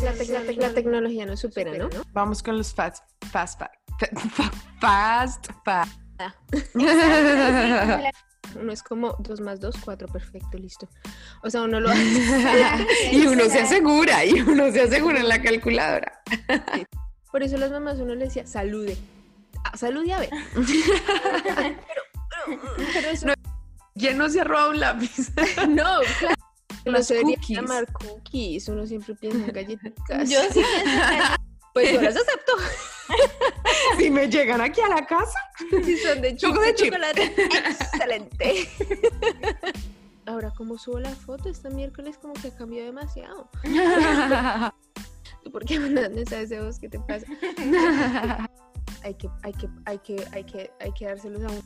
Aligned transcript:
la, 0.00 0.72
tecnología 0.74 1.26
no 1.26 1.36
supera, 1.36 1.76
¿no? 1.76 1.88
Vamos 2.12 2.42
con 2.42 2.56
los 2.56 2.72
fast, 2.74 3.04
fast, 3.30 3.60
fast, 4.80 5.46
fast. 5.64 6.00
Uno 8.54 8.72
es 8.72 8.82
como 8.82 9.16
2 9.18 9.40
más 9.40 9.60
2, 9.60 9.76
4, 9.84 10.08
perfecto, 10.08 10.56
listo. 10.56 10.88
O 11.42 11.50
sea, 11.50 11.62
uno 11.62 11.80
lo 11.80 11.90
hace. 11.90 12.00
y 13.12 13.26
uno 13.26 13.44
se 13.46 13.60
asegura, 13.60 14.24
y 14.24 14.40
uno 14.40 14.70
se 14.70 14.82
asegura 14.82 15.20
en 15.20 15.28
la 15.28 15.42
calculadora. 15.42 16.22
Por 17.30 17.42
eso 17.42 17.56
las 17.58 17.70
mamás 17.70 17.98
uno 17.98 18.14
le 18.14 18.26
decía, 18.26 18.46
salude. 18.46 18.96
Ah, 19.64 19.76
salude 19.76 20.12
a 20.12 20.20
ver. 20.20 20.30
pero, 22.46 22.60
pero, 22.94 23.08
eso... 23.08 23.26
¿Quién 23.94 24.16
no 24.16 24.28
se 24.28 24.40
ha 24.40 24.44
robado 24.44 24.70
un 24.70 24.80
lápiz? 24.80 25.32
no, 25.68 26.00
claro. 26.18 26.35
No 26.86 27.02
se 27.02 27.14
debería 27.14 27.38
llamar 27.48 27.92
cookies, 27.92 28.68
uno 28.68 28.86
siempre 28.86 29.14
piensa 29.14 29.38
en 29.38 29.52
galletitas. 29.52 30.30
Yo 30.30 30.40
sí 30.52 30.62
Pues 31.76 31.92
yo 31.92 32.00
las 32.00 32.16
acepto. 32.16 32.52
si 33.98 34.10
me 34.10 34.30
llegan 34.30 34.62
aquí 34.62 34.80
a 34.80 34.88
la 34.88 35.04
casa. 35.04 35.38
Si 35.84 35.98
son 35.98 36.22
de, 36.22 36.34
chocolate, 36.34 37.34
excelente. 37.36 38.66
Ahora, 40.26 40.50
como 40.56 40.78
subo 40.78 41.00
la 41.00 41.14
foto, 41.14 41.50
este 41.50 41.68
miércoles 41.68 42.16
como 42.16 42.32
que 42.32 42.50
cambió 42.50 42.82
demasiado. 42.82 43.50
¿Por 45.52 45.66
qué 45.66 45.78
mandas 45.78 46.10
mensajes 46.12 46.48
de 46.48 46.62
voz? 46.62 46.78
¿Qué 46.78 46.88
te 46.88 46.98
pasa? 46.98 47.26
hay 49.02 49.14
que, 49.14 49.28
hay 49.42 49.52
que, 49.52 49.68
hay 49.84 49.98
que, 49.98 50.26
hay 50.32 50.44
que, 50.44 50.70
hay 50.80 50.92
que 50.92 51.04
dárselos 51.04 51.42
a 51.42 51.48
uno 51.48 51.62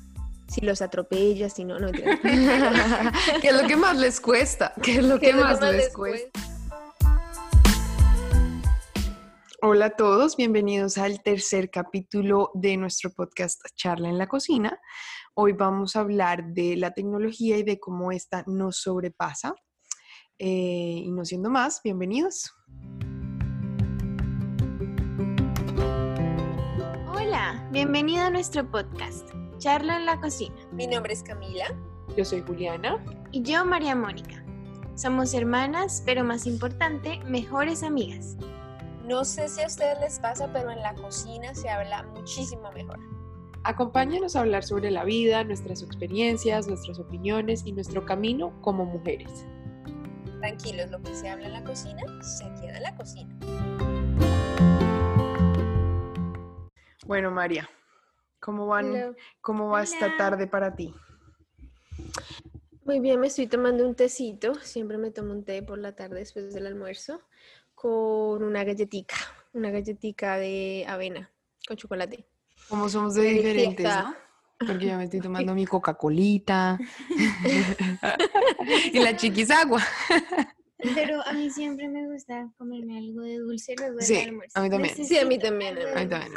si 0.50 0.60
los 0.62 0.82
atropellas, 0.82 1.54
si 1.54 1.64
no, 1.64 1.78
no. 1.78 1.92
¿Qué 1.92 3.48
es 3.48 3.62
lo 3.62 3.68
que 3.68 3.76
más 3.76 3.96
les 3.96 4.20
cuesta? 4.20 4.74
¿Qué 4.82 4.96
es 4.96 5.04
lo 5.04 5.20
que, 5.20 5.32
más, 5.32 5.60
les 5.60 5.92
cuesta? 5.92 6.40
Hola 9.62 9.86
a 9.86 9.90
todos, 9.90 10.36
bienvenidos 10.36 10.98
al 10.98 11.22
tercer 11.22 11.70
capítulo 11.70 12.50
de 12.54 12.76
nuestro 12.76 13.10
podcast 13.10 13.60
Charla 13.76 14.08
en 14.08 14.18
la 14.18 14.26
Cocina. 14.26 14.80
Hoy 15.34 15.52
vamos 15.52 15.94
a 15.94 16.00
hablar 16.00 16.52
de 16.52 16.76
la 16.76 16.90
tecnología 16.90 17.56
y 17.56 17.62
de 17.62 17.78
cómo 17.78 18.10
esta 18.10 18.42
nos 18.48 18.78
sobrepasa. 18.78 19.54
Eh, 20.36 21.02
y 21.04 21.12
no 21.12 21.24
siendo 21.24 21.48
más, 21.50 21.80
bienvenidos. 21.84 22.50
Hola, 27.06 27.68
bienvenido 27.70 28.24
a 28.24 28.30
nuestro 28.30 28.68
podcast. 28.68 29.39
Charla 29.60 29.98
en 29.98 30.06
la 30.06 30.18
cocina. 30.18 30.56
Mi 30.72 30.86
nombre 30.86 31.12
es 31.12 31.22
Camila. 31.22 31.66
Yo 32.16 32.24
soy 32.24 32.40
Juliana. 32.40 32.96
Y 33.30 33.42
yo 33.42 33.62
María 33.66 33.94
Mónica. 33.94 34.42
Somos 34.94 35.34
hermanas, 35.34 36.02
pero 36.06 36.24
más 36.24 36.46
importante, 36.46 37.20
mejores 37.26 37.82
amigas. 37.82 38.38
No 39.04 39.22
sé 39.22 39.50
si 39.50 39.60
a 39.60 39.66
ustedes 39.66 40.00
les 40.00 40.18
pasa, 40.18 40.50
pero 40.50 40.70
en 40.70 40.80
la 40.80 40.94
cocina 40.94 41.54
se 41.54 41.68
habla 41.68 42.04
muchísimo 42.04 42.72
mejor. 42.72 42.98
Acompáñanos 43.64 44.34
a 44.34 44.40
hablar 44.40 44.64
sobre 44.64 44.90
la 44.90 45.04
vida, 45.04 45.44
nuestras 45.44 45.82
experiencias, 45.82 46.66
nuestras 46.66 46.98
opiniones 46.98 47.66
y 47.66 47.72
nuestro 47.72 48.06
camino 48.06 48.58
como 48.62 48.86
mujeres. 48.86 49.44
Tranquilos, 50.38 50.90
lo 50.90 51.02
que 51.02 51.14
se 51.14 51.28
habla 51.28 51.48
en 51.48 51.52
la 51.52 51.64
cocina 51.64 52.02
se 52.22 52.44
queda 52.54 52.78
en 52.78 52.82
la 52.82 52.96
cocina. 52.96 53.38
Bueno, 57.06 57.30
María, 57.30 57.68
¿Cómo, 58.40 58.66
van, 58.66 59.14
¿cómo 59.40 59.68
va 59.68 59.82
esta 59.82 60.16
tarde 60.16 60.46
para 60.46 60.74
ti? 60.74 60.94
Muy 62.84 62.98
bien, 62.98 63.20
me 63.20 63.26
estoy 63.26 63.46
tomando 63.46 63.86
un 63.86 63.94
tecito. 63.94 64.54
Siempre 64.62 64.96
me 64.96 65.10
tomo 65.10 65.32
un 65.32 65.44
té 65.44 65.62
por 65.62 65.78
la 65.78 65.94
tarde 65.94 66.20
después 66.20 66.52
del 66.52 66.66
almuerzo 66.66 67.20
con 67.74 68.42
una 68.42 68.64
galletica, 68.64 69.16
una 69.52 69.70
galletica 69.70 70.36
de 70.36 70.84
avena 70.88 71.30
con 71.68 71.76
chocolate. 71.76 72.26
Como 72.68 72.88
somos 72.88 73.14
de 73.14 73.22
diferentes, 73.22 73.86
¿no? 73.86 74.14
Porque 74.58 74.86
yo 74.86 74.96
me 74.96 75.04
estoy 75.04 75.20
tomando 75.22 75.54
mi 75.54 75.66
Coca-Colita 75.66 76.78
y 78.92 78.98
la 78.98 79.16
chiquisagua. 79.16 79.82
Pero 80.94 81.22
a 81.26 81.32
mí 81.32 81.50
siempre 81.50 81.88
me 81.88 82.06
gusta 82.06 82.50
comerme 82.56 82.98
algo 82.98 83.22
de 83.22 83.38
dulce 83.38 83.74
luego 83.76 83.98
del 83.98 84.28
almuerzo. 84.28 84.58
A 84.58 84.62
mí 84.62 84.70
también. 84.70 84.94
Sí, 84.94 85.18
a 85.18 85.24
mí 85.24 85.38
también. 85.38 85.78
A 85.78 86.00
mí 86.00 86.08
también, 86.08 86.32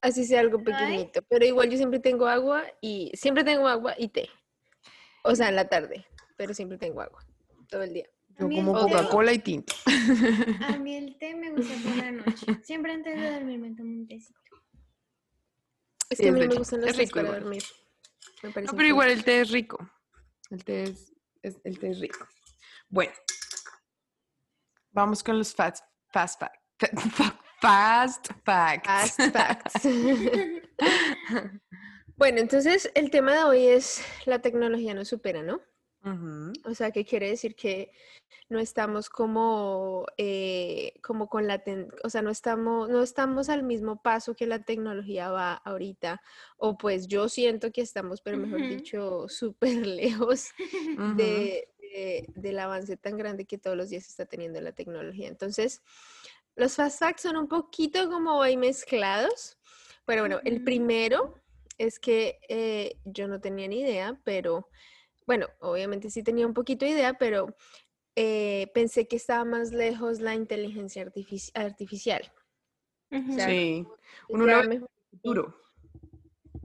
Así 0.00 0.24
sea 0.24 0.40
algo 0.40 0.62
pequeñito. 0.62 1.22
Pero 1.28 1.44
igual 1.44 1.70
yo 1.70 1.76
siempre 1.76 2.00
tengo 2.00 2.26
agua 2.26 2.64
y 2.80 3.10
siempre 3.14 3.44
tengo 3.44 3.66
agua 3.66 3.94
y 3.98 4.08
té. 4.08 4.28
O 5.24 5.34
sea, 5.34 5.48
en 5.48 5.56
la 5.56 5.68
tarde. 5.68 6.06
Pero 6.36 6.54
siempre 6.54 6.78
tengo 6.78 7.00
agua. 7.00 7.24
Todo 7.68 7.82
el 7.82 7.92
día. 7.92 8.08
Yo 8.38 8.48
como 8.48 8.74
Coca-Cola 8.74 9.32
y 9.32 9.38
tinto. 9.38 9.74
A 10.68 10.76
mí 10.78 10.94
el 10.94 11.16
té 11.16 11.34
me 11.34 11.50
gusta 11.50 11.74
por 11.82 11.96
la 11.96 12.12
noche. 12.12 12.46
Siempre 12.62 12.92
antes 12.92 13.18
de 13.18 13.30
dormir 13.30 13.58
me 13.58 13.74
tomo 13.74 13.90
un 13.90 14.06
tecito. 14.06 14.38
Es 16.10 16.18
que 16.18 16.28
a 16.28 16.32
mí 16.32 16.40
me 16.40 16.54
gustan 16.54 16.82
los 16.82 16.96
tés 16.96 17.10
para 17.10 17.32
dormir. 17.32 17.62
no, 18.42 18.52
pero 18.52 18.84
igual 18.84 19.10
el 19.10 19.24
té 19.24 19.40
es 19.40 19.50
rico. 19.50 19.90
El 20.50 20.64
té 20.64 20.82
es, 20.84 21.12
el 21.42 21.78
té 21.78 21.90
es 21.90 21.98
rico. 21.98 22.26
Bueno, 22.88 23.12
Vamos 24.96 25.22
con 25.22 25.36
los 25.36 25.54
fast, 25.54 25.84
fast, 26.10 26.40
fast 27.60 28.28
facts. 28.46 28.88
Fast 28.88 29.20
facts. 29.30 29.84
bueno, 32.16 32.38
entonces 32.38 32.90
el 32.94 33.10
tema 33.10 33.34
de 33.34 33.44
hoy 33.44 33.66
es 33.66 34.02
la 34.24 34.38
tecnología 34.40 34.94
no 34.94 35.04
supera, 35.04 35.42
¿no? 35.42 35.60
O 36.64 36.72
sea, 36.72 36.92
¿qué 36.92 37.04
quiere 37.04 37.28
decir 37.28 37.56
que 37.56 37.90
no 38.48 38.60
estamos 38.60 39.10
como, 39.10 40.06
eh, 40.16 40.92
como 41.02 41.28
con 41.28 41.48
la, 41.48 41.62
o 42.04 42.10
sea, 42.10 42.22
no 42.22 42.30
estamos, 42.30 42.88
no 42.88 43.02
estamos 43.02 43.48
al 43.48 43.64
mismo 43.64 44.00
paso 44.00 44.36
que 44.36 44.46
la 44.46 44.62
tecnología 44.62 45.30
va 45.30 45.54
ahorita, 45.54 46.22
o 46.58 46.78
pues 46.78 47.08
yo 47.08 47.28
siento 47.28 47.72
que 47.72 47.80
estamos, 47.80 48.20
pero 48.22 48.38
mejor 48.38 48.68
dicho, 48.68 49.26
súper 49.28 49.84
lejos 49.86 50.50
de, 51.16 51.68
del 52.34 52.58
avance 52.58 52.96
tan 52.96 53.16
grande 53.16 53.44
que 53.44 53.58
todos 53.58 53.76
los 53.76 53.90
días 53.90 54.06
está 54.06 54.26
teniendo 54.26 54.60
la 54.60 54.72
tecnología. 54.72 55.28
Entonces, 55.28 55.82
los 56.54 56.74
fast 56.74 56.98
facts 56.98 57.22
son 57.22 57.36
un 57.36 57.48
poquito 57.48 58.08
como 58.08 58.42
ahí 58.42 58.56
mezclados, 58.56 59.58
pero 60.04 60.22
bueno, 60.22 60.40
el 60.44 60.62
primero 60.62 61.34
es 61.78 61.98
que 61.98 62.38
eh, 62.48 62.98
yo 63.04 63.28
no 63.28 63.40
tenía 63.40 63.68
ni 63.68 63.80
idea, 63.80 64.18
pero 64.24 64.68
bueno, 65.26 65.48
obviamente 65.60 66.10
sí 66.10 66.22
tenía 66.22 66.46
un 66.46 66.54
poquito 66.54 66.84
de 66.84 66.92
idea, 66.92 67.14
pero 67.14 67.54
eh, 68.14 68.70
pensé 68.72 69.06
que 69.06 69.16
estaba 69.16 69.44
más 69.44 69.72
lejos 69.72 70.20
la 70.20 70.34
inteligencia 70.34 71.02
artificial. 71.54 72.32
sí, 73.10 73.86
uno 74.28 74.46
lo 74.46 74.68
ve 74.68 74.76
a 74.76 75.10
futuro. 75.10 75.60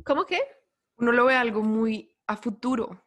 ¿Cómo 0.06 0.25
que? 0.25 0.40
Uno 0.98 1.12
lo 1.12 1.25
ve 1.25 1.36
algo 1.36 1.62
muy 1.62 2.16
a 2.28 2.38
futuro. 2.38 3.03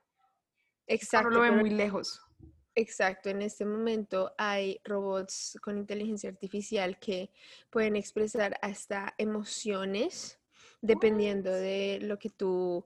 Exacto. 0.86 1.30
No 1.30 1.36
lo 1.36 1.42
ve 1.42 1.50
muy 1.50 1.70
lejos. 1.70 2.20
Exacto, 2.76 3.28
en 3.28 3.40
este 3.40 3.64
momento 3.64 4.34
hay 4.36 4.80
robots 4.84 5.56
con 5.62 5.78
inteligencia 5.78 6.28
artificial 6.28 6.98
que 6.98 7.30
pueden 7.70 7.94
expresar 7.94 8.58
hasta 8.62 9.14
emociones 9.16 10.40
dependiendo 10.80 11.52
de 11.52 12.00
lo 12.02 12.18
que 12.18 12.30
tú 12.30 12.84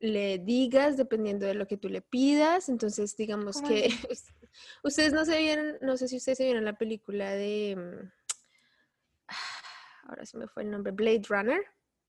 le 0.00 0.38
digas, 0.38 0.96
dependiendo 0.96 1.46
de 1.46 1.54
lo 1.54 1.66
que 1.66 1.76
tú 1.76 1.90
le 1.90 2.00
pidas. 2.00 2.70
Entonces, 2.70 3.16
digamos 3.16 3.60
que 3.60 3.88
ustedes 4.82 5.12
no 5.12 5.26
se 5.26 5.38
vieron, 5.38 5.76
no 5.82 5.96
sé 5.98 6.08
si 6.08 6.16
ustedes 6.16 6.38
se 6.38 6.44
vieron 6.44 6.64
la 6.64 6.78
película 6.78 7.30
de, 7.32 7.76
mm, 7.76 9.28
ahora 10.08 10.24
se 10.24 10.38
me 10.38 10.48
fue 10.48 10.62
el 10.62 10.70
nombre, 10.70 10.92
Blade 10.92 11.22
Runner, 11.28 11.60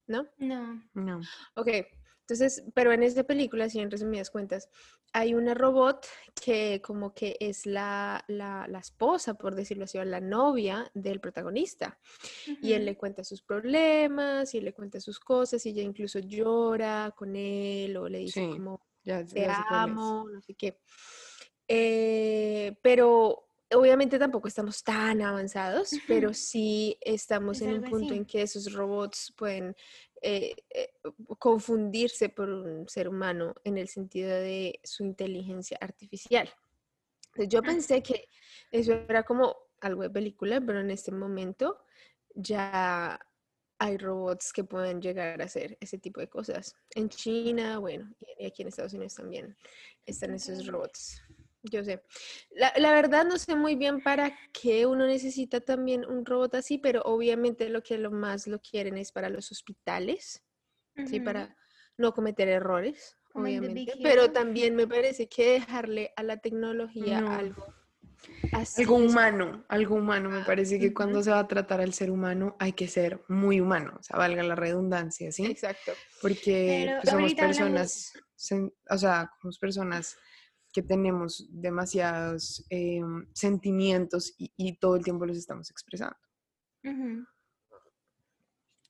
¿no? 0.07 0.25
No. 0.38 0.81
No. 0.94 1.19
Ok, 1.56 1.69
entonces, 2.22 2.63
pero 2.73 2.91
en 2.91 3.03
esta 3.03 3.23
película, 3.23 3.66
así 3.66 3.79
en 3.79 3.91
resumidas 3.91 4.29
cuentas, 4.29 4.69
hay 5.14 5.34
una 5.34 5.53
robot 5.53 6.06
que 6.42 6.81
como 6.81 7.13
que 7.13 7.36
es 7.39 7.66
la, 7.66 8.24
la, 8.28 8.68
la 8.68 8.80
esposa, 8.80 9.33
por 9.33 9.56
decirlo 9.56 9.86
así, 9.86 9.98
o 9.98 10.06
la 10.06 10.22
novia 10.22 10.89
del 10.94 11.19
protagonista. 11.19 12.00
Y 12.62 12.74
él 12.74 12.86
le 12.86 12.98
cuenta 12.98 13.24
sus 13.24 13.42
problemas, 13.42 14.54
y 14.54 14.60
él 14.60 14.66
le 14.66 14.74
cuenta 14.74 15.00
sus 15.00 15.19
cosas, 15.19 15.66
y 15.66 15.69
ella 15.69 15.81
incluso 15.81 16.19
llora 16.19 17.13
con 17.16 17.36
él, 17.36 17.98
o 17.98 18.07
le 18.07 18.19
dice 18.19 18.50
como, 18.50 18.81
ya, 19.04 19.25
te 19.25 19.48
amo, 19.69 20.28
no 20.30 20.42
sé 20.42 20.54
qué. 20.54 20.80
Eh, 21.68 22.75
pero 22.81 23.50
obviamente 23.72 24.18
tampoco 24.18 24.48
estamos 24.48 24.83
tan 24.83 25.22
avanzados, 25.22 25.92
pero 26.07 26.33
sí 26.33 26.98
estamos 27.01 27.62
en 27.62 27.74
un 27.74 27.89
punto 27.89 28.13
en 28.13 28.25
que 28.25 28.42
esos 28.42 28.74
robots 28.74 29.33
pueden 29.38 29.75
eh, 30.21 30.56
eh, 30.69 30.92
confundirse 31.38 32.30
por 32.30 32.50
un 32.50 32.88
ser 32.89 33.07
humano 33.07 33.56
en 33.63 33.77
el 33.77 33.88
sentido 33.88 34.30
de 34.30 34.80
su 34.83 35.04
inteligencia 35.04 35.77
artificial. 35.80 36.50
yo 37.48 37.62
pensé 37.62 38.04
que 38.04 38.27
eso 38.71 38.94
era 39.07 39.24
como 39.24 39.56
algo 39.81 40.04
de 40.04 40.10
película, 40.10 40.60
pero 40.60 40.81
en 40.81 40.92
este 40.92 41.12
momento 41.12 41.80
ya 42.36 43.19
hay 43.77 43.98
robots 43.98 44.51
que 44.51 44.66
pueden 44.66 45.01
llegar 45.01 45.42
a 45.42 45.45
hacer 45.45 45.77
ese 45.80 45.98
tipo 45.98 46.19
de 46.19 46.27
cosas. 46.27 46.75
En 46.95 47.07
China, 47.07 47.80
bueno, 47.80 48.13
y 48.38 48.45
aquí 48.45 48.62
en 48.62 48.68
Estados 48.68 48.94
Unidos 48.94 49.16
también 49.16 49.56
están 50.06 50.33
esos 50.33 50.68
robots. 50.68 51.21
Yo 51.63 51.83
sé. 51.83 52.01
La, 52.51 52.73
la, 52.77 52.94
verdad 52.94 53.25
no 53.25 53.38
sé 53.38 53.56
muy 53.56 53.75
bien 53.75 54.01
para 54.01 54.38
qué 54.53 54.85
uno 54.85 55.06
necesita 55.06 55.59
también 55.59 56.06
un 56.06 56.25
robot 56.25 56.56
así, 56.56 56.77
pero 56.77 57.01
obviamente 57.03 57.69
lo 57.69 57.83
que 57.83 57.97
lo 57.97 58.11
más 58.11 58.47
lo 58.47 58.61
quieren 58.61 58.97
es 58.97 59.11
para 59.11 59.29
los 59.29 59.51
hospitales, 59.51 60.44
¿sí? 61.06 61.19
Para 61.19 61.56
no 61.97 62.13
cometer 62.13 62.47
errores, 62.47 63.17
obviamente. 63.33 63.94
Pero 64.01 64.31
también 64.31 64.75
me 64.75 64.88
parece 64.88 65.27
que 65.27 65.51
dejarle 65.51 66.13
a 66.15 66.23
la 66.23 66.38
tecnología 66.38 67.19
algo 67.35 67.79
algo 68.51 68.95
humano, 68.95 69.65
algo 69.67 69.95
humano. 69.95 70.29
Me 70.29 70.44
parece 70.44 70.79
que 70.79 70.94
cuando 70.94 71.21
se 71.23 71.31
va 71.31 71.39
a 71.39 71.47
tratar 71.47 71.81
al 71.81 71.94
ser 71.94 72.11
humano 72.11 72.56
hay 72.59 72.73
que 72.73 72.88
ser 72.88 73.23
muy 73.27 73.59
humano, 73.59 73.95
o 74.00 74.03
sea, 74.03 74.17
valga 74.17 74.44
la 74.44 74.56
redundancia, 74.56 75.31
¿sí? 75.31 75.45
Exacto. 75.45 75.94
Porque 76.21 76.95
pues, 77.01 77.09
somos 77.09 77.33
personas, 77.33 78.13
o 78.89 78.97
sea, 78.97 79.31
somos 79.41 79.59
personas 79.59 80.17
que 80.71 80.83
tenemos 80.83 81.48
demasiados 81.50 82.66
em, 82.69 83.27
sentimientos 83.33 84.33
y, 84.38 84.77
todo 84.77 84.95
el 84.95 85.04
tiempo 85.04 85.25
los 85.25 85.38
estamos 85.38 85.69
expresando. 85.71 86.18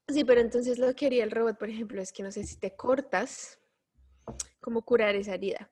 Sí, 0.07 0.23
pero 0.25 0.41
entonces 0.41 0.79
lo 0.79 0.93
que 0.95 1.05
haría 1.05 1.23
el 1.23 1.31
robot, 1.31 1.57
por 1.57 1.69
ejemplo, 1.69 2.01
es 2.01 2.11
que 2.11 2.23
no 2.23 2.31
sé 2.31 2.43
si 2.43 2.57
te 2.57 2.75
cortas, 2.75 3.59
cómo 4.59 4.83
curar 4.83 5.15
esa 5.15 5.35
herida, 5.35 5.71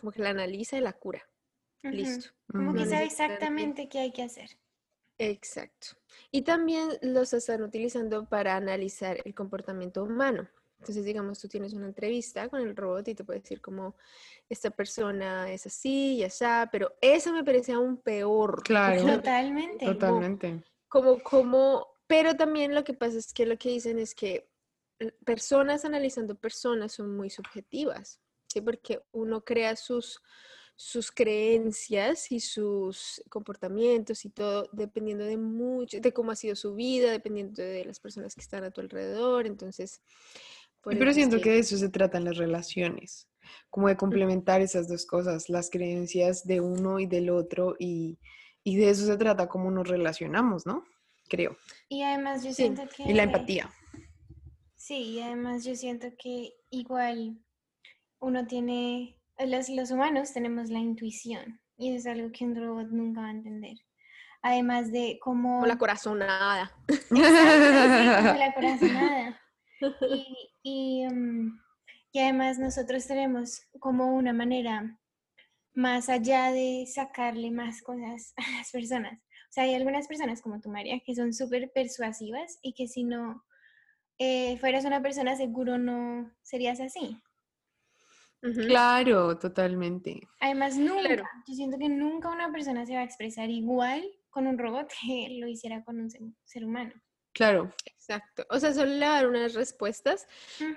como 0.00 0.12
que 0.12 0.22
la 0.22 0.30
analiza 0.30 0.78
y 0.78 0.80
la 0.80 0.94
cura. 0.94 1.22
Listo. 1.82 2.30
Como 2.50 2.74
que 2.74 2.86
sabe 2.86 3.04
exactamente 3.04 3.88
qué 3.88 4.00
hay 4.00 4.12
que 4.12 4.22
hacer. 4.22 4.58
Exacto. 5.18 5.88
Y 6.30 6.42
también 6.42 6.88
los 7.02 7.32
están 7.32 7.62
utilizando 7.62 8.28
para 8.28 8.56
analizar 8.56 9.18
el 9.24 9.34
comportamiento 9.34 10.02
humano. 10.02 10.48
Entonces, 10.86 11.04
digamos, 11.04 11.40
tú 11.40 11.48
tienes 11.48 11.72
una 11.72 11.86
entrevista 11.86 12.48
con 12.48 12.60
el 12.60 12.76
robot 12.76 13.08
y 13.08 13.16
te 13.16 13.24
puede 13.24 13.40
decir 13.40 13.60
como, 13.60 13.96
esta 14.48 14.70
persona 14.70 15.50
es 15.50 15.66
así, 15.66 16.18
ya 16.18 16.26
está, 16.26 16.68
pero 16.70 16.94
eso 17.00 17.32
me 17.32 17.42
parece 17.42 17.72
aún 17.72 17.96
peor. 17.96 18.62
Claro. 18.62 19.04
Totalmente. 19.04 19.84
Totalmente. 19.84 20.62
Como, 20.86 21.20
como, 21.24 21.88
pero 22.06 22.36
también 22.36 22.72
lo 22.72 22.84
que 22.84 22.94
pasa 22.94 23.18
es 23.18 23.34
que 23.34 23.46
lo 23.46 23.58
que 23.58 23.70
dicen 23.70 23.98
es 23.98 24.14
que 24.14 24.48
personas 25.24 25.84
analizando 25.84 26.36
personas 26.36 26.92
son 26.92 27.16
muy 27.16 27.30
subjetivas, 27.30 28.20
¿sí? 28.46 28.60
Porque 28.60 29.02
uno 29.10 29.44
crea 29.44 29.74
sus, 29.74 30.22
sus 30.76 31.10
creencias 31.10 32.30
y 32.30 32.38
sus 32.38 33.22
comportamientos 33.28 34.24
y 34.24 34.30
todo 34.30 34.68
dependiendo 34.72 35.24
de 35.24 35.36
mucho, 35.36 35.98
de 36.00 36.12
cómo 36.12 36.30
ha 36.30 36.36
sido 36.36 36.54
su 36.54 36.74
vida, 36.74 37.10
dependiendo 37.10 37.60
de 37.60 37.84
las 37.84 37.98
personas 37.98 38.36
que 38.36 38.42
están 38.42 38.62
a 38.62 38.70
tu 38.70 38.82
alrededor. 38.82 39.46
Entonces, 39.46 40.00
pero 40.94 41.12
siento 41.12 41.40
que... 41.40 41.50
de 41.50 41.58
eso 41.58 41.76
se 41.76 41.88
tratan 41.88 42.24
las 42.24 42.36
relaciones, 42.36 43.28
como 43.70 43.88
de 43.88 43.96
complementar 43.96 44.60
esas 44.60 44.88
dos 44.88 45.06
cosas, 45.06 45.48
las 45.48 45.70
creencias 45.70 46.46
de 46.46 46.60
uno 46.60 47.00
y 47.00 47.06
del 47.06 47.30
otro, 47.30 47.76
y, 47.78 48.18
de 48.64 48.90
eso 48.90 49.06
se 49.06 49.16
trata 49.16 49.48
cómo 49.48 49.70
nos 49.70 49.88
relacionamos, 49.88 50.66
¿no? 50.66 50.84
Creo. 51.28 51.56
Y 51.88 52.02
además 52.02 52.44
yo 52.44 52.52
siento 52.52 52.82
que... 52.94 53.04
Y 53.04 53.12
la 53.12 53.24
empatía. 53.24 53.70
Sí, 54.76 55.14
y 55.14 55.20
además 55.20 55.64
yo 55.64 55.74
siento 55.74 56.08
que 56.18 56.52
igual 56.70 57.38
uno 58.20 58.46
tiene, 58.46 59.18
los, 59.38 59.68
los 59.68 59.90
humanos 59.90 60.32
tenemos 60.32 60.70
la 60.70 60.78
intuición, 60.78 61.60
y 61.76 61.90
eso 61.90 61.98
es 62.08 62.16
algo 62.16 62.30
que 62.32 62.44
un 62.44 62.54
robot 62.54 62.88
nunca 62.90 63.22
va 63.22 63.28
a 63.28 63.32
entender 63.32 63.76
además 64.46 64.92
de 64.92 65.18
cómo... 65.20 65.56
Como 65.56 65.66
la 65.66 65.78
corazonada. 65.78 66.72
Exacto, 66.88 67.10
sí, 67.10 68.28
como 68.28 68.38
la 68.38 68.54
corazonada. 68.54 69.40
Mm, 70.68 71.60
y, 72.12 72.18
además 72.18 72.58
nosotros 72.58 73.06
tenemos 73.06 73.60
como 73.78 74.16
una 74.16 74.32
manera 74.32 74.98
más 75.74 76.08
allá 76.08 76.50
de 76.50 76.84
sacarle 76.92 77.52
más 77.52 77.82
cosas 77.82 78.32
a 78.36 78.58
las 78.58 78.72
personas. 78.72 79.16
O 79.16 79.52
sea, 79.52 79.62
hay 79.62 79.76
algunas 79.76 80.08
personas 80.08 80.42
como 80.42 80.60
tú, 80.60 80.68
María, 80.68 81.00
que 81.06 81.14
son 81.14 81.32
súper 81.32 81.70
persuasivas 81.72 82.58
y 82.62 82.72
que 82.72 82.88
si 82.88 83.04
no 83.04 83.44
eh, 84.18 84.56
fueras 84.58 84.84
una 84.84 85.00
persona 85.02 85.36
seguro 85.36 85.78
no 85.78 86.32
serías 86.42 86.80
así. 86.80 87.16
Claro, 88.40 89.38
totalmente. 89.38 90.20
Además, 90.40 90.76
nunca, 90.76 91.28
yo 91.46 91.54
siento 91.54 91.78
que 91.78 91.88
nunca 91.88 92.30
una 92.30 92.50
persona 92.52 92.86
se 92.86 92.94
va 92.94 93.00
a 93.00 93.04
expresar 93.04 93.50
igual 93.50 94.04
con 94.30 94.46
un 94.46 94.58
robot 94.58 94.88
que 95.02 95.38
lo 95.40 95.46
hiciera 95.46 95.84
con 95.84 96.00
un 96.00 96.10
ser 96.10 96.64
humano. 96.64 96.92
Claro. 97.36 97.70
Exacto. 97.84 98.46
O 98.48 98.58
sea, 98.58 98.72
solo 98.72 98.92
le 98.92 99.00
dar 99.00 99.28
unas 99.28 99.52
respuestas, 99.52 100.26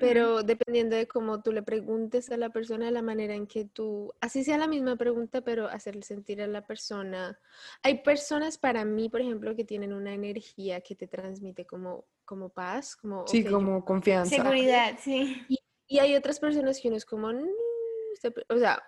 pero 0.01 0.44
dependiendo 0.44 0.97
de 0.97 1.07
cómo 1.07 1.41
tú 1.41 1.53
le 1.53 1.63
preguntes 1.63 2.29
a 2.31 2.38
la 2.38 2.50
persona, 2.50 2.91
la 2.91 3.01
manera 3.01 3.33
en 3.33 3.47
que 3.47 3.63
tú, 3.63 4.11
así 4.19 4.44
sea 4.44 4.57
la 4.57 4.67
misma 4.67 4.97
pregunta, 4.97 5.41
pero 5.41 5.67
hacerle 5.67 6.01
sentir 6.01 6.41
a 6.41 6.47
la 6.47 6.67
persona. 6.67 7.39
Hay 7.81 8.03
personas 8.03 8.57
para 8.57 8.83
mí, 8.83 9.07
por 9.07 9.21
ejemplo, 9.21 9.56
que 9.56 9.63
tienen 9.63 9.94
una 9.94 10.13
energía 10.13 10.81
que 10.81 10.95
te 10.95 11.07
transmite 11.07 11.65
como, 11.65 12.06
como 12.25 12.50
paz, 12.50 12.97
como... 12.97 13.25
Sí, 13.25 13.45
como 13.45 13.85
confianza. 13.85 14.35
Seguridad, 14.35 14.97
sí. 15.00 15.45
Y, 15.88 16.00
hay 16.00 16.15
otras 16.15 16.39
personas 16.41 16.79
que 16.81 16.89
uno 16.89 16.97
es 16.97 17.06
como, 17.06 17.29
o 17.29 18.57
sea... 18.57 18.83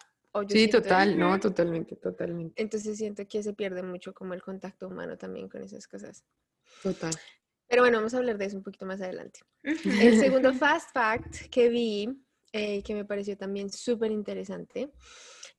sí, 0.49 0.67
total, 0.67 1.17
no, 1.17 1.39
totalmente, 1.39 1.95
totalmente. 1.95 2.61
Entonces 2.61 2.97
siento 2.97 3.25
que 3.27 3.41
se 3.41 3.53
pierde 3.53 3.81
mucho 3.81 4.13
como 4.13 4.33
el 4.33 4.41
contacto 4.41 4.87
humano 4.87 5.17
también 5.17 5.47
con 5.47 5.63
esas 5.63 5.87
cosas. 5.87 6.25
Total. 6.83 7.13
Pero 7.71 7.83
bueno, 7.83 7.99
vamos 7.99 8.13
a 8.13 8.17
hablar 8.17 8.37
de 8.37 8.43
eso 8.43 8.57
un 8.57 8.63
poquito 8.63 8.85
más 8.85 8.99
adelante. 8.99 9.39
El 9.63 10.19
segundo 10.19 10.53
fast 10.53 10.91
fact 10.91 11.47
que 11.49 11.69
vi, 11.69 12.09
eh, 12.51 12.83
que 12.83 12.93
me 12.93 13.05
pareció 13.05 13.37
también 13.37 13.69
súper 13.69 14.11
interesante, 14.11 14.91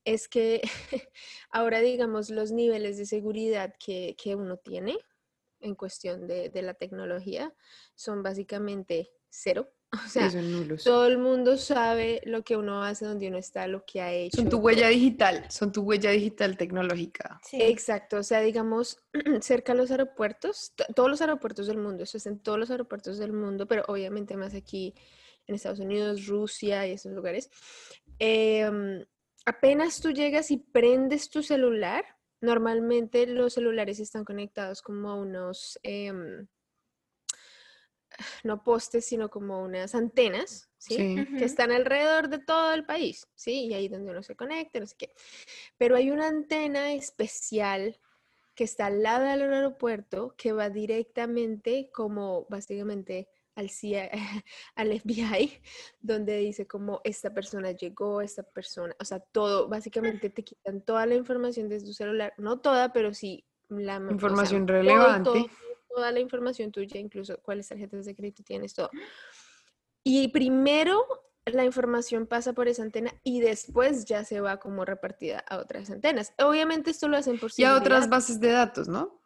es 0.05 0.27
que 0.27 0.61
ahora, 1.49 1.79
digamos, 1.79 2.29
los 2.29 2.51
niveles 2.51 2.99
de 2.99 3.07
seguridad 3.07 3.73
que, 3.83 4.15
que 4.15 4.35
uno 4.35 4.57
tiene 4.57 4.95
en 5.59 5.73
cuestión 5.73 6.27
de, 6.27 6.49
de, 6.49 6.61
la 6.61 6.75
tecnología 6.75 7.51
son 7.95 8.21
básicamente 8.21 9.09
cero. 9.31 9.73
O 10.05 10.09
sea, 10.09 10.31
todo 10.83 11.05
el 11.05 11.17
mundo 11.19 11.55
sabe 11.57 12.21
lo 12.25 12.43
que 12.43 12.57
uno 12.57 12.83
hace, 12.83 13.05
donde 13.05 13.27
uno 13.27 13.37
está, 13.37 13.67
lo 13.67 13.85
que 13.85 14.01
ha 14.01 14.11
hecho. 14.11 14.37
Son 14.37 14.49
tu 14.49 14.57
huella 14.57 14.87
digital, 14.87 15.45
son 15.49 15.71
tu 15.71 15.81
huella 15.81 16.09
digital 16.09 16.57
tecnológica. 16.57 17.39
Sí. 17.43 17.61
Exacto, 17.61 18.17
o 18.17 18.23
sea, 18.23 18.41
digamos, 18.41 18.97
cerca 19.41 19.73
de 19.73 19.79
los 19.79 19.91
aeropuertos, 19.91 20.73
todos 20.95 21.09
los 21.09 21.21
aeropuertos 21.21 21.67
del 21.67 21.77
mundo, 21.77 22.03
eso 22.03 22.17
es 22.17 22.25
en 22.25 22.39
todos 22.39 22.57
los 22.57 22.71
aeropuertos 22.71 23.19
del 23.19 23.33
mundo, 23.33 23.67
pero 23.67 23.83
obviamente 23.87 24.35
más 24.35 24.55
aquí 24.55 24.95
en 25.45 25.55
Estados 25.55 25.79
Unidos, 25.79 26.25
Rusia 26.25 26.87
y 26.87 26.93
esos 26.93 27.11
lugares. 27.11 27.49
Em, 28.17 29.05
apenas 29.45 29.99
tú 29.99 30.11
llegas 30.11 30.49
y 30.49 30.57
prendes 30.57 31.29
tu 31.29 31.43
celular, 31.43 32.03
normalmente 32.41 33.27
los 33.27 33.53
celulares 33.53 33.99
están 33.99 34.25
conectados 34.25 34.81
como 34.81 35.09
a 35.09 35.15
unos... 35.15 35.79
Em, 35.83 36.47
no 38.43 38.63
postes, 38.63 39.05
sino 39.05 39.29
como 39.29 39.63
unas 39.63 39.95
antenas, 39.95 40.69
¿sí? 40.77 41.25
Que 41.37 41.45
están 41.45 41.71
alrededor 41.71 42.29
de 42.29 42.39
todo 42.39 42.73
el 42.73 42.85
país, 42.85 43.27
¿sí? 43.35 43.65
Y 43.67 43.73
ahí 43.73 43.87
donde 43.87 44.11
uno 44.11 44.23
se 44.23 44.35
conecta, 44.35 44.79
no 44.79 44.87
sé 44.87 44.95
qué. 44.97 45.13
Pero 45.77 45.95
hay 45.95 46.11
una 46.11 46.27
antena 46.27 46.93
especial 46.93 47.99
que 48.55 48.63
está 48.63 48.87
al 48.87 49.01
lado 49.01 49.25
del 49.25 49.51
aeropuerto 49.51 50.35
que 50.37 50.51
va 50.51 50.69
directamente 50.69 51.89
como 51.91 52.45
básicamente 52.49 53.27
al, 53.55 53.69
CIA, 53.69 54.09
al 54.75 54.99
FBI, 54.99 55.61
donde 56.01 56.37
dice 56.37 56.67
como 56.67 57.01
esta 57.03 57.33
persona 57.33 57.71
llegó, 57.71 58.21
esta 58.21 58.43
persona, 58.43 58.95
o 58.99 59.05
sea, 59.05 59.19
todo, 59.19 59.67
básicamente 59.67 60.29
te 60.29 60.43
quitan 60.43 60.81
toda 60.81 61.05
la 61.05 61.15
información 61.15 61.69
de 61.69 61.79
tu 61.79 61.93
celular, 61.93 62.33
no 62.37 62.59
toda, 62.59 62.93
pero 62.93 63.13
sí 63.13 63.45
la 63.69 63.95
información 63.95 64.67
relevante 64.67 65.49
toda 65.93 66.11
la 66.11 66.19
información 66.19 66.71
tuya, 66.71 66.99
incluso 66.99 67.37
cuáles 67.41 67.67
tarjetas 67.67 68.05
de 68.05 68.15
crédito 68.15 68.43
tienes, 68.43 68.73
todo. 68.73 68.89
Y 70.03 70.29
primero 70.29 71.05
la 71.45 71.65
información 71.65 72.25
pasa 72.25 72.53
por 72.53 72.67
esa 72.67 72.83
antena 72.83 73.13
y 73.23 73.41
después 73.41 74.05
ya 74.05 74.23
se 74.23 74.39
va 74.39 74.57
como 74.59 74.85
repartida 74.85 75.39
a 75.39 75.57
otras 75.57 75.89
antenas. 75.89 76.33
Obviamente 76.39 76.91
esto 76.91 77.07
lo 77.07 77.17
hacen 77.17 77.37
por. 77.39 77.51
Y 77.57 77.63
a 77.63 77.75
otras 77.75 78.09
bases 78.09 78.39
de 78.39 78.51
datos, 78.51 78.87
¿no? 78.87 79.22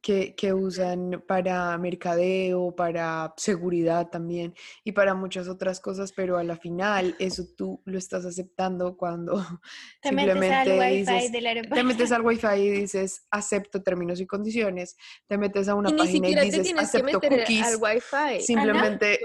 Que, 0.00 0.52
usan 0.54 1.22
para 1.26 1.76
mercadeo, 1.76 2.74
para 2.74 3.34
seguridad 3.36 4.08
también 4.08 4.54
y 4.82 4.92
para 4.92 5.14
muchas 5.14 5.48
otras 5.48 5.80
cosas, 5.80 6.12
pero 6.12 6.38
a 6.38 6.44
la 6.44 6.56
final 6.56 7.14
eso 7.18 7.44
tú 7.56 7.82
lo 7.84 7.98
estás 7.98 8.24
aceptando 8.24 8.96
cuando 8.96 9.36
te 10.00 10.08
simplemente 10.08 10.76
metes 10.76 11.08
al 11.08 11.16
wifi 11.18 11.32
del 11.32 11.46
aeropuerto. 11.46 11.74
te 11.74 11.84
metes 11.84 12.12
al 12.12 12.22
wifi 12.26 12.46
y 12.56 12.70
dices 12.70 13.26
acepto 13.30 13.82
términos 13.82 14.20
y 14.20 14.26
condiciones, 14.26 14.96
te 15.26 15.36
metes 15.36 15.68
a 15.68 15.74
una 15.74 15.90
página 15.90 16.28
y 16.28 16.34
dices 16.34 16.72
acepto 16.76 17.20
cookies, 17.20 17.66
al 17.66 17.76
wifi. 17.76 18.42
simplemente, 18.42 19.20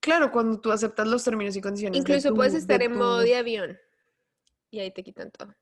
claro, 0.00 0.30
cuando 0.30 0.60
tú 0.60 0.70
aceptas 0.70 1.06
los 1.08 1.24
términos 1.24 1.56
y 1.56 1.60
condiciones. 1.60 1.98
Incluso 1.98 2.34
puedes 2.34 2.54
estar 2.54 2.80
en 2.82 2.94
modo 2.94 3.20
de 3.20 3.36
avión 3.36 3.78
y 4.70 4.80
ahí 4.80 4.90
te 4.92 5.02
quitan 5.02 5.30
todo. 5.30 5.52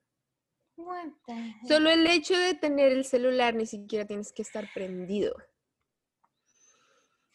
Solo 1.67 1.91
el 1.91 2.07
hecho 2.07 2.37
de 2.37 2.55
tener 2.55 2.93
el 2.93 3.05
celular 3.05 3.55
ni 3.55 3.67
siquiera 3.67 4.07
tienes 4.07 4.33
que 4.33 4.43
estar 4.43 4.69
prendido. 4.73 5.35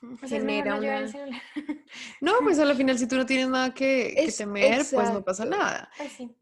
O 0.01 0.27
sea, 0.27 0.39
no 0.39 0.77
una... 0.77 0.99
el 0.99 1.09
celular. 1.09 1.41
No, 2.21 2.33
pues 2.43 2.59
a 2.59 2.65
la 2.65 2.75
final 2.75 2.97
si 2.97 3.07
tú 3.07 3.15
no 3.15 3.25
tienes 3.25 3.47
nada 3.47 3.73
que, 3.73 4.31
temer, 4.37 4.83
pues 4.91 5.11
no 5.11 5.23
pasa 5.23 5.45
nada. 5.45 5.89
Pues 5.97 6.11
sí. 6.11 6.35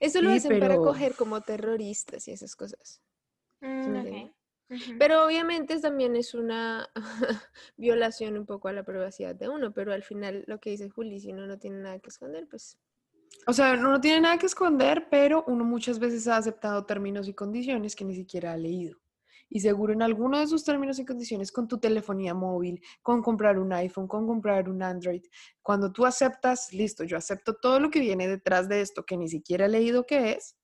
Eso 0.00 0.20
lo 0.20 0.30
Sí, 0.30 0.36
hacen 0.36 0.60
para 0.60 0.76
coger 0.76 1.14
como 1.14 1.40
terroristas 1.40 2.26
y 2.28 2.32
esas 2.32 2.54
cosas. 2.56 3.00
¿sí 3.60 4.32
Mm. 4.68 4.98
Pero 4.98 5.24
obviamente 5.24 5.78
también 5.80 6.16
es 6.16 6.34
una 6.34 6.90
violación 7.76 8.36
un 8.36 8.46
poco 8.46 8.68
a 8.68 8.72
la 8.72 8.84
privacidad 8.84 9.34
de 9.34 9.48
uno, 9.48 9.72
pero 9.72 9.92
al 9.92 10.02
final 10.02 10.44
lo 10.46 10.58
que 10.58 10.70
dice 10.70 10.90
Juli, 10.90 11.20
si 11.20 11.32
uno 11.32 11.46
no 11.46 11.58
tiene 11.58 11.78
nada 11.78 11.98
que 12.00 12.08
esconder, 12.08 12.48
pues 12.48 12.76
O 13.46 13.52
sea, 13.52 13.74
uno 13.74 13.90
no 13.90 14.00
tiene 14.00 14.22
nada 14.22 14.38
que 14.38 14.46
esconder, 14.46 15.08
pero 15.10 15.44
uno 15.46 15.64
muchas 15.64 15.98
veces 15.98 16.26
ha 16.28 16.36
aceptado 16.36 16.84
términos 16.84 17.28
y 17.28 17.34
condiciones 17.34 17.94
que 17.94 18.04
ni 18.04 18.14
siquiera 18.14 18.52
ha 18.52 18.56
leído. 18.56 18.98
Y 19.48 19.60
seguro 19.60 19.92
en 19.92 20.02
alguno 20.02 20.38
de 20.38 20.44
esos 20.44 20.64
términos 20.64 20.98
y 20.98 21.04
condiciones 21.04 21.52
con 21.52 21.68
tu 21.68 21.78
telefonía 21.78 22.34
móvil, 22.34 22.82
con 23.02 23.22
comprar 23.22 23.58
un 23.58 23.72
iPhone, 23.72 24.08
con 24.08 24.26
comprar 24.26 24.68
un 24.68 24.82
Android, 24.82 25.22
cuando 25.62 25.92
tú 25.92 26.04
aceptas, 26.04 26.72
listo, 26.72 27.04
yo 27.04 27.16
acepto 27.16 27.54
todo 27.54 27.78
lo 27.78 27.90
que 27.90 28.00
viene 28.00 28.26
detrás 28.26 28.68
de 28.68 28.80
esto 28.80 29.04
que 29.04 29.16
ni 29.16 29.28
siquiera 29.28 29.66
he 29.66 29.68
leído 29.68 30.04
qué 30.04 30.32
es, 30.32 30.56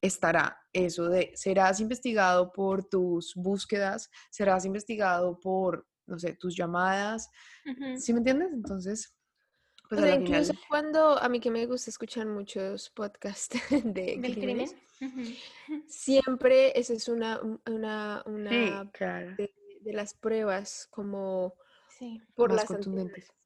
estará 0.00 0.58
eso 0.72 1.08
de, 1.08 1.32
serás 1.34 1.80
investigado 1.80 2.52
por 2.52 2.84
tus 2.84 3.34
búsquedas, 3.36 4.10
serás 4.30 4.64
investigado 4.64 5.38
por, 5.38 5.86
no 6.06 6.18
sé, 6.18 6.34
tus 6.34 6.56
llamadas, 6.56 7.28
Ujú. 7.66 7.98
¿sí 7.98 8.12
me 8.12 8.18
entiendes? 8.18 8.52
Entonces, 8.52 9.17
pues 9.88 10.00
o 10.00 10.04
sea, 10.04 10.16
final... 10.16 10.28
incluso 10.42 10.52
cuando 10.68 11.18
a 11.18 11.28
mí 11.28 11.40
que 11.40 11.50
me 11.50 11.66
gusta 11.66 11.90
escuchar 11.90 12.26
muchos 12.26 12.90
podcasts 12.90 13.58
de 13.84 14.16
Del 14.18 14.34
crímenes, 14.34 14.74
crimen. 14.98 15.36
Siempre 15.86 16.78
esa 16.78 16.92
es 16.92 17.08
una, 17.08 17.40
un- 17.40 17.60
una, 17.66 18.22
Sí, 18.24 18.30
una 18.32 18.90
claro. 18.92 19.34
de, 19.36 19.52
de 19.80 19.92
las 19.92 20.14
pruebas 20.14 20.86
como 20.90 21.54
Sí. 21.88 22.20
por 22.34 22.50
Más 22.50 22.56
las 22.58 22.64
contundentes. 22.66 23.24
antenas, 23.30 23.36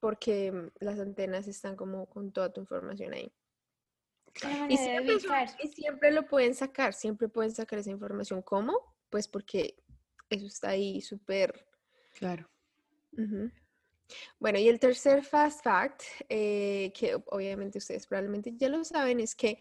porque 0.00 0.52
mm, 0.52 0.70
las 0.80 0.98
antenas 0.98 1.46
están 1.48 1.76
como 1.76 2.06
con 2.08 2.32
toda 2.32 2.52
tu 2.52 2.60
información 2.60 3.12
ahí. 3.12 3.32
Y 4.68 4.76
siempre, 4.76 6.10
y 6.10 6.12
lo 6.12 6.26
pueden 6.26 6.54
sacar, 6.54 6.92
siempre 6.92 7.28
pueden 7.28 7.52
sacar 7.54 7.78
esa 7.78 7.90
información. 7.90 8.42
¿Cómo? 8.42 8.96
Pues 9.10 9.28
porque 9.28 9.76
eso 10.28 10.46
está 10.46 10.70
ahí 10.70 11.00
súper... 11.00 11.66
Claro. 12.14 12.48
ujú. 13.12 13.50
Bueno, 14.38 14.58
y 14.58 14.68
el 14.68 14.78
tercer 14.78 15.22
fast 15.24 15.62
fact, 15.64 16.02
eh, 16.28 16.92
que 16.94 17.16
obviamente 17.26 17.78
ustedes 17.78 18.06
probablemente 18.06 18.52
ya 18.56 18.68
lo 18.68 18.84
saben, 18.84 19.20
es 19.20 19.34
que 19.34 19.58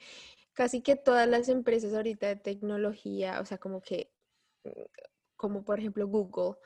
casi 0.54 0.82
que 0.82 0.96
todas 0.96 1.28
las 1.28 1.50
empresas 1.50 1.94
ahorita 1.94 2.28
de 2.28 2.36
tecnología, 2.38 3.42
o 3.42 3.46
sea, 3.46 3.58
como 3.58 3.82
que, 3.82 4.12
mm, 4.64 4.70
como 5.36 5.64
por 5.64 5.80
ejemplo 5.80 6.08
Google, 6.08 6.58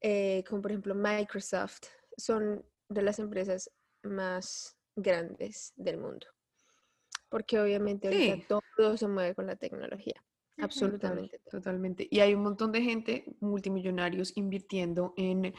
eh, 0.00 0.44
como 0.48 0.62
por 0.62 0.70
ejemplo 0.70 0.94
Microsoft, 0.94 1.84
son 2.16 2.64
de 2.88 3.02
las 3.02 3.18
empresas 3.18 3.70
más 4.02 4.76
grandes 4.94 5.72
del 5.76 5.98
mundo. 5.98 6.26
Porque 7.28 7.58
obviamente 7.60 8.08
ahorita 8.08 8.36
Sí. 8.36 8.44
todo 8.76 8.96
se 8.96 9.08
mueve 9.08 9.34
con 9.34 9.46
la 9.46 9.56
tecnología, 9.56 10.24
absolutamente. 10.58 11.40
Totalmente. 11.50 12.06
Y 12.10 12.20
hay 12.20 12.34
un 12.34 12.42
montón 12.42 12.72
de 12.72 12.82
gente, 12.82 13.24
multimillonarios, 13.40 14.36
invirtiendo 14.36 15.12
en, 15.16 15.52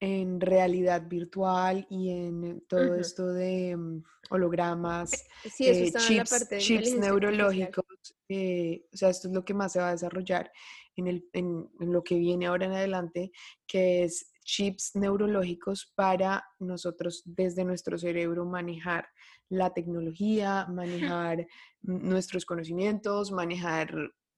en 0.00 0.40
realidad 0.40 1.02
virtual 1.08 1.86
y 1.88 2.10
en 2.10 2.64
todo 2.68 2.92
Ujú. 2.92 3.00
esto 3.00 3.26
de 3.32 3.76
mm, 3.76 4.02
hologramas, 4.30 5.10
Sí, 5.44 5.68
eso 5.68 5.80
eh, 5.80 5.84
estaba 5.84 6.06
en 6.06 6.16
la 6.16 6.24
chips, 6.24 6.30
parte 6.30 6.54
de 6.56 6.60
chips 6.60 6.98
neurológicos. 6.98 7.84
eh, 8.28 8.86
o 8.92 8.96
sea, 8.96 9.10
esto 9.10 9.28
es 9.28 9.34
lo 9.34 9.44
que 9.44 9.54
más 9.54 9.72
se 9.72 9.80
va 9.80 9.88
a 9.88 9.92
desarrollar 9.92 10.50
en, 10.96 11.06
el, 11.06 11.28
en, 11.32 11.68
en 11.80 11.92
lo 11.92 12.02
que 12.02 12.16
viene 12.18 12.46
ahora 12.46 12.66
en 12.66 12.72
adelante, 12.72 13.30
que 13.66 14.04
es 14.04 14.30
chips 14.44 14.90
neurológicos 14.94 15.92
para 15.96 16.44
nosotros 16.58 17.22
desde 17.24 17.64
nuestro 17.64 17.96
cerebro 17.96 18.44
manejar 18.44 19.06
la 19.48 19.72
tecnología, 19.72 20.66
manejar 20.70 21.46
mm, 21.82 22.08
nuestros 22.08 22.44
conocimientos, 22.44 23.32
manejar 23.32 23.94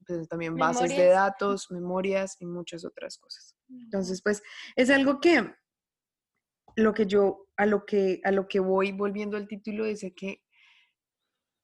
pues, 0.06 0.28
también 0.28 0.56
bases 0.56 0.88
de 0.96 1.08
datos, 1.08 1.70
memorias 1.70 2.36
y 2.40 2.46
muchas 2.46 2.84
otras 2.84 3.18
cosas. 3.18 3.56
Entonces, 3.68 4.22
pues 4.22 4.42
es 4.76 4.90
algo 4.90 5.20
que 5.20 5.52
lo 6.76 6.92
que 6.94 7.06
yo 7.06 7.48
a 7.56 7.66
lo 7.66 7.84
que 7.86 8.20
a 8.24 8.30
lo 8.30 8.46
que 8.48 8.60
voy 8.60 8.92
volviendo 8.92 9.36
al 9.36 9.48
título 9.48 9.84
dice 9.84 10.14
que 10.14 10.42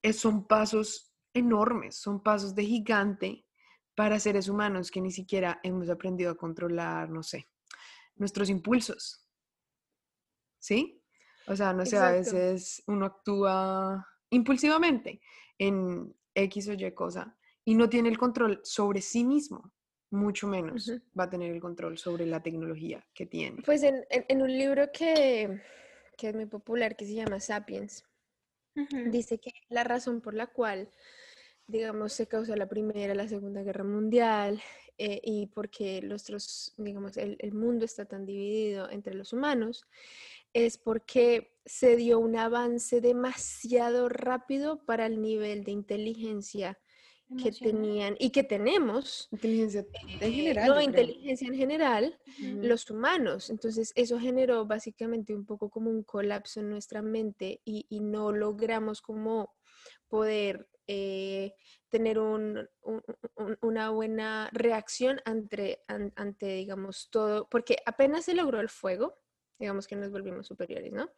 es- 0.03 0.19
son 0.19 0.47
pasos 0.47 1.15
enormes, 1.35 1.97
son 1.97 2.23
pasos 2.23 2.55
de 2.55 2.65
gigante 2.65 3.47
para 3.95 4.19
seres 4.19 4.49
humanos 4.49 4.91
que 4.91 5.01
ni 5.01 5.11
siquiera 5.11 5.61
hemos 5.63 5.89
aprendido 5.91 6.31
a 6.33 6.37
controlar, 6.37 7.11
no 7.11 7.23
sé, 7.23 7.49
nuestros 8.17 8.49
impulsos. 8.49 9.29
¿Sí? 10.59 11.03
O 11.47 11.57
sea, 11.57 11.73
no 11.73 11.85
sé, 11.85 11.97
a 11.97 12.11
veces 12.13 12.83
uno 12.87 13.07
actúa 13.07 14.07
impulsivamente 14.31 15.21
en 15.59 16.15
X 16.35 16.69
o 16.69 16.73
Y 16.73 16.95
cosa 16.95 17.37
y 17.65 17.75
no 17.75 17.89
tiene 17.89 18.09
el 18.09 18.19
control 18.19 18.61
sobre 18.65 19.01
sí 19.01 19.25
mismo, 19.25 19.73
mucho 20.11 20.47
menos 20.47 20.93
va 21.19 21.25
a 21.25 21.31
tener 21.31 21.53
el 21.53 21.61
control 21.61 21.97
sobre 21.99 22.27
la 22.27 22.43
tecnología 22.43 23.07
que 23.15 23.27
tiene. 23.27 23.63
Pues 23.63 23.83
en, 23.83 24.05
en- 24.11 24.25
en 24.29 24.43
un 24.43 24.51
libro 24.53 24.91
que, 24.93 25.61
que 26.17 26.29
es 26.29 26.35
muy 26.35 26.47
popular, 26.47 26.97
que 26.97 27.07
se 27.07 27.15
llama 27.15 27.41
Sapiens, 27.41 28.05
dice 29.11 29.39
que 29.39 29.53
la 29.69 29.85
razón 29.85 30.21
por 30.21 30.35
la 30.35 30.47
cual, 30.49 30.91
digamos, 31.67 32.13
se 32.13 32.27
causó 32.27 32.57
la 32.57 32.69
Primera, 32.69 33.15
la 33.15 33.29
Segunda 33.29 33.63
Guerra 33.63 33.85
Mundial 33.85 34.61
eh, 34.99 35.21
y 35.25 35.47
porque 35.47 36.03
los, 36.03 36.25
otros, 36.25 36.75
digamos, 36.77 37.17
el, 37.17 37.37
el 37.41 37.53
mundo 37.53 37.85
está 37.85 38.05
tan 38.05 38.27
dividido 38.27 38.91
entre 38.91 39.15
los 39.15 39.33
humanos, 39.33 39.87
es 40.53 40.77
porque 40.79 41.55
se 41.65 41.97
dio 41.97 42.19
un 42.19 42.37
avance 42.37 43.01
demasiado 43.01 44.09
rápido 44.09 44.85
para 44.85 45.07
el 45.07 45.23
nivel 45.23 45.65
de 45.65 45.71
inteligencia 45.73 46.79
que 47.37 47.53
tenían 47.53 48.17
y 48.19 48.31
que 48.31 48.45
tenemos. 48.45 49.29
Inteligencia 49.31 49.81
en 49.81 50.21
eh, 50.21 50.33
general. 50.33 50.69
no, 50.69 50.75
yo 50.81 50.91
creo. 50.91 51.03
inteligencia 51.05 51.49
en 51.49 51.55
general, 51.55 52.19
los 52.61 52.91
humanos. 52.91 53.51
Entonces, 53.51 53.93
eso 53.95 54.19
generó 54.19 54.67
básicamente 54.67 55.35
un 55.35 55.45
poco 55.47 55.71
como 55.71 55.91
un 55.91 56.03
colapso 56.03 56.61
en 56.61 56.71
nuestra 56.71 57.03
mente 57.03 57.61
y, 57.65 57.87
y 57.89 58.01
no 58.01 58.33
logramos 58.33 59.01
como 59.03 59.55
poder 60.09 60.69
eh, 60.89 61.55
tener 61.89 62.19
un- 62.19 62.69
un- 62.83 63.03
un- 63.37 63.57
una 63.63 63.91
buena 63.91 64.51
reacción 64.53 65.21
ante, 65.25 65.83
an- 65.87 66.13
ante, 66.17 66.47
digamos, 66.57 67.09
todo, 67.11 67.49
porque 67.49 67.77
apenas 67.87 68.25
se 68.25 68.35
logró 68.35 68.61
el 68.61 68.69
fuego, 68.69 69.17
digamos 69.59 69.87
que 69.87 69.97
nos 69.97 70.11
volvimos 70.11 70.47
superiores, 70.47 70.93
¿no? 70.93 71.11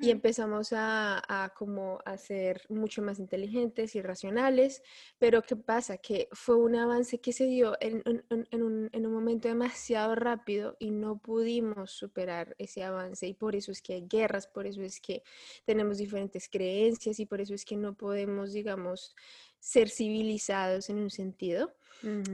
y 0.00 0.10
empezamos 0.10 0.72
a, 0.72 1.22
a 1.28 1.50
como 1.50 2.00
a 2.04 2.16
ser 2.16 2.62
mucho 2.68 3.02
más 3.02 3.18
inteligentes 3.18 3.94
y 3.94 4.02
racionales, 4.02 4.82
pero 5.18 5.42
¿qué 5.42 5.56
pasa? 5.56 5.96
Que 5.98 6.28
fue 6.32 6.56
un 6.56 6.74
avance 6.76 7.20
que 7.20 7.32
se 7.32 7.46
dio 7.46 7.76
en, 7.80 8.02
en- 8.04 8.24
en- 8.30 8.48
en 8.50 8.62
un, 8.62 8.90
en 8.92 9.06
un 9.06 9.12
momento 9.12 9.48
demasiado 9.48 10.14
rápido 10.14 10.76
y 10.80 10.90
no 10.90 11.18
pudimos 11.18 11.92
superar 11.92 12.54
ese 12.58 12.82
avance 12.84 13.26
y 13.26 13.34
por 13.34 13.54
eso 13.56 13.70
es 13.72 13.80
que 13.80 13.94
hay 13.94 14.06
guerras, 14.08 14.46
por 14.46 14.66
eso 14.66 14.82
es 14.82 15.00
que 15.00 15.22
tenemos 15.64 15.98
diferentes 15.98 16.48
creencias 16.48 17.18
y 17.20 17.26
por 17.26 17.40
eso 17.40 17.54
es 17.54 17.64
que 17.64 17.76
no 17.76 17.94
podemos, 17.94 18.52
digamos, 18.52 19.14
ser 19.58 19.88
civilizados 19.88 20.90
en 20.90 20.98
un 20.98 21.10
sentido. 21.10 21.72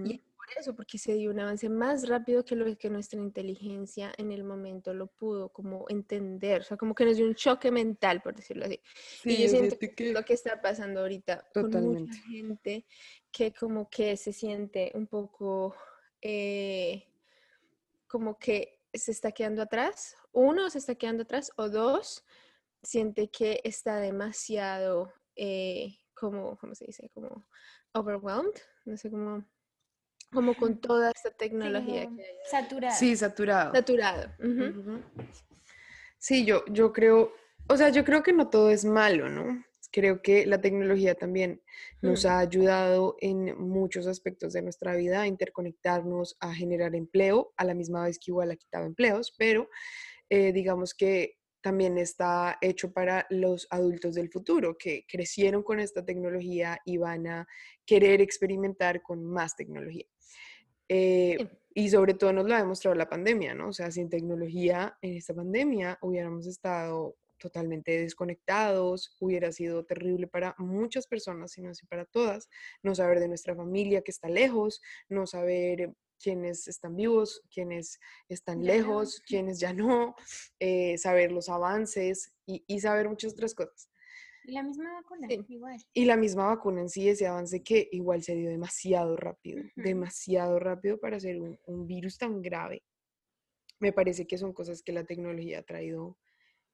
Y 0.04 0.22
eso, 0.56 0.74
porque 0.74 0.98
se 0.98 1.14
dio 1.14 1.30
un 1.30 1.40
avance 1.40 1.68
más 1.68 2.08
rápido 2.08 2.44
que 2.44 2.56
lo 2.56 2.76
que 2.76 2.90
nuestra 2.90 3.20
inteligencia 3.20 4.12
en 4.16 4.32
el 4.32 4.44
momento 4.44 4.94
lo 4.94 5.06
pudo 5.06 5.50
como 5.50 5.86
entender, 5.88 6.62
o 6.62 6.64
sea, 6.64 6.76
como 6.76 6.94
que 6.94 7.04
nos 7.04 7.16
dio 7.16 7.26
un 7.26 7.34
choque 7.34 7.70
mental, 7.70 8.22
por 8.22 8.34
decirlo 8.34 8.64
así. 8.64 8.80
Sí, 9.22 9.30
y 9.30 9.42
yo 9.42 9.48
siento 9.48 9.76
que 9.78 10.12
lo 10.12 10.24
que 10.24 10.34
está 10.34 10.60
pasando 10.60 11.00
ahorita 11.00 11.48
con 11.52 11.62
mucha 11.64 11.78
Totalmente. 11.78 12.16
gente 12.28 12.86
que 13.30 13.52
como 13.52 13.88
que 13.90 14.16
se 14.16 14.32
siente 14.32 14.92
un 14.94 15.06
poco 15.06 15.74
eh, 16.20 17.04
como 18.06 18.38
que 18.38 18.80
se 18.92 19.12
está 19.12 19.32
quedando 19.32 19.62
atrás. 19.62 20.16
Uno, 20.32 20.70
se 20.70 20.78
está 20.78 20.94
quedando 20.94 21.22
atrás 21.22 21.52
o 21.56 21.68
dos, 21.68 22.24
siente 22.82 23.28
que 23.28 23.60
está 23.64 23.96
demasiado 24.00 25.12
eh, 25.36 25.98
como, 26.14 26.56
¿cómo 26.58 26.74
se 26.74 26.86
dice? 26.86 27.10
Como 27.14 27.46
overwhelmed, 27.92 28.54
no 28.84 28.96
sé 28.96 29.10
cómo, 29.10 29.44
como 30.32 30.54
con 30.54 30.80
toda 30.80 31.10
esta 31.14 31.30
Sí, 31.30 31.36
tecnología 31.38 32.04
como 32.04 32.16
que 32.16 32.22
hay. 32.24 32.36
saturada. 32.50 32.94
Sí, 32.94 33.16
saturado. 33.16 33.74
Saturado. 33.74 34.30
Sí, 36.18 36.44
yo, 36.44 36.64
yo 36.66 36.92
creo, 36.92 37.32
o 37.68 37.76
sea, 37.76 37.90
yo 37.90 38.04
creo 38.04 38.22
que 38.22 38.32
no 38.32 38.48
todo 38.50 38.70
es 38.70 38.84
malo, 38.84 39.28
¿no? 39.28 39.64
Creo 39.90 40.20
que 40.20 40.44
la 40.44 40.60
tecnología 40.60 41.14
también 41.14 41.62
nos 42.02 42.24
Hmm. 42.24 42.28
ha 42.28 42.38
ayudado 42.40 43.16
en 43.20 43.58
muchos 43.58 44.06
aspectos 44.06 44.52
de 44.52 44.62
nuestra 44.62 44.94
vida 44.94 45.22
a 45.22 45.26
interconectarnos, 45.26 46.36
a 46.40 46.54
generar 46.54 46.94
empleo, 46.94 47.52
a 47.56 47.64
la 47.64 47.74
misma 47.74 48.04
vez 48.04 48.18
que 48.18 48.30
igual 48.30 48.50
ha 48.50 48.56
quitado 48.56 48.84
empleos, 48.84 49.34
pero 49.38 49.68
eh, 50.28 50.52
digamos 50.52 50.92
que 50.94 51.36
también 51.62 51.96
está 51.98 52.58
hecho 52.60 52.92
para 52.92 53.26
los 53.30 53.66
adultos 53.70 54.14
del 54.14 54.30
futuro, 54.30 54.76
que 54.78 55.04
crecieron 55.08 55.62
con 55.62 55.80
esta 55.80 56.04
tecnología 56.04 56.78
y 56.84 56.98
van 56.98 57.26
a 57.26 57.46
querer 57.86 58.20
experimentar 58.20 59.02
con 59.02 59.24
más 59.24 59.56
tecnología. 59.56 60.04
Eh. 60.88 61.36
Y 61.74 61.90
sobre 61.90 62.14
todo 62.14 62.32
nos 62.32 62.48
lo 62.48 62.56
ha 62.56 62.58
demostrado 62.58 62.96
la 62.96 63.08
pandemia, 63.08 63.54
¿no? 63.54 63.68
O 63.68 63.72
sea, 63.72 63.92
sin 63.92 64.08
tecnología 64.08 64.98
en 65.00 65.16
esta 65.16 65.32
pandemia 65.32 65.96
hubiéramos 66.02 66.46
estado 66.48 67.16
totalmente 67.38 68.00
desconectados, 68.00 69.16
hubiera 69.20 69.52
sido 69.52 69.84
terrible 69.84 70.26
para 70.26 70.54
muchas 70.58 71.06
personas, 71.06 71.52
si 71.52 71.62
no 71.62 71.70
así 71.70 71.86
para 71.86 72.04
todas, 72.04 72.48
no 72.82 72.94
saber 72.94 73.20
de 73.20 73.28
nuestra 73.28 73.54
familia 73.54 74.02
que 74.02 74.10
está 74.10 74.28
lejos, 74.28 74.80
no 75.08 75.26
saber 75.26 75.94
quiénes 76.20 76.66
están 76.68 76.96
vivos, 76.96 77.42
quiénes 77.52 78.00
están 78.28 78.64
lejos, 78.64 79.22
quiénes 79.26 79.60
ya 79.60 79.72
no, 79.72 80.16
eh, 80.58 80.98
saber 80.98 81.32
los 81.32 81.48
avances 81.48 82.32
y, 82.44 82.80
saber 82.80 83.08
muchas 83.08 83.32
otras 83.32 83.54
cosas. 83.54 83.87
Y 84.48 84.52
la 84.52 84.62
misma 84.62 84.94
vacuna, 84.94 85.28
igual. 85.46 85.76
Y 85.92 86.06
la 86.06 86.16
misma 86.16 86.46
vacuna 86.46 86.80
en 86.80 86.88
sí, 86.88 87.06
ese 87.06 87.26
avance 87.26 87.62
que 87.62 87.86
igual 87.92 88.22
se 88.22 88.34
dio 88.34 88.48
demasiado 88.48 89.14
rápido, 89.14 89.62
demasiado 89.76 90.58
rápido 90.58 90.98
para 90.98 91.20
ser 91.20 91.38
un, 91.38 91.60
un 91.66 91.86
virus 91.86 92.16
tan 92.16 92.40
grave. 92.40 92.82
Me 93.78 93.92
parece 93.92 94.26
que 94.26 94.38
son 94.38 94.54
cosas 94.54 94.82
que 94.82 94.92
la 94.92 95.04
tecnología 95.04 95.58
ha 95.58 95.62
traído 95.64 96.16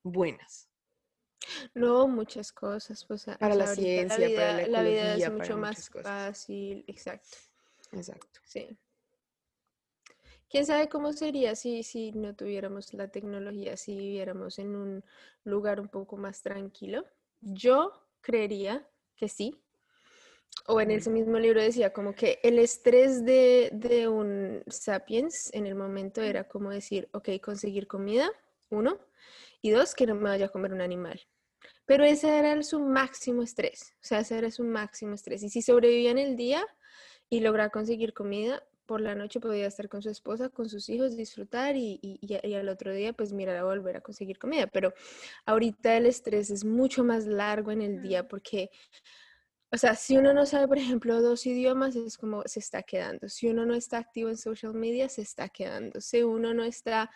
buenas. 0.05 0.71
No, 1.75 2.07
muchas 2.07 2.53
cosas. 2.53 3.05
Pues, 3.07 3.25
para 3.41 3.57
la 3.57 3.67
ciencia, 3.67 4.19
la 4.21 4.27
vida, 4.29 4.41
para 4.41 4.53
la 4.53 4.63
ecología, 4.63 4.83
la 4.83 5.17
vida 5.17 5.27
es 5.27 5.33
mucho 5.33 5.57
más 5.59 5.91
fácil, 5.91 6.85
exacto. 6.87 7.39
Exacto. 7.91 8.41
Sí. 8.45 8.79
¿Quién 10.49 10.65
sabe 10.65 10.89
cómo 10.89 11.13
sería 11.13 11.57
si, 11.57 11.83
si 11.83 12.13
no 12.13 12.37
tuviéramos 12.37 12.95
la 12.95 13.09
tecnología, 13.09 13.77
si 13.77 13.97
viviéramos 13.97 14.61
en 14.61 14.77
un 14.77 15.05
lugar 15.43 15.81
un 15.81 15.89
poco 15.89 16.17
más 16.17 16.41
tranquilo? 16.41 17.05
Yo 17.45 17.93
creería 18.23 18.89
que 19.17 19.29
sí. 19.29 19.61
O 20.67 20.81
en 20.81 20.91
ese 20.91 21.11
mismo 21.11 21.39
libro 21.39 21.61
decía 21.61 21.93
como 21.93 22.15
que 22.15 22.41
el 22.43 22.59
estrés 22.59 23.25
de, 23.25 23.71
de 23.73 24.09
un 24.09 24.63
sapiens 24.67 25.53
en 25.53 25.67
el 25.67 25.75
momento 25.75 26.23
era 26.23 26.49
como 26.49 26.71
decir, 26.71 27.09
ok, 27.13 27.29
conseguir 27.43 27.87
comida, 27.87 28.31
uno, 28.71 28.99
y 29.61 29.71
dos, 29.71 29.95
que 29.95 30.07
no 30.07 30.15
me 30.15 30.31
vaya 30.31 30.47
a 30.47 30.49
comer 30.49 30.73
un 30.73 30.81
animal. 30.81 31.21
Pero 31.85 32.05
ese 32.05 32.39
era 32.39 32.63
su 32.63 32.81
máximo 32.81 33.43
estrés, 33.43 33.95
o 34.03 34.07
sea, 34.07 34.21
ese 34.21 34.39
era 34.39 34.51
su 34.51 34.65
máximo 34.65 35.15
estrés. 35.15 35.43
Y 35.43 35.51
si 35.51 35.61
sobrevivía 35.61 36.13
en 36.13 36.19
el 36.19 36.37
día 36.37 36.65
y 37.29 37.41
lograba 37.41 37.69
conseguir 37.69 38.15
comida, 38.15 38.63
por 38.87 39.01
la 39.01 39.15
noche 39.15 39.41
podía 39.41 39.67
estar 39.67 39.89
con 39.89 40.03
su 40.03 40.11
esposa, 40.11 40.49
con 40.49 40.69
sus 40.69 40.89
hijos, 40.89 41.17
disfrutar 41.17 41.77
y, 41.77 41.99
y, 42.03 42.19
y, 42.21 42.55
al 42.55 42.69
otro 42.69 42.93
día 42.93 43.13
pues 43.13 43.33
mirar 43.33 43.57
a 43.57 43.65
volver 43.65 43.97
a 43.97 44.01
conseguir 44.01 44.39
comida. 44.39 44.67
Pero 44.67 44.93
ahorita 45.47 45.97
el 45.97 46.07
estrés 46.07 46.51
es 46.51 46.65
mucho 46.65 47.05
más 47.05 47.27
largo 47.27 47.71
en 47.71 47.83
el 47.83 48.03
día 48.03 48.27
porque 48.29 48.71
o 49.75 49.77
sea, 49.77 49.97
si 49.97 50.17
uno 50.17 50.33
no 50.33 50.47
sabe, 50.47 50.69
por 50.69 50.79
ejemplo, 50.79 51.21
dos 51.21 51.45
idiomas, 51.47 51.97
es 51.97 52.17
como 52.17 52.45
se 52.47 52.61
está 52.61 52.85
quedando. 52.85 53.29
Si 53.29 53.49
uno 53.49 53.67
no 53.67 53.75
está 53.75 53.99
activo 53.99 54.29
en 54.29 54.37
social 54.37 54.73
media, 54.73 55.09
se 55.09 55.23
está 55.23 55.49
quedando. 55.49 56.01
Si 56.01 56.23
uno 56.23 56.55
no 56.55 56.63
está 56.63 57.11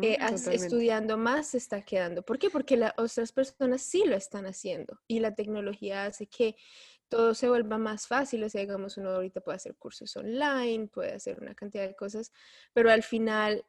eh, 0.00 0.16
estudiando 0.52 1.18
más, 1.18 1.48
se 1.48 1.58
está 1.58 1.82
quedando. 1.82 2.22
¿Por 2.22 2.38
qué? 2.38 2.50
Porque 2.50 2.76
las 2.76 2.92
otras 2.98 3.32
personas 3.32 3.82
sí 3.82 4.04
lo 4.06 4.14
están 4.14 4.46
haciendo 4.46 5.00
y 5.08 5.18
la 5.18 5.34
tecnología 5.34 6.06
hace 6.06 6.28
que 6.28 6.54
todo 7.14 7.32
se 7.32 7.48
vuelva 7.48 7.78
más 7.78 8.08
fácil. 8.08 8.42
O 8.42 8.48
sea, 8.48 8.60
digamos, 8.60 8.96
uno 8.96 9.10
ahorita 9.10 9.40
puede 9.40 9.56
hacer 9.56 9.76
cursos 9.76 10.16
online, 10.16 10.88
puede 10.88 11.12
hacer 11.12 11.40
una 11.40 11.54
cantidad 11.54 11.86
de 11.86 11.94
cosas, 11.94 12.32
pero 12.72 12.90
al 12.90 13.04
final, 13.04 13.64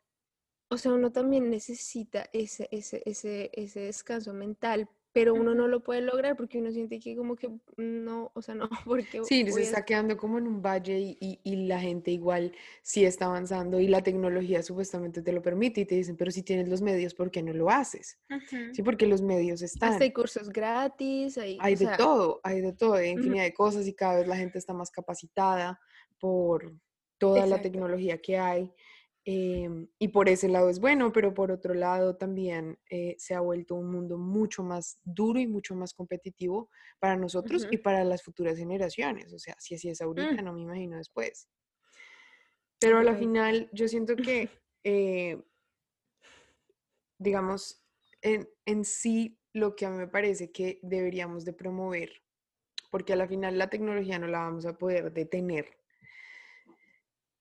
o 0.69 0.77
sea, 0.77 0.93
uno 0.93 1.11
también 1.11 1.51
necesita 1.51 2.27
ese, 2.33 2.67
ese, 2.71 3.03
ese, 3.05 3.51
ese 3.53 3.81
descanso 3.81 4.33
mental 4.33 4.89
pero 5.15 5.33
uno 5.33 5.55
no 5.55 5.69
lo 5.69 5.81
puede 5.81 6.01
lograr 6.01 6.35
porque 6.35 6.57
uno 6.57 6.73
siente 6.73 6.99
que 6.99 7.15
como 7.15 7.37
que 7.37 7.49
no, 7.77 8.33
o 8.35 8.41
sea, 8.41 8.53
no, 8.53 8.67
porque... 8.85 9.23
Sí, 9.23 9.49
se 9.49 9.61
está 9.61 9.85
quedando 9.85 10.17
como 10.17 10.37
en 10.39 10.45
un 10.45 10.61
valle 10.61 10.99
y, 10.99 11.39
y, 11.41 11.55
la 11.67 11.79
gente 11.79 12.11
igual 12.11 12.51
sí 12.81 13.05
está 13.05 13.27
avanzando 13.27 13.79
y 13.79 13.87
la 13.87 14.03
tecnología 14.03 14.61
supuestamente 14.61 15.21
te 15.21 15.31
lo 15.31 15.41
permite 15.41 15.79
y 15.79 15.85
te 15.85 15.95
dicen, 15.95 16.17
pero 16.17 16.31
si 16.31 16.43
tienes 16.43 16.67
los 16.67 16.81
medios, 16.81 17.13
¿por 17.13 17.31
qué 17.31 17.41
no 17.41 17.53
lo 17.53 17.69
haces? 17.69 18.19
Sí, 18.73 18.83
porque 18.83 19.07
los 19.07 19.21
medios 19.21 19.61
están. 19.61 19.93
Hasta 19.93 20.03
hay 20.03 20.11
cursos 20.11 20.49
gratis, 20.49 21.37
hay, 21.37 21.57
hay 21.61 21.75
de 21.75 21.87
todo, 21.97 22.41
hay 22.43 22.59
de 22.59 22.73
todo, 22.73 22.95
hay 22.95 23.11
infinidad 23.11 23.45
de 23.45 23.53
cosas 23.53 23.87
y 23.87 23.93
cada 23.93 24.17
vez 24.17 24.27
la 24.27 24.35
gente 24.35 24.57
está 24.57 24.73
más 24.73 24.91
capacitada 24.91 25.79
por 26.19 26.75
toda 27.17 27.45
la 27.45 27.61
tecnología 27.61 28.21
que 28.21 28.37
hay. 28.37 28.69
Em, 29.27 29.87
y 29.97 30.09
por 30.09 30.29
ese 30.29 30.47
lado 30.47 30.69
es 30.69 30.79
bueno, 30.79 31.11
pero 31.11 31.33
por 31.33 31.51
otro 31.51 31.73
lado 31.73 32.15
también 32.15 32.77
eh, 32.91 33.15
se 33.17 33.33
ha 33.33 33.39
vuelto 33.39 33.73
un 33.73 33.89
mundo 33.89 34.19
mucho 34.19 34.61
más 34.61 34.99
duro 35.03 35.39
y 35.39 35.47
mucho 35.47 35.75
más 35.75 35.95
competitivo 35.95 36.69
para 36.99 37.17
nosotros 37.17 37.67
y 37.71 37.77
para 37.77 38.03
las 38.03 38.21
futuras 38.21 38.55
generaciones. 38.55 39.33
O 39.33 39.39
sea, 39.39 39.55
si 39.57 39.73
así 39.73 39.89
es 39.89 39.99
ahorita, 39.99 40.43
mm. 40.43 40.45
no 40.45 40.53
me 40.53 40.61
imagino 40.61 40.97
después. 40.97 41.49
Pero 42.79 42.99
a 42.99 43.03
la 43.03 43.15
final 43.15 43.67
yo 43.73 43.87
siento 43.87 44.15
que, 44.15 44.49
eh, 44.83 45.41
digamos, 47.17 47.83
en, 48.21 48.47
en 48.65 48.85
sí 48.85 49.39
lo 49.53 49.75
que 49.75 49.87
a 49.87 49.89
mí 49.89 49.97
me 49.97 50.07
parece 50.07 50.51
que 50.51 50.79
deberíamos 50.83 51.45
de 51.45 51.53
promover, 51.53 52.11
porque 52.91 53.13
a 53.13 53.15
la 53.15 53.27
final 53.27 53.57
la 53.57 53.71
tecnología 53.71 54.19
no 54.19 54.27
la 54.27 54.39
vamos 54.39 54.67
a 54.67 54.77
poder 54.77 55.11
detener 55.11 55.65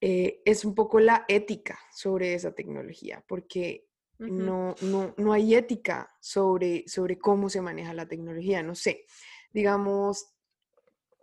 eh, 0.06 0.42
es 0.44 0.66
un 0.66 0.74
poco 0.74 1.00
la 1.00 1.24
ética 1.28 1.78
sobre 1.90 2.34
esa 2.34 2.54
tecnología, 2.54 3.24
porque 3.26 3.88
no, 4.18 4.74
no, 4.82 5.14
no, 5.16 5.32
hay 5.32 5.54
ética 5.54 6.14
sobre, 6.20 6.86
sobre 6.86 7.16
cómo 7.16 7.48
se 7.48 7.62
maneja 7.62 7.94
la 7.94 8.06
tecnología. 8.06 8.62
No 8.62 8.74
sé, 8.74 9.06
digamos, 9.50 10.26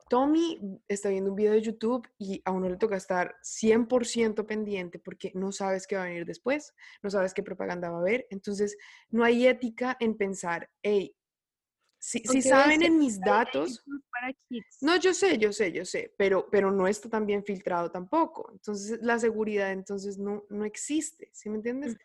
Tommy 0.10 0.82
está 0.88 1.10
viendo 1.10 1.30
un 1.30 1.36
video 1.36 1.54
de 1.54 1.62
YouTube 1.62 2.08
y 2.18 2.42
a 2.44 2.50
uno 2.50 2.70
le 2.70 2.78
toca 2.78 2.96
estar 2.96 3.36
100% 3.44 4.48
pendiente 4.48 4.98
porque 4.98 5.32
no 5.36 5.52
sabes 5.52 5.86
qué 5.86 5.96
va 5.96 6.02
a 6.02 6.08
venir 6.08 6.26
después, 6.26 6.74
no 7.04 7.12
sabes 7.12 7.36
qué 7.36 7.44
propaganda 7.44 7.92
va 7.92 7.98
a 7.98 8.02
haber. 8.02 8.26
Entonces, 8.32 8.76
no 9.12 9.24
hay 9.24 9.46
ética 9.46 9.96
en 10.00 10.18
pensar, 10.18 10.72
hey, 10.82 11.16
si, 12.02 12.42
saben 12.42 12.82
en 12.82 12.98
mis 12.98 13.20
datos, 13.20 13.86
no, 14.82 14.98
yo 14.98 15.14
sé, 15.14 15.38
yo 15.38 15.54
sé, 15.54 15.72
yo 15.72 15.86
sé, 15.86 16.12
pero, 16.18 16.50
pero 16.50 16.72
no 16.72 16.88
está 16.88 17.08
tan 17.10 17.28
bien 17.28 17.44
filtrado 17.46 17.92
tampoco. 17.92 18.50
Entonces, 18.52 19.00
la 19.04 19.20
seguridad 19.20 19.72
entonces 19.72 20.18
no, 20.18 20.44
no 20.50 20.66
existe, 20.66 21.30
¿sí 21.32 21.50
me 21.52 21.58
entiendes? 21.58 21.96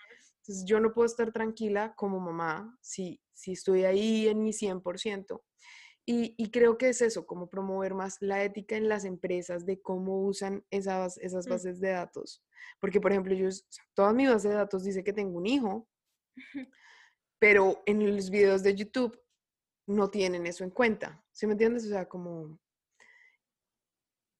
Entonces, 0.42 0.66
yo 0.66 0.80
no 0.80 0.92
puedo 0.92 1.06
estar 1.06 1.32
tranquila 1.32 1.94
como 1.96 2.20
mamá 2.20 2.78
si, 2.82 3.22
si 3.32 3.52
estoy 3.52 3.84
ahí 3.84 4.28
en 4.28 4.42
mi 4.42 4.52
100%. 4.52 5.42
Y, 6.04 6.34
y, 6.36 6.50
creo 6.50 6.76
que 6.76 6.90
es 6.90 7.00
eso, 7.00 7.26
como 7.26 7.48
promover 7.48 7.94
más 7.94 8.18
la 8.20 8.44
ética 8.44 8.76
en 8.76 8.88
las 8.88 9.06
empresas 9.06 9.64
de 9.64 9.80
cómo 9.80 10.26
usan 10.26 10.62
esas, 10.70 11.16
esas 11.18 11.46
mm. 11.46 11.50
bases 11.50 11.80
de 11.80 11.88
datos. 11.88 12.44
Porque, 12.80 13.00
por 13.00 13.12
ejemplo, 13.12 13.34
yo, 13.34 13.48
toda 13.94 14.12
mi 14.12 14.26
base 14.26 14.50
de 14.50 14.54
datos 14.56 14.84
dice 14.84 15.02
que 15.02 15.14
tengo 15.14 15.38
un 15.38 15.46
hijo, 15.46 15.88
pero 17.40 17.82
en 17.86 18.14
los 18.14 18.28
videos 18.28 18.62
de 18.62 18.74
YouTube 18.74 19.18
no 19.86 20.10
tienen 20.10 20.46
eso 20.46 20.64
en 20.64 20.70
cuenta. 20.70 21.24
¿Sí 21.32 21.46
me 21.46 21.52
entiendes? 21.52 21.84
O 21.86 21.88
sea, 21.88 22.08
como, 22.08 22.58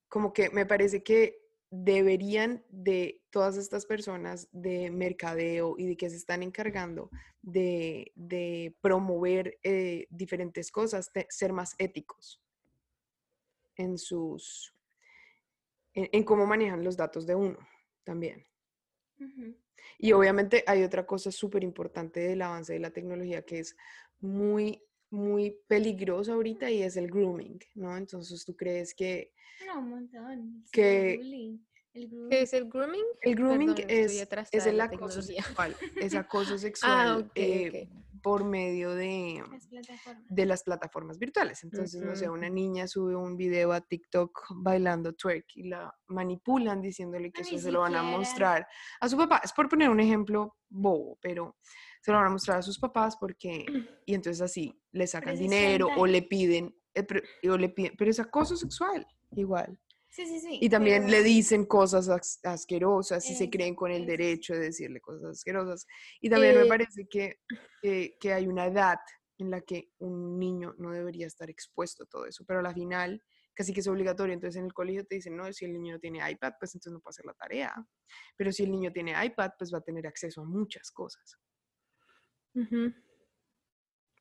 como 0.07 0.33
que 0.33 0.49
me 0.49 0.65
parece 0.65 1.03
que 1.03 1.47
deberían 1.69 2.63
de 2.69 3.21
todas 3.29 3.57
estas 3.57 3.85
personas 3.85 4.47
de 4.51 4.89
mercadeo 4.89 5.75
y 5.77 5.87
de 5.87 5.97
que 5.97 6.09
se 6.09 6.15
están 6.15 6.41
encargando 6.43 7.09
de, 7.41 8.75
promover 8.81 9.59
eh, 9.63 10.07
diferentes 10.09 10.71
cosas, 10.71 11.11
ser 11.29 11.53
más 11.53 11.75
éticos 11.77 12.41
en 13.75 13.97
sus, 13.97 14.73
en, 15.93 16.23
cómo 16.23 16.45
manejan 16.45 16.83
los 16.83 16.97
datos 16.97 17.25
de 17.27 17.35
uno 17.35 17.59
también. 18.03 18.45
Y 19.97 20.11
obviamente 20.13 20.63
hay 20.67 20.83
otra 20.83 21.05
cosa 21.05 21.31
súper 21.31 21.63
importante 21.63 22.21
del 22.21 22.41
avance 22.41 22.73
de 22.73 22.79
la 22.79 22.91
tecnología 22.91 23.43
que 23.43 23.59
es 23.59 23.75
muy 24.19 24.86
muy 25.09 25.57
peligroso 25.67 26.33
ahorita 26.33 26.69
y 26.69 26.83
es 26.83 26.97
el 26.97 27.07
grooming, 27.07 27.59
¿no? 27.75 27.95
Entonces 27.95 28.43
tú 28.45 28.55
crees 28.55 28.93
que... 28.93 29.31
No, 29.65 29.79
un 29.79 29.89
montón. 29.89 30.63
Que, 30.71 31.19
¿Qué 32.29 32.41
es 32.41 32.53
el 32.53 32.69
grooming? 32.69 33.05
El 33.21 33.35
grooming 33.35 33.75
es, 33.87 34.27
es 34.51 34.65
el 34.65 34.79
acoso 34.79 35.21
sexual, 35.21 35.75
es 35.95 36.13
acoso 36.15 36.55
ah, 36.55 36.57
sexual 36.57 37.31
eh, 37.33 37.89
por 38.21 38.43
medio 38.43 38.93
de 38.93 39.43
las, 39.71 40.07
de 40.29 40.45
las 40.45 40.63
plataformas 40.63 41.17
virtuales. 41.17 41.63
Entonces, 41.63 42.01
no 42.01 42.15
sé, 42.15 42.29
una 42.29 42.49
niña 42.49 42.87
sube 42.87 43.15
un 43.15 43.35
video 43.35 43.71
a 43.71 43.81
TikTok 43.81 44.47
bailando 44.57 45.13
twerk 45.13 45.45
y 45.55 45.69
la 45.69 45.93
manipulan 46.07 46.81
diciéndole 46.81 47.31
que 47.31 47.41
eso 47.41 47.57
se 47.57 47.71
lo 47.71 47.81
van 47.81 47.95
a 47.95 48.03
mostrar 48.03 48.67
a 48.99 49.09
su 49.09 49.17
papá. 49.17 49.41
Es 49.43 49.53
por 49.53 49.69
poner 49.69 49.89
un 49.89 49.99
ejemplo 49.99 50.55
bobo, 50.69 51.17
pero 51.21 51.55
se 52.07 52.13
lo 52.13 52.19
van 52.19 52.27
a 52.27 52.31
mostrar 52.31 52.59
a 52.59 52.61
sus 52.61 52.79
papás 52.79 53.17
porque, 53.17 53.65
y 54.05 54.13
entonces 54.13 54.41
así 54.41 54.81
le 54.93 55.05
sacan 55.07 55.37
dinero 55.37 55.89
o 55.97 56.07
le 56.07 56.21
piden, 56.21 56.73
eh, 56.95 57.05
o 57.49 57.57
le 57.57 57.67
piden, 57.67 57.95
pero 57.97 58.09
es 58.09 58.17
acoso 58.21 58.55
sexual 58.55 59.05
igual. 59.35 59.77
Sí, 60.07 60.25
sí, 60.25 60.39
sí. 60.39 60.57
Y 60.61 60.69
también 60.69 61.11
le 61.11 61.21
dicen 61.21 61.65
cosas 61.65 62.07
asquerosas 62.45 63.29
y 63.29 63.35
se 63.35 63.49
creen 63.49 63.75
con 63.75 63.91
el 63.91 64.05
derecho 64.05 64.53
de 64.53 64.61
decirle 64.61 65.01
cosas 65.01 65.31
asquerosas. 65.31 65.85
Y 66.21 66.29
también 66.29 66.55
me 66.55 66.65
parece 66.65 67.09
que, 67.09 67.41
que, 67.81 68.33
hay 68.33 68.47
una 68.47 68.67
edad 68.67 68.99
en 69.37 69.51
la 69.51 69.59
que 69.59 69.89
un 69.97 70.39
niño 70.39 70.75
no 70.77 70.91
debería 70.91 71.27
estar 71.27 71.49
expuesto 71.49 72.05
a 72.05 72.07
todo 72.07 72.25
eso, 72.25 72.45
pero 72.47 72.61
a 72.61 72.63
la 72.63 72.73
final 72.73 73.21
casi 73.53 73.73
que 73.73 73.81
es 73.81 73.87
obligatorio. 73.87 74.33
Entonces 74.33 74.57
en 74.57 74.67
el 74.67 74.73
colegio 74.73 75.05
te 75.05 75.15
dicen, 75.15 75.35
no, 75.35 75.51
si 75.51 75.65
el 75.65 75.73
niño 75.73 75.95
no 75.95 75.99
tiene 75.99 76.19
iPad, 76.31 76.53
pues 76.57 76.73
entonces 76.73 76.93
no 76.93 77.01
puede 77.01 77.11
hacer 77.11 77.25
la 77.25 77.33
tarea. 77.33 77.75
Pero 78.37 78.53
si 78.53 78.63
el 78.63 78.71
niño 78.71 78.93
tiene 78.93 79.13
iPad, 79.25 79.51
pues 79.59 79.73
va 79.73 79.79
a 79.79 79.81
tener 79.81 80.07
acceso 80.07 80.39
a 80.39 80.45
muchas 80.45 80.89
cosas. 80.89 81.37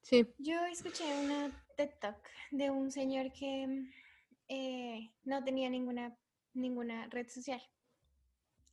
Sí. 0.02 0.26
Yo 0.38 0.64
escuché 0.66 1.04
una 1.24 1.50
TED 1.76 1.90
Talk 2.00 2.18
de 2.50 2.70
un 2.70 2.90
señor 2.90 3.32
que 3.32 3.86
eh, 4.48 5.10
no 5.24 5.42
tenía 5.44 5.68
ninguna, 5.68 6.16
ninguna 6.54 7.06
red 7.08 7.28
social. 7.28 7.60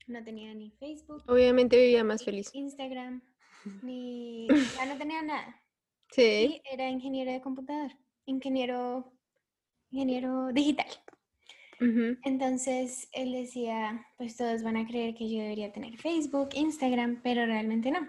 No 0.08 0.24
tenía 0.24 0.54
ni 0.54 0.72
Facebook. 0.72 1.24
Obviamente 1.28 1.78
vivía 1.78 2.04
más 2.04 2.24
feliz. 2.24 2.50
Instagram, 2.54 3.22
ni... 3.82 4.48
ya 4.78 4.86
no 4.86 4.98
tenía 4.98 5.22
nada. 5.22 5.62
Sí. 6.12 6.22
Y 6.22 6.62
era 6.72 6.90
ingeniero 6.90 7.32
de 7.32 7.42
computador, 7.42 7.92
ingeniero, 8.26 9.12
ingeniero 9.90 10.52
digital. 10.54 10.88
Entonces 12.24 13.10
él 13.12 13.34
decía, 13.34 14.08
pues 14.16 14.38
todos 14.38 14.64
van 14.64 14.78
a 14.78 14.88
creer 14.88 15.16
que 15.16 15.30
yo 15.30 15.42
debería 15.42 15.74
tener 15.74 15.98
Facebook, 15.98 16.50
Instagram, 16.54 17.20
pero 17.22 17.46
realmente 17.46 17.92
no. 17.92 18.08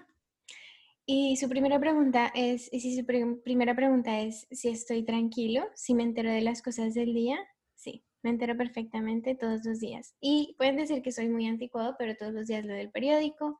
Y 1.07 1.37
su 1.37 1.49
primera 1.49 1.79
pregunta 1.79 2.33
es, 2.35 2.67
si 2.67 2.97
su 2.97 3.05
prim- 3.05 3.43
primera 3.43 3.75
pregunta 3.75 4.21
es 4.21 4.47
si 4.51 4.69
estoy 4.69 5.05
tranquilo, 5.05 5.67
si 5.75 5.95
me 5.95 6.03
entero 6.03 6.31
de 6.31 6.41
las 6.41 6.63
cosas 6.63 6.95
del 6.95 7.13
día, 7.13 7.39
sí, 7.75 8.05
me 8.23 8.31
entero 8.31 8.57
perfectamente 8.57 9.35
todos 9.35 9.65
los 9.65 9.81
días. 9.81 10.15
Y 10.21 10.55
pueden 10.57 10.77
decir 10.77 11.03
que 11.03 11.13
soy 11.13 11.29
muy 11.29 11.47
anticuado, 11.47 11.95
pero 11.99 12.17
todos 12.17 12.33
los 12.33 12.47
días 12.47 12.65
lo 12.65 12.73
del 12.73 12.91
periódico, 12.91 13.59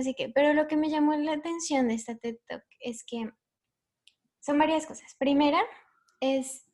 sé 0.00 0.14
qué. 0.14 0.28
Pero 0.30 0.54
lo 0.54 0.66
que 0.66 0.76
me 0.76 0.88
llamó 0.88 1.14
la 1.14 1.34
atención 1.34 1.88
de 1.88 1.94
esta 1.94 2.16
TED 2.16 2.36
Talk 2.48 2.64
es 2.80 3.04
que 3.04 3.30
son 4.40 4.58
varias 4.58 4.86
cosas. 4.86 5.14
Primera 5.18 5.60
es 6.20 6.66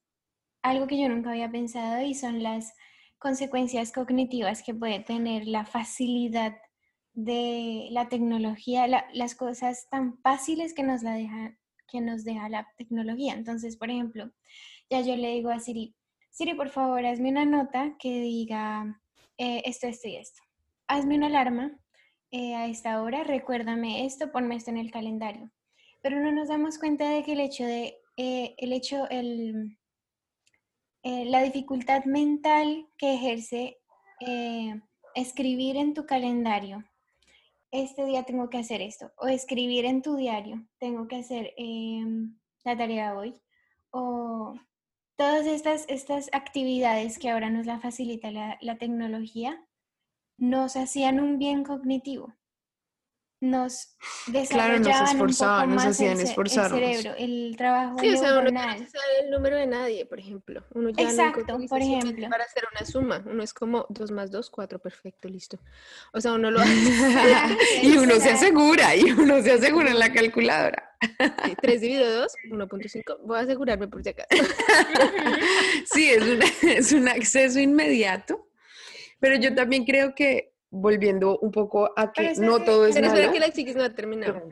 algo 0.63 0.87
que 0.87 1.01
yo 1.01 1.09
nunca 1.09 1.31
había 1.31 1.51
pensado 1.51 2.01
y 2.03 2.15
son 2.15 2.43
las 2.43 2.73
consecuencias 3.19 3.93
cognitivas 3.93 4.63
que 4.63 4.75
puede 4.75 5.01
tener 5.01 5.47
la 5.47 5.65
facilidad 5.65 6.57
de 7.19 7.89
la 7.91 8.09
tecnología, 8.09 8.87
la- 8.87 9.07
las 9.13 9.35
cosas 9.35 9.89
tan 9.91 10.19
fáciles 10.19 10.73
que 10.73 10.85
nos, 10.85 11.03
la 11.03 11.15
deja, 11.15 11.59
que 11.89 12.01
nos 12.01 12.23
deja 12.23 12.49
la 12.49 12.69
tecnología. 12.77 13.33
Entonces, 13.35 13.77
por 13.77 13.91
ejemplo, 13.91 14.31
ya 14.89 15.01
yo 15.01 15.17
le 15.17 15.33
digo 15.33 15.51
a 15.51 15.59
Siri, 15.59 15.97
Siri, 16.31 16.55
por 16.55 16.69
favor, 16.69 17.05
hazme 17.05 17.31
una 17.31 17.45
nota 17.45 17.97
que 17.99 18.21
diga 18.21 19.03
eh, 19.37 19.63
esto, 19.65 19.89
esto 19.89 20.07
y 20.07 20.15
esto. 20.15 20.41
Hazme 20.87 21.17
una 21.17 21.27
alarma 21.27 21.77
eh, 22.31 22.55
a 22.55 22.67
esta 22.67 23.03
hora, 23.03 23.25
recuérdame 23.25 24.07
esto, 24.07 24.31
ponme 24.31 24.55
esto 24.55 24.71
en 24.71 24.79
el 24.79 24.93
calendario. 24.93 25.51
Pero 26.01 26.21
no 26.21 26.31
nos 26.31 26.47
damos 26.47 26.79
cuenta 26.79 27.11
de 27.11 27.25
que 27.25 27.33
el 27.33 27.41
hecho 27.41 27.65
de, 27.65 27.97
eh, 28.17 28.55
el 28.59 28.73
hecho, 28.73 29.09
el, 29.11 29.77
la 31.03 31.43
dificultad 31.43 32.05
mental 32.05 32.87
que 32.97 33.15
ejerce 33.15 33.79
escribir 35.15 35.77
en 35.77 35.95
tu 35.95 36.07
calendario, 36.07 36.85
este 37.71 38.05
día 38.05 38.25
tengo 38.25 38.51
que 38.51 38.59
hacer 38.59 38.81
esto, 38.81 39.13
o 39.17 39.27
escribir 39.29 39.85
en 39.85 40.03
tu 40.03 40.17
diario, 40.17 40.67
tengo 40.79 41.09
que 41.09 41.17
hacer 41.17 41.53
em, 41.57 42.39
la 42.65 42.77
tarea 42.77 43.17
hoy, 43.17 43.41
o 43.91 44.55
todas 45.17 45.47
estas, 45.47 45.85
estas 45.89 46.29
actividades 46.33 47.19
que 47.19 47.31
ahora 47.31 47.51
nos 47.51 47.67
la 47.67 47.81
facilita 47.81 48.31
la 48.31 48.79
tecnología, 48.79 49.65
nos 50.39 50.77
hacían 50.77 51.21
un 51.21 51.39
bien 51.39 51.65
cognitivo. 51.65 52.38
Nos 53.41 53.97
Claro, 54.51 54.79
nos 54.79 54.87
desarrollaban 54.89 55.03
un 55.03 55.19
poco 55.19 55.25
esforzaban, 55.31 55.69
nos 55.69 55.77
más 55.77 55.85
el 55.85 55.91
hacían 55.93 56.17
ce- 56.17 56.23
el 56.23 56.29
esforzarnos. 56.29 56.81
cerebro, 56.81 57.15
el 57.19 57.55
trabajo 57.57 57.99
Sí, 58.01 58.09
o 58.09 58.17
sea, 58.17 58.39
uno 58.41 58.51
ya 58.51 58.67
no 58.67 58.79
sabe 58.79 59.21
el 59.23 59.31
número 59.31 59.57
de 59.57 59.67
nadie, 59.69 60.07
por 60.07 60.19
ejemplo. 60.19 60.65
Uno 60.75 60.91
ya 60.91 61.05
Exacto, 61.05 61.55
utiliza 61.55 61.69
por 61.75 61.81
ejemplo. 61.83 62.29
Para 62.29 62.43
hacer 62.45 62.65
una 62.77 62.85
suma, 62.85 63.23
uno 63.25 63.43
es 63.45 63.55
como 63.55 63.87
2 63.91 64.11
más 64.11 64.33
2, 64.33 64.51
4, 64.51 64.81
perfecto, 64.81 65.29
listo. 65.29 65.61
O 66.13 66.21
sea, 66.21 66.33
uno 66.33 66.51
lo 66.51 66.59
hace. 66.61 67.81
y 67.85 67.97
uno 67.97 68.17
se 68.17 68.31
asegura, 68.31 68.97
y 68.97 69.05
uno 69.13 69.41
se 69.41 69.53
asegura 69.53 69.91
en 69.93 70.01
la 70.01 70.13
calculadora. 70.13 70.91
3 71.61 71.81
dividido 71.81 72.13
2, 72.23 72.33
1.5. 72.51 73.19
Voy 73.25 73.39
a 73.39 73.43
asegurarme 73.43 73.87
por 73.87 74.03
si 74.03 74.09
acaso. 74.11 74.29
Sí, 75.93 76.11
es 76.11 76.23
un, 76.23 76.41
es 76.69 76.93
un 76.93 77.09
acceso 77.09 77.61
inmediato, 77.61 78.49
pero 79.21 79.37
yo 79.37 79.55
también 79.55 79.85
creo 79.85 80.15
que, 80.15 80.53
volviendo 80.71 81.39
un 81.39 81.51
poco 81.51 81.91
a 81.97 82.13
que 82.13 82.31
espera 82.31 82.47
no 82.47 82.65
todo 82.65 82.87
es 82.87 82.95
Pero 82.95 83.09
espera 83.09 83.33
que 83.33 83.41
la 83.41 83.51
chiquis 83.51 83.77
no 83.77 83.85
ha 83.85 83.95
terminado. 83.95 84.49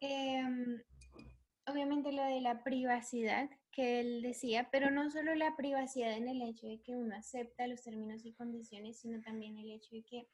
Em, 0.00 0.82
obviamente 1.66 2.12
lo 2.12 2.22
de 2.22 2.40
la 2.40 2.62
privacidad 2.62 3.50
que 3.72 4.00
él 4.00 4.22
decía, 4.22 4.68
pero 4.72 4.90
no 4.90 5.10
solo 5.10 5.34
la 5.34 5.56
privacidad 5.56 6.12
en 6.12 6.28
el 6.28 6.42
hecho 6.42 6.66
de 6.66 6.80
que 6.82 6.96
uno 6.96 7.14
acepta 7.14 7.66
los 7.66 7.82
términos 7.82 8.24
y 8.24 8.34
condiciones, 8.34 8.98
sino 9.00 9.20
también 9.20 9.56
el 9.58 9.70
hecho 9.70 9.94
de 9.94 10.02
que 10.02 10.28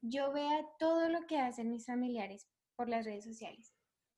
yo 0.00 0.32
vea 0.32 0.64
todo 0.78 1.08
lo 1.08 1.26
que 1.26 1.38
hacen 1.38 1.70
mis 1.70 1.86
familiares 1.86 2.46
por 2.76 2.88
las 2.88 3.04
redes 3.04 3.24
sociales. 3.24 3.74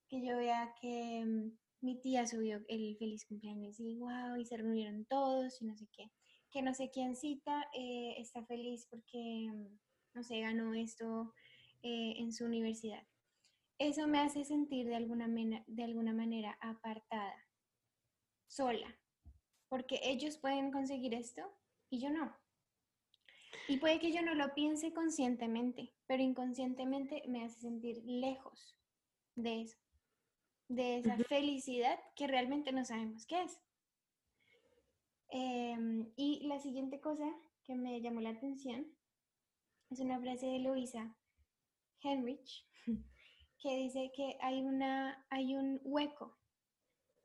Que 0.09 0.25
yo 0.25 0.37
vea 0.37 0.75
que 0.81 1.25
mm, 1.25 1.57
mi 1.81 2.01
tía 2.01 2.27
subió 2.27 2.61
el 2.69 2.97
feliz 2.99 3.25
cumpleaños 3.27 3.79
y 3.79 3.97
wow, 3.97 4.37
y 4.37 4.45
se 4.45 4.57
reunieron 4.57 5.05
todos 5.07 5.61
y 5.63 5.65
no 5.65 5.77
sé 5.77 5.87
qué. 5.93 6.11
Que 6.51 6.63
no 6.63 6.75
sé 6.75 6.91
quién 6.91 7.15
cita 7.15 7.69
eh, 7.73 8.15
está 8.19 8.45
feliz 8.45 8.87
porque, 8.91 9.49
mm, 9.53 9.79
no 10.17 10.25
sé, 10.25 10.41
ganó 10.41 10.75
esto 10.75 11.33
eh, 11.83 12.15
en 12.17 12.33
su 12.33 12.45
universidad 12.45 13.07
eso 13.79 14.07
me 14.07 14.21
hace 14.21 14.45
sentir 14.45 14.87
de 14.87 14.97
alguna, 14.97 15.29
de 15.67 15.85
alguna 15.85 16.13
manera 16.13 16.57
apartada, 16.61 17.37
sola, 18.47 18.99
porque 19.69 20.01
ellos 20.03 20.39
pueden 20.39 20.71
conseguir 20.71 21.15
esto 21.15 21.43
y 21.91 22.01
yo 22.01 22.11
no. 22.11 22.35
Y 23.69 23.79
puede 23.79 23.99
que 23.99 24.13
yo 24.13 24.23
no 24.23 24.35
lo 24.35 24.55
piense 24.55 24.93
conscientemente, 24.93 25.93
pero 26.07 26.23
inconscientemente 26.23 27.23
me 27.29 27.45
hace 27.45 27.61
sentir 27.61 28.03
lejos 28.05 28.79
de 29.35 29.63
eso, 29.63 29.79
de 30.69 30.99
esa 30.99 31.17
felicidad 31.29 31.99
que 32.15 32.27
realmente 32.27 32.73
no 32.73 32.85
sabemos 32.85 33.27
qué 33.27 33.43
es. 33.43 33.61
Em, 35.29 36.13
y 36.17 36.47
la 36.47 36.61
siguiente 36.61 37.01
cosa 37.01 37.29
que 37.65 37.75
me 37.75 38.01
llamó 38.01 38.21
la 38.21 38.31
atención 38.31 38.87
es 39.91 40.01
una 40.01 40.21
frase 40.21 40.47
de 40.47 40.59
Luisa 40.61 41.15
Henrich 42.03 42.67
que 43.63 43.77
dice 43.77 44.11
que 44.15 44.37
hay, 44.41 44.63
una, 44.63 45.25
hay 45.31 45.55
un 45.57 45.81
hueco 45.85 46.37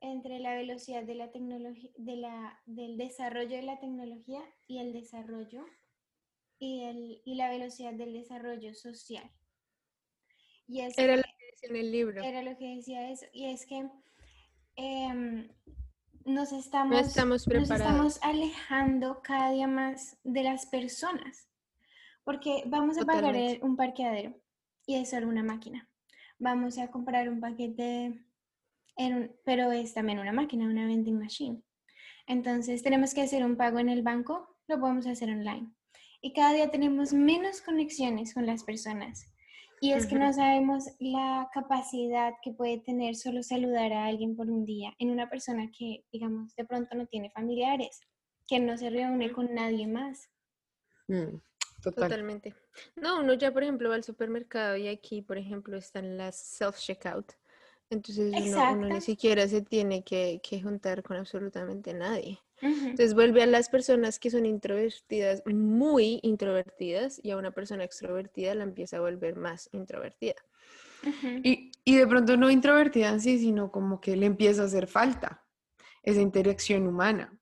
entre 0.00 0.38
la 0.40 0.54
velocidad 0.54 1.04
de 1.04 1.14
la 1.14 1.30
tecnología, 1.30 1.90
de 1.96 2.16
la, 2.16 2.60
del 2.66 2.96
desarrollo 2.96 3.56
de 3.56 3.62
la 3.62 3.78
tecnología 3.78 4.40
y 4.66 4.78
el 4.78 4.92
desarrollo 4.92 5.64
y, 6.58 6.82
el, 6.82 7.22
y 7.24 7.34
la 7.36 7.50
velocidad 7.50 7.92
del 7.94 8.12
desarrollo 8.12 8.74
social. 8.74 9.30
Y 10.66 10.80
es 10.80 10.96
Era 10.98 11.16
lo 11.16 11.22
que- 11.22 11.28
decía 11.52 11.68
en 11.70 11.76
el 11.76 11.92
libro. 11.92 12.22
era 12.22 12.42
lo 12.42 12.56
que 12.56 12.76
decía 12.76 13.10
eso, 13.10 13.26
y 13.32 13.46
es 13.46 13.66
que 13.66 13.88
em, 14.76 15.48
nos 16.24 16.52
estamos, 16.52 17.00
estamos 17.06 17.46
nos 17.46 17.46
preparados. 17.46 18.16
estamos 18.16 18.18
alejando 18.22 19.20
cada 19.22 19.50
día 19.52 19.66
más 19.68 20.16
de 20.24 20.42
las 20.42 20.66
personas, 20.66 21.48
porque 22.24 22.62
vamos 22.66 22.96
a 22.98 23.04
pagar 23.04 23.22
Totalmente. 23.32 23.64
un 23.64 23.76
parqueadero 23.76 24.34
y 24.86 24.96
es 24.96 25.10
solo 25.10 25.28
una 25.28 25.42
máquina. 25.42 25.88
Vamos 26.38 26.78
a 26.78 26.90
comprar 26.90 27.28
un 27.28 27.40
paquete, 27.40 28.24
en 28.96 29.14
un- 29.14 29.32
pero 29.44 29.72
es 29.72 29.94
también 29.94 30.18
una 30.18 30.32
máquina, 30.32 30.66
una 30.66 30.86
vending 30.86 31.18
machine. 31.18 31.62
Entonces 32.26 32.82
tenemos 32.82 33.14
que 33.14 33.22
hacer 33.22 33.44
un 33.44 33.56
pago 33.56 33.78
en 33.78 33.88
el 33.88 34.02
banco, 34.02 34.56
lo 34.68 34.78
podemos 34.80 35.06
hacer 35.06 35.30
online. 35.30 35.72
Y 36.20 36.32
cada 36.32 36.52
día 36.52 36.70
tenemos 36.70 37.12
menos 37.12 37.60
conexiones 37.62 38.34
con 38.34 38.46
las 38.46 38.62
personas. 38.64 39.26
Y 39.80 39.92
es 39.94 40.06
que 40.06 40.14
no 40.14 40.32
sabemos 40.32 40.84
la 41.00 41.50
capacidad 41.52 42.34
que 42.40 42.52
puede 42.52 42.78
tener 42.78 43.16
solo 43.16 43.42
saludar 43.42 43.92
a 43.92 44.06
alguien 44.06 44.36
por 44.36 44.48
un 44.48 44.64
día 44.64 44.94
en 45.00 45.10
una 45.10 45.28
persona 45.28 45.72
que, 45.76 46.04
digamos, 46.12 46.54
de 46.54 46.64
pronto 46.64 46.94
no 46.96 47.06
tiene 47.06 47.30
familiares, 47.30 48.00
que 48.46 48.60
no 48.60 48.78
se 48.78 48.90
reúne 48.90 49.32
con 49.32 49.52
nadie 49.52 49.88
más. 49.88 50.28
Mm, 51.08 51.40
total. 51.82 52.08
Totalmente. 52.08 52.54
No, 52.96 53.20
uno 53.20 53.34
ya, 53.34 53.52
por 53.52 53.62
ejemplo, 53.62 53.88
va 53.88 53.96
al 53.96 54.04
supermercado 54.04 54.76
y 54.76 54.88
aquí, 54.88 55.22
por 55.22 55.38
ejemplo, 55.38 55.76
están 55.76 56.16
las 56.16 56.36
self-checkout. 56.60 57.34
Entonces 57.90 58.34
uno, 58.34 58.72
uno 58.72 58.88
ni 58.88 59.00
siquiera 59.02 59.46
se 59.46 59.60
tiene 59.60 60.02
que, 60.02 60.40
que 60.42 60.62
juntar 60.62 61.02
con 61.02 61.18
absolutamente 61.18 61.92
nadie. 61.92 62.40
Ujú. 62.62 62.86
Entonces 62.86 63.12
vuelve 63.14 63.42
a 63.42 63.46
las 63.46 63.68
personas 63.68 64.18
que 64.18 64.30
son 64.30 64.46
introvertidas, 64.46 65.42
muy 65.46 66.20
introvertidas, 66.22 67.20
y 67.22 67.32
a 67.32 67.36
una 67.36 67.50
persona 67.50 67.84
extrovertida 67.84 68.54
la 68.54 68.62
empieza 68.64 68.96
a 68.96 69.00
volver 69.00 69.36
más 69.36 69.68
introvertida. 69.72 70.36
Y, 71.42 71.72
y 71.84 71.96
de 71.96 72.06
pronto 72.06 72.36
no 72.36 72.50
introvertida 72.50 73.10
en 73.10 73.20
sí, 73.20 73.38
sino 73.38 73.70
como 73.70 74.00
que 74.00 74.16
le 74.16 74.26
empieza 74.26 74.62
a 74.62 74.66
hacer 74.66 74.86
falta 74.86 75.44
esa 76.02 76.20
interacción 76.20 76.86
humana. 76.86 77.38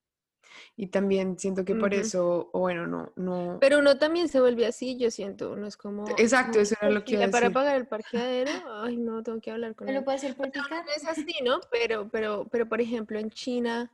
Y 0.81 0.87
también 0.87 1.37
siento 1.37 1.63
que 1.63 1.75
por 1.75 1.93
eso, 1.93 2.49
o 2.53 2.59
bueno, 2.61 2.87
no, 2.87 3.11
no. 3.15 3.57
Pero 3.59 3.77
uno 3.77 3.99
también 3.99 4.29
se 4.29 4.41
vuelve 4.41 4.65
así, 4.65 4.97
yo 4.97 5.11
siento, 5.11 5.51
uno 5.51 5.67
es 5.67 5.77
como... 5.77 6.05
Exacto, 6.17 6.59
eso 6.59 6.73
era 6.81 6.89
lo 6.91 7.03
que 7.05 7.11
iba 7.11 7.25
a 7.25 7.29
para 7.29 7.51
pagar 7.51 7.75
el 7.75 7.85
parqueadero, 7.87 8.51
ay 8.81 8.97
no, 8.97 9.21
tengo 9.21 9.39
que 9.39 9.51
hablar 9.51 9.75
con 9.75 9.87
¿No 9.87 9.93
lo 9.93 9.99
él. 9.99 10.05
puedo 10.05 10.17
hacer 10.17 10.35
por 10.35 10.47
O 10.47 10.51
sea, 10.51 10.63
uno 10.63 10.69
picar? 10.71 10.85
no 10.85 10.91
es 10.95 11.07
así, 11.07 11.35
¿no? 11.43 11.59
Pero, 11.71 12.09
pero, 12.09 12.47
pero, 12.51 12.67
por 12.67 12.81
ejemplo, 12.81 13.19
en 13.19 13.29
China 13.29 13.91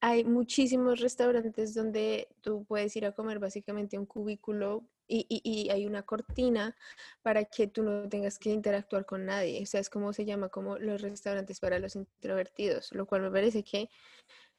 hay 0.00 0.24
muchísimos 0.24 1.00
restaurantes 1.00 1.74
donde 1.74 2.28
tú 2.40 2.64
puedes 2.64 2.96
ir 2.96 3.04
a 3.04 3.12
comer 3.12 3.38
básicamente 3.38 3.98
un 3.98 4.06
cubículo 4.06 4.82
y, 5.06 5.26
y- 5.28 5.42
y 5.44 5.68
hay 5.70 5.86
una 5.86 6.04
cortina 6.04 6.74
para 7.22 7.44
que 7.44 7.66
tú 7.66 7.82
no 7.82 8.08
tengas 8.08 8.38
que 8.38 8.50
interactuar 8.50 9.04
con 9.04 9.26
nadie. 9.26 9.62
O 9.62 9.66
sea, 9.66 9.80
es 9.80 9.90
como 9.90 10.12
se 10.14 10.24
llama 10.24 10.48
como 10.48 10.78
los 10.78 11.02
restaurantes 11.02 11.60
para 11.60 11.78
los 11.78 11.96
introvertidos, 11.96 12.92
lo 12.94 13.04
cual 13.06 13.20
me 13.22 13.30
parece 13.30 13.62
que 13.62 13.90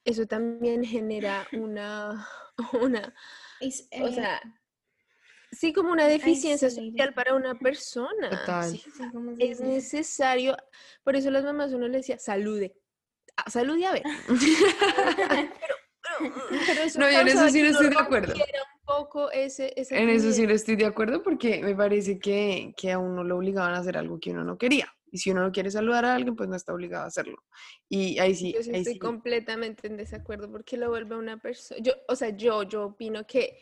eso 0.05 0.25
también 0.25 0.83
genera 0.83 1.47
una, 1.53 2.27
una, 2.81 3.13
o 3.61 3.65
eh, 3.65 4.13
sea, 4.13 4.41
sí 5.51 5.73
como 5.73 5.91
una 5.91 6.07
deficiencia 6.07 6.69
social 6.69 7.13
para 7.13 7.35
una 7.35 7.57
persona. 7.57 8.29
Total. 8.29 8.71
Sí, 8.71 8.77
sí, 8.77 9.03
¿cómo 9.11 9.35
se 9.35 9.49
es 9.49 9.61
necesario, 9.61 10.57
por 11.03 11.15
eso 11.15 11.29
las 11.31 11.43
mamás 11.43 11.73
uno 11.73 11.87
le 11.87 11.97
decía, 11.97 12.17
salude. 12.17 12.75
Ah, 13.37 13.49
salude 13.49 13.85
a 13.85 13.93
ver. 13.93 14.03
Pero, 16.01 16.39
pero 16.65 16.81
eso 16.81 16.99
No, 16.99 17.09
yo 17.09 17.19
en 17.19 17.27
eso 17.27 17.49
sí 17.49 17.61
no 17.61 17.69
estoy 17.69 17.89
de 17.89 17.99
acuerdo. 17.99 18.33
un 18.33 18.85
poco 18.85 19.31
ese, 19.31 19.73
En 19.75 20.09
eso 20.09 20.31
sí 20.31 20.47
no 20.47 20.53
estoy 20.53 20.75
de 20.75 20.85
acuerdo 20.85 21.21
porque 21.21 21.61
me 21.61 21.75
parece 21.75 22.19
que, 22.19 22.73
que 22.75 22.91
a 22.91 22.99
uno 22.99 23.23
lo 23.23 23.37
obligaban 23.37 23.73
a 23.75 23.77
hacer 23.77 23.97
algo 23.97 24.19
que 24.19 24.31
uno 24.31 24.43
no 24.43 24.57
quería. 24.57 24.93
Y 25.11 25.17
si 25.17 25.31
uno 25.31 25.41
no 25.41 25.51
quiere 25.51 25.69
saludar 25.69 26.05
a 26.05 26.15
alguien, 26.15 26.35
pues 26.35 26.49
no 26.49 26.55
está 26.55 26.73
obligado 26.73 27.03
a 27.03 27.07
hacerlo. 27.07 27.43
Y 27.89 28.17
ahí 28.17 28.33
sí, 28.33 28.53
Yo 28.53 28.63
sí 28.63 28.71
ahí 28.71 28.77
estoy 28.77 28.93
sí. 28.93 28.99
completamente 28.99 29.87
en 29.87 29.97
desacuerdo 29.97 30.49
porque 30.49 30.77
lo 30.77 30.89
vuelve 30.89 31.17
una 31.17 31.37
persona. 31.37 31.81
Yo, 31.83 31.93
o 32.07 32.15
sea, 32.15 32.29
yo, 32.29 32.63
yo 32.63 32.85
opino 32.85 33.27
que 33.27 33.59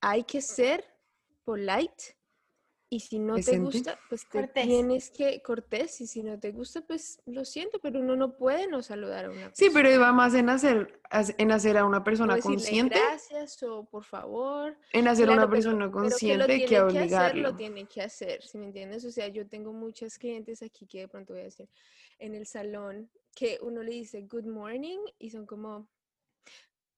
hay 0.00 0.22
que 0.24 0.40
ser 0.40 0.84
polite 1.44 2.16
y 2.94 3.00
si 3.00 3.18
no 3.18 3.36
te 3.36 3.58
gusta, 3.58 3.98
pues 4.10 4.26
te 4.28 4.40
Cortés. 4.40 4.66
tienes 4.66 5.10
que 5.10 5.40
cortés 5.40 5.98
y 6.02 6.06
si 6.06 6.22
no 6.22 6.38
te 6.38 6.52
gusta, 6.52 6.82
pues 6.82 7.22
lo 7.24 7.42
siento, 7.46 7.78
pero 7.80 8.00
uno 8.00 8.16
no 8.16 8.36
puede 8.36 8.66
no 8.66 8.82
saludar 8.82 9.24
a 9.24 9.28
una 9.30 9.48
persona. 9.48 9.54
Sí, 9.54 9.70
pero 9.72 9.90
iba 9.90 10.12
más 10.12 10.34
en 10.34 10.50
hacer, 10.50 11.00
en 11.38 11.52
hacer 11.52 11.78
a 11.78 11.86
una 11.86 12.04
persona 12.04 12.34
O 12.34 12.40
consciente, 12.40 12.98
gracias 12.98 13.62
o 13.62 13.84
por 13.84 14.04
favor. 14.04 14.76
en 14.92 15.08
hacer 15.08 15.24
a 15.24 15.26
Claro, 15.28 15.40
una 15.40 15.50
pero- 15.50 15.50
persona 15.56 15.78
pero 15.78 15.90
que 15.90 15.94
lo 15.96 16.00
consciente 16.10 16.44
tiene 16.46 16.66
que, 16.66 16.76
hacer, 16.76 16.92
lo 16.92 17.00
obligarlo. 17.00 17.56
tiene 17.56 17.86
que 17.86 18.02
hacer, 18.02 18.42
¿sí 18.42 18.58
me 18.58 18.66
entiendes? 18.66 19.06
O 19.06 19.10
sea, 19.10 19.26
yo 19.28 19.46
tengo 19.48 19.72
muchas 19.72 20.18
clientes 20.18 20.62
aquí 20.62 20.84
que 20.86 21.00
de 21.00 21.08
pronto 21.08 21.32
voy 21.32 21.40
a 21.40 21.44
decir 21.44 21.70
en 22.18 22.34
el 22.34 22.44
salón 22.46 23.10
que 23.34 23.58
uno 23.62 23.82
le 23.82 23.92
dice 23.92 24.20
good 24.30 24.44
morning 24.44 24.98
y 25.18 25.30
son 25.30 25.46
como, 25.46 25.88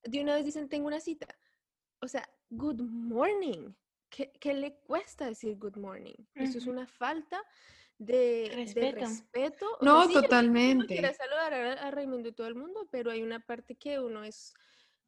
de 0.02 0.20
una 0.20 0.34
vez 0.34 0.44
dicen 0.44 0.68
tengo 0.68 0.88
una 0.88 0.98
cita. 0.98 1.28
O 2.00 2.08
sea, 2.08 2.28
good 2.50 2.80
morning. 2.80 3.72
¿Qué, 4.14 4.30
qué 4.38 4.54
le 4.54 4.74
cuesta 4.76 5.26
decir 5.26 5.56
good 5.58 5.76
morning? 5.76 6.14
Eso 6.36 6.58
es 6.58 6.66
una 6.66 6.86
falta 6.86 7.42
de 7.98 8.48
de 8.48 8.54
Respeto. 8.54 9.00
respeto. 9.00 9.66
O 9.80 9.84
sea, 9.84 9.92
No, 9.92 10.06
sí, 10.06 10.14
que 10.14 10.20
totalmente. 10.20 10.86
quiere 10.86 11.14
saludar 11.14 11.52
a, 11.54 11.72
a 11.72 11.90
Raimundo 11.90 12.28
y 12.28 12.32
todo 12.32 12.46
el 12.46 12.54
mundo, 12.54 12.86
pero 12.92 13.10
hay 13.10 13.22
una 13.22 13.40
parte 13.40 13.74
que 13.74 13.98
uno 13.98 14.22
es, 14.22 14.54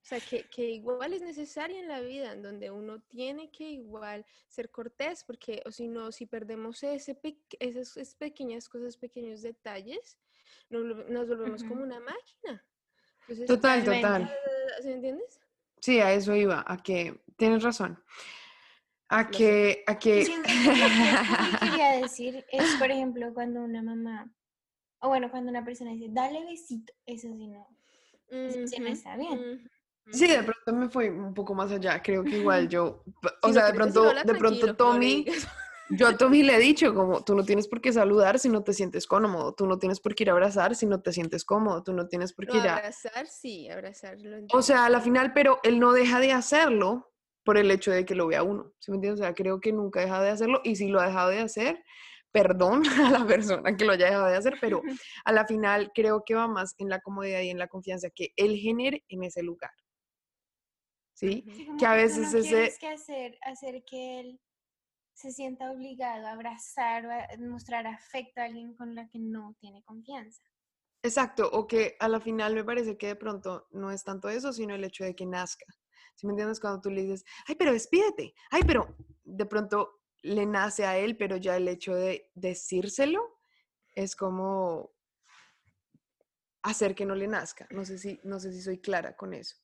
o 0.02 0.04
sea, 0.08 0.20
que, 0.20 0.48
que 0.48 0.70
igual 0.70 1.12
es 1.12 1.22
necesaria 1.22 1.78
en 1.78 1.86
la 1.88 2.00
vida, 2.00 2.32
en 2.32 2.42
donde 2.42 2.70
uno 2.72 3.00
tiene 3.00 3.50
que 3.52 3.70
igual 3.70 4.26
ser 4.48 4.70
cortés, 4.70 5.22
porque 5.22 5.62
o 5.66 5.70
si 5.70 5.86
no, 5.86 6.10
si 6.10 6.26
perdemos 6.26 6.82
ese 6.82 7.14
pe- 7.14 7.38
esas, 7.60 7.96
esas 7.96 8.16
pequeñas 8.16 8.68
cosas, 8.68 8.96
pequeños 8.96 9.40
detalles, 9.42 10.18
nos, 10.68 10.84
nos 11.08 11.28
volvemos 11.28 11.62
como 11.62 11.74
Ujú. 11.76 11.84
una 11.84 12.00
máquina. 12.00 12.64
Entonces, 13.20 13.46
Total, 13.46 13.84
total. 13.84 14.36
¿Sí 14.80 14.88
me 14.88 14.94
entiendes? 14.94 15.40
Sí, 15.80 16.00
a 16.00 16.12
eso 16.12 16.34
iba, 16.34 16.64
a 16.66 16.82
que 16.82 17.20
tienes 17.36 17.62
razón. 17.62 18.02
A 19.08 19.28
que, 19.30 19.84
a 19.86 19.98
que 19.98 20.24
que 20.24 20.36
lo 20.36 20.42
que 20.42 21.58
quería 21.60 21.90
decir 22.02 22.44
es, 22.50 22.74
por 22.76 22.90
ejemplo, 22.90 23.32
cuando 23.32 23.60
una 23.60 23.80
mamá, 23.82 24.28
o 25.00 25.08
bueno, 25.08 25.30
cuando 25.30 25.50
una 25.50 25.64
persona 25.64 25.92
dice, 25.92 26.06
dale 26.10 26.44
besito, 26.44 26.92
eso 27.06 27.28
sí 27.28 27.46
no, 27.46 27.68
eso 28.28 28.66
sí 28.66 28.80
no 28.80 28.88
está 28.88 29.16
bien. 29.16 29.70
Sí, 30.10 30.26
de 30.28 30.42
pronto 30.42 30.72
me 30.72 30.88
fui 30.88 31.08
un 31.08 31.34
poco 31.34 31.54
más 31.54 31.70
allá. 31.72 32.00
Creo 32.02 32.22
que 32.22 32.38
igual 32.38 32.68
yo, 32.68 33.04
o 33.42 33.48
no 33.48 33.52
sea, 33.52 33.66
de 33.66 33.74
pronto, 33.74 34.12
de 34.12 34.34
pronto 34.34 34.66
no 34.66 34.76
Tommy, 34.76 35.24
yo 35.90 36.08
a 36.08 36.16
Tommy 36.16 36.42
le 36.42 36.56
he 36.56 36.58
dicho 36.60 36.94
como, 36.94 37.22
tú 37.24 37.34
no 37.34 37.44
tienes 37.44 37.68
por 37.68 37.80
qué 37.80 37.92
saludar 37.92 38.38
si 38.38 38.48
no 38.48 38.62
te 38.62 38.72
sientes 38.72 39.06
cómodo, 39.06 39.54
tú 39.54 39.66
no 39.66 39.78
tienes 39.78 40.00
por 40.00 40.14
qué 40.14 40.24
ir 40.24 40.30
a 40.30 40.32
abrazar 40.32 40.74
si 40.76 40.86
no 40.86 41.00
te 41.00 41.12
sientes 41.12 41.44
cómodo, 41.44 41.82
tú 41.82 41.92
no 41.92 42.06
tienes 42.08 42.32
por 42.32 42.46
No, 42.46 42.52
qué 42.52 42.58
ir 42.58 42.68
a... 42.68 42.76
abrazar, 42.76 43.26
sí, 43.26 43.68
abrazar. 43.68 44.18
lo 44.20 44.46
O 44.52 44.62
sea, 44.62 44.86
a 44.86 44.90
la 44.90 45.00
final, 45.00 45.32
pero 45.32 45.58
él 45.64 45.80
no 45.80 45.92
deja 45.92 46.20
de 46.20 46.32
hacerlo 46.32 47.12
por 47.46 47.56
el 47.56 47.70
hecho 47.70 47.92
de 47.92 48.04
que 48.04 48.14
lo 48.14 48.26
vea 48.26 48.42
uno, 48.42 48.74
¿sí 48.80 48.90
me 48.90 48.96
entiendes? 48.96 49.20
O 49.20 49.24
sea, 49.24 49.34
creo 49.34 49.60
que 49.60 49.72
nunca 49.72 50.00
deja 50.00 50.20
de 50.22 50.30
hacerlo 50.30 50.60
y 50.64 50.76
si 50.76 50.88
lo 50.88 51.00
ha 51.00 51.06
dejado 51.06 51.30
de 51.30 51.38
hacer, 51.38 51.82
perdón 52.32 52.82
a 53.08 53.10
la 53.12 53.26
persona 53.26 53.74
que 53.76 53.86
lo 53.86 53.92
haya 53.92 54.06
dejado 54.06 54.26
de 54.26 54.36
hacer, 54.36 54.58
pero 54.60 54.82
a 55.24 55.32
la 55.32 55.46
final 55.46 55.92
creo 55.94 56.22
que 56.26 56.34
va 56.34 56.48
más 56.48 56.74
en 56.78 56.90
la 56.90 57.00
comodidad 57.00 57.40
y 57.40 57.50
en 57.50 57.58
la 57.58 57.68
confianza 57.68 58.10
que 58.14 58.30
él 58.36 58.56
genere 58.58 59.04
en 59.08 59.22
ese 59.22 59.42
lugar. 59.42 59.70
¿Sí? 61.14 61.46
Como 61.66 61.78
que 61.78 61.86
a 61.86 61.94
veces 61.94 62.32
no 62.34 62.38
ese- 62.38 62.76
que 62.78 62.88
hacer, 62.88 63.38
hacer 63.40 63.82
que 63.88 64.20
él 64.20 64.40
se 65.14 65.32
sienta 65.32 65.70
obligado 65.70 66.26
a 66.26 66.32
abrazar 66.32 67.06
o 67.06 67.10
a 67.10 67.26
mostrar 67.48 67.86
afecto 67.86 68.42
a 68.42 68.44
alguien 68.44 68.74
con 68.76 68.94
la 68.94 69.08
que 69.08 69.18
no 69.18 69.56
tiene 69.60 69.82
confianza. 69.84 70.42
Exacto, 71.02 71.48
o 71.52 71.66
que 71.66 71.96
a 72.00 72.08
la 72.08 72.20
final 72.20 72.54
me 72.54 72.64
parece 72.64 72.98
que 72.98 73.06
de 73.06 73.16
pronto 73.16 73.66
no 73.70 73.90
es 73.92 74.02
tanto 74.04 74.28
eso, 74.28 74.52
sino 74.52 74.74
el 74.74 74.84
hecho 74.84 75.04
de 75.04 75.14
que 75.14 75.24
nazca. 75.24 75.64
¿Sí 76.16 76.26
me 76.26 76.32
entiendes? 76.32 76.60
Cuando 76.60 76.80
tú 76.80 76.90
le 76.90 77.02
dices, 77.02 77.24
ay, 77.46 77.54
pero 77.54 77.72
despídete, 77.72 78.34
ay, 78.50 78.62
pero 78.66 78.96
de 79.22 79.46
pronto 79.46 80.00
le 80.22 80.46
nace 80.46 80.84
a 80.84 80.96
él, 80.98 81.16
pero 81.16 81.36
ya 81.36 81.56
el 81.56 81.68
hecho 81.68 81.94
de 81.94 82.30
decírselo 82.34 83.38
es 83.94 84.16
como 84.16 84.92
hacer 86.62 86.94
que 86.94 87.06
no 87.06 87.14
le 87.14 87.28
nazca. 87.28 87.68
No 87.70 87.84
sé 87.84 87.98
si, 87.98 88.18
no 88.24 88.40
sé 88.40 88.52
si 88.52 88.60
soy 88.60 88.78
clara 88.78 89.14
con 89.14 89.34
eso. 89.34 89.56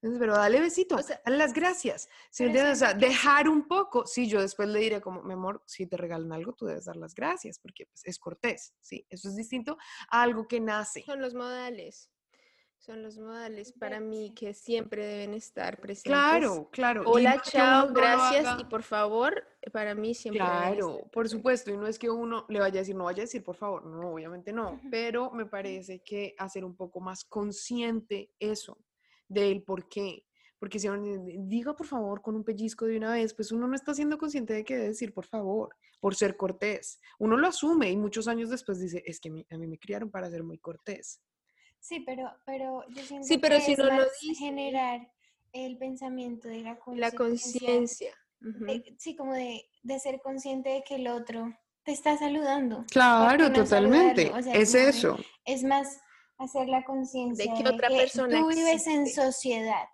Entonces, 0.00 0.20
pero 0.20 0.34
dale 0.34 0.60
besito, 0.60 0.94
O 0.94 1.02
sea, 1.02 1.20
dale 1.24 1.38
las 1.38 1.52
gracias. 1.52 2.08
¿Sí 2.30 2.44
me 2.44 2.50
entiendes? 2.50 2.76
O 2.76 2.78
sea, 2.78 2.94
dejar 2.94 3.48
un 3.48 3.66
poco. 3.66 4.06
Sí, 4.06 4.28
yo 4.28 4.40
después 4.40 4.68
le 4.68 4.78
diré 4.78 5.00
como, 5.00 5.22
mi 5.22 5.32
amor, 5.34 5.62
si 5.66 5.86
te 5.86 5.96
regalan 5.96 6.32
algo, 6.32 6.52
tú 6.52 6.66
debes 6.66 6.84
dar 6.84 6.96
las 6.96 7.14
gracias, 7.14 7.58
porque 7.58 7.86
pues, 7.86 8.02
es 8.04 8.18
cortés, 8.18 8.74
¿sí? 8.80 9.04
Eso 9.10 9.28
es 9.28 9.36
distinto 9.36 9.76
a 10.08 10.22
algo 10.22 10.46
que 10.46 10.60
nace. 10.60 11.02
Son 11.02 11.20
los 11.20 11.34
modales. 11.34 12.10
Son 12.78 13.02
los 13.02 13.18
modales 13.18 13.72
para 13.72 14.00
mí 14.00 14.32
que 14.34 14.54
siempre 14.54 15.04
deben 15.04 15.34
estar 15.34 15.78
presentes. 15.80 16.04
Claro, 16.10 16.68
claro. 16.72 17.02
Hola, 17.04 17.34
no 17.36 17.42
chao, 17.42 17.88
gracias 17.92 18.46
haga- 18.46 18.60
y 18.60 18.64
por 18.64 18.82
favor, 18.82 19.44
para 19.72 19.94
mí 19.94 20.14
siempre 20.14 20.42
deben 20.44 20.60
Claro, 20.78 21.10
por 21.12 21.28
supuesto, 21.28 21.70
y 21.70 21.76
no 21.76 21.86
es 21.86 21.98
que 21.98 22.08
uno 22.08 22.46
le 22.48 22.60
vaya 22.60 22.76
a 22.76 22.82
decir, 22.82 22.94
no 22.94 23.04
vaya 23.04 23.22
a 23.22 23.26
decir, 23.26 23.42
por 23.42 23.56
favor, 23.56 23.84
no, 23.84 24.12
obviamente 24.12 24.52
no, 24.52 24.80
pero 24.90 25.30
me 25.32 25.44
parece 25.44 26.02
que 26.02 26.34
hacer 26.38 26.64
un 26.64 26.76
poco 26.76 27.00
más 27.00 27.24
consciente 27.24 28.30
eso, 28.38 28.78
del 29.28 29.62
por 29.64 29.88
qué, 29.88 30.24
porque 30.58 30.78
si 30.78 30.88
uno 30.88 31.24
di- 31.24 31.36
diga 31.40 31.74
por 31.74 31.86
favor 31.86 32.22
con 32.22 32.36
un 32.36 32.44
pellizco 32.44 32.86
de 32.86 32.96
una 32.96 33.12
vez, 33.12 33.34
pues 33.34 33.52
uno 33.52 33.66
no 33.68 33.74
está 33.74 33.92
siendo 33.92 34.16
consciente 34.16 34.54
de 34.54 34.64
que 34.64 34.76
debe 34.76 34.88
decir 34.88 35.12
por 35.12 35.26
favor, 35.26 35.76
por 36.00 36.14
ser 36.14 36.36
cortés. 36.36 37.00
Uno 37.18 37.36
lo 37.36 37.48
asume 37.48 37.90
y 37.90 37.96
muchos 37.96 38.28
años 38.28 38.48
después 38.50 38.78
dice, 38.80 39.02
es 39.04 39.20
que 39.20 39.28
a 39.28 39.32
mí, 39.32 39.46
a 39.50 39.58
mí 39.58 39.66
me 39.66 39.78
criaron 39.78 40.10
para 40.10 40.30
ser 40.30 40.42
muy 40.44 40.58
cortés. 40.58 41.20
Sí, 41.80 42.00
pero, 42.00 42.30
pero 42.44 42.84
yo 42.90 43.02
siento 43.02 43.26
Sí, 43.26 43.38
pero 43.38 43.56
que 43.56 43.60
si 43.62 43.72
es 43.72 43.78
no 43.78 43.84
lo 43.86 44.04
dice- 44.20 44.34
generar 44.34 45.10
el 45.52 45.78
pensamiento 45.78 46.48
de 46.48 46.60
la 46.62 46.70
La 46.94 47.10
conciencia, 47.10 47.60
conciencia. 47.66 48.14
ujú. 48.42 48.64
de- 48.66 48.94
sí, 48.98 49.16
como 49.16 49.34
de, 49.34 49.64
de 49.82 49.98
ser 49.98 50.20
consciente 50.20 50.68
de 50.70 50.84
que 50.84 50.96
el 50.96 51.08
otro 51.08 51.56
te 51.84 51.92
está 51.92 52.16
saludando. 52.18 52.84
Claro, 52.90 53.44
¿por 53.44 53.52
qué 53.52 53.58
no 53.60 53.64
totalmente? 53.64 54.30
O 54.30 54.42
sea, 54.42 54.52
es 54.54 54.74
eso. 54.74 55.18
Es 55.44 55.62
más 55.64 55.98
hacer 56.36 56.68
la 56.68 56.84
conciencia 56.84 57.54
que 57.56 57.62
de 57.62 57.70
otra 57.70 57.88
que 57.88 57.96
persona 57.96 58.40
tú 58.40 58.48
vives 58.48 58.86
en 58.86 59.06
sociedad. 59.08 59.84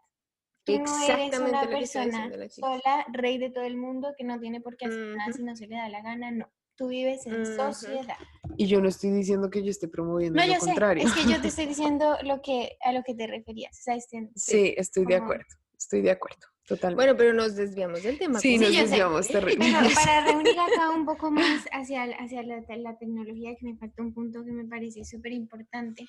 Tú 0.65 0.79
no 0.79 0.97
eres 1.05 1.27
Exactamente 1.27 1.51
una 1.51 1.69
persona 1.69 2.29
la 2.29 2.49
sola, 2.49 3.07
rey 3.13 3.39
de 3.39 3.51
todo 3.51 3.65
el 3.65 3.77
mundo, 3.77 4.15
que 4.17 4.25
no 4.25 4.41
tiene 4.41 4.61
por 4.61 4.77
qué 4.77 4.87
hacer 4.87 5.17
nada 5.17 5.33
si 5.33 5.43
no 5.43 5.55
se 5.55 5.67
le 5.67 5.77
da 5.77 5.89
la 5.91 6.01
gana. 6.01 6.31
No, 6.31 6.51
tú 6.77 6.89
vives 6.89 7.27
en 7.27 7.43
Ujú. 7.43 7.57
sociedad. 7.57 8.17
Y 8.57 8.67
yo 8.67 8.81
no 8.81 8.89
estoy 8.89 9.11
diciendo 9.11 9.51
que 9.51 9.63
yo 9.63 9.71
esté 9.71 9.89
promoviendo 9.89 10.39
No, 10.41 10.47
lo 10.47 10.53
yo 10.55 10.61
sé, 10.61 10.67
contrario. 10.67 11.07
es 11.07 11.13
que 11.13 11.31
yo 11.31 11.41
te 11.41 11.49
estoy 11.49 11.67
diciendo 11.67 12.17
lo 12.25 12.41
que, 12.43 12.77
a 12.85 12.93
lo 12.93 13.03
que 13.03 13.15
te 13.15 13.27
referías. 13.27 13.79
O 13.79 13.83
sea, 13.83 13.95
este- 13.97 14.31
Sí, 14.35 14.75
estoy 14.77 15.05
de 15.07 15.17
acuerdo, 15.17 15.45
estoy 15.79 16.03
de 16.03 16.11
acuerdo, 16.11 16.47
totalmente. 16.67 16.97
Bueno, 17.05 17.17
pero 17.17 17.33
nos 17.33 17.55
desviamos 17.57 18.03
del 18.03 18.19
tema. 18.19 18.39
Sí, 18.41 18.59
nos 18.59 18.71
sé. 18.75 18.83
desviamos 18.83 19.29
terrible. 19.29 19.65
Pero 19.67 19.79
para 19.95 20.25
reunir 20.27 20.59
acá 20.59 20.91
un 20.91 21.05
poco 21.07 21.31
más 21.31 21.65
hacia, 21.73 22.05
hacia 22.05 22.43
la, 22.43 22.63
la 22.77 22.99
tecnología, 22.99 23.55
que 23.59 23.67
me 23.67 23.77
falta 23.77 24.03
un 24.03 24.13
punto 24.13 24.45
que 24.45 24.53
me 24.53 24.65
parece 24.65 25.05
súper 25.05 25.33
importante, 25.33 26.07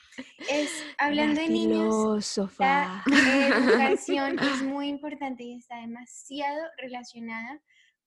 es 0.50 0.70
hablando 0.98 1.42
de 1.42 1.50
niños, 1.50 2.38
la 2.60 3.04
educación 3.08 4.40
es 4.40 4.62
muy 4.64 4.88
importante 4.90 5.44
y 5.44 5.58
está 5.58 5.78
demasiado 5.78 6.62
relacionada 6.78 7.62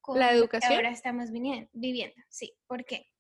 con 0.09 0.19
¿La 0.19 0.29
lo 0.29 0.33
que 0.33 0.39
educación? 0.39 0.73
ahora 0.73 0.91
estamos 0.91 1.31
viviendo. 1.31 2.17
Sí, 2.31 2.57
¿por 2.67 2.83
qué? 2.87 3.13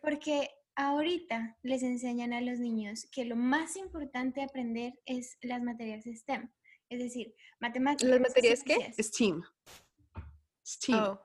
Porque 0.00 0.48
ahorita 0.76 1.58
les 1.62 1.82
enseñan 1.82 2.32
a 2.32 2.40
los 2.40 2.60
niños 2.60 3.08
que 3.10 3.24
lo 3.24 3.34
más 3.34 3.74
importante 3.74 4.42
aprender 4.42 4.92
es 5.06 5.36
las 5.42 5.60
materias 5.60 6.04
STEM, 6.04 6.48
es 6.88 7.00
decir, 7.00 7.34
matemáticas. 7.58 8.20
materias 8.20 8.62
qué? 8.62 8.94
Steam. 9.02 9.42
Steam. 10.64 11.02
Oh. 11.02 11.20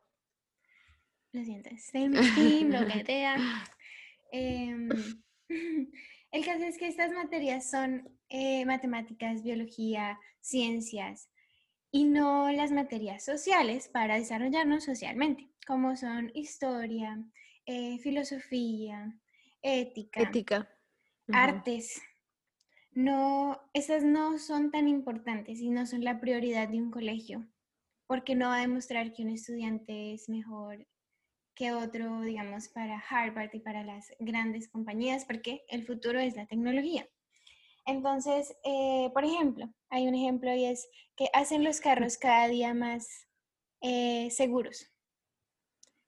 Lo 1.34 1.44
siento, 1.44 1.70
STEM, 1.78 2.14
STEAM, 2.24 2.72
lo 2.72 2.88
que 2.88 3.06
sea. 3.06 3.38
El 6.32 6.46
caso 6.46 6.64
es 6.64 6.80
que 6.80 6.88
estas 6.88 7.12
materias 7.12 7.70
son 7.70 8.10
eh, 8.30 8.66
matemáticas, 8.66 9.44
biología, 9.44 10.20
ciencias 10.40 11.30
y 11.92 12.06
no 12.06 12.52
las 12.52 12.72
materias 12.72 13.24
sociales 13.24 13.90
para 13.90 14.16
desarrollarnos 14.16 14.86
socialmente, 14.86 15.50
como 15.68 15.96
son 15.96 16.32
historia, 16.34 17.24
eh, 17.66 18.00
filosofía, 18.00 19.14
ética, 19.62 20.32
artes. 21.34 22.02
No, 22.94 23.60
esas 23.74 24.04
no 24.04 24.38
son 24.40 24.72
tan 24.72 24.88
importantes 24.88 25.60
y 25.60 25.70
no 25.70 25.86
son 25.86 26.04
la 26.04 26.20
prioridad 26.20 26.68
de 26.70 26.82
un 26.82 26.92
colegio, 26.92 27.48
porque 28.08 28.36
no 28.36 28.48
va 28.48 28.58
a 28.58 28.62
demostrar 28.62 29.14
que 29.14 29.24
un 29.24 29.30
estudiante 29.30 30.14
es 30.14 30.28
mejor 30.28 30.88
que 31.56 31.74
otro, 31.74 32.22
digamos, 32.22 32.70
para 32.70 32.98
Harvard 32.98 33.52
y 33.54 33.60
para 33.60 33.84
las 33.84 34.12
grandes 34.20 34.68
compañías, 34.70 35.26
porque 35.26 35.64
el 35.70 35.86
futuro 35.86 36.20
es 36.20 36.36
la 36.36 36.48
tecnología. 36.48 37.08
Entonces, 37.86 38.56
eh, 38.64 39.10
por 39.14 39.26
ejemplo, 39.26 39.74
hay 39.90 40.08
un 40.08 40.16
ejemplo 40.16 40.54
y 40.54 40.66
es 40.66 40.88
que 41.16 41.28
hacen 41.34 41.64
los 41.64 41.80
carros 41.80 42.18
cada 42.18 42.48
día 42.48 42.74
más 42.74 43.28
eh, 43.82 44.30
seguros, 44.32 44.92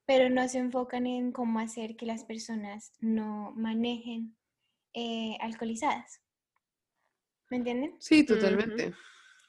pero 0.06 0.30
no 0.30 0.48
se 0.48 0.60
enfocan 0.60 1.08
en 1.08 1.32
cómo 1.32 1.60
hacer 1.60 1.96
que 1.96 2.06
las 2.06 2.24
personas 2.24 2.94
no 3.00 3.52
manejen 3.56 4.38
eh, 4.94 5.38
alcoholizadas. 5.40 6.22
¿Me 7.50 7.58
entienden? 7.58 7.96
Sí, 8.00 8.26
totalmente. 8.26 8.94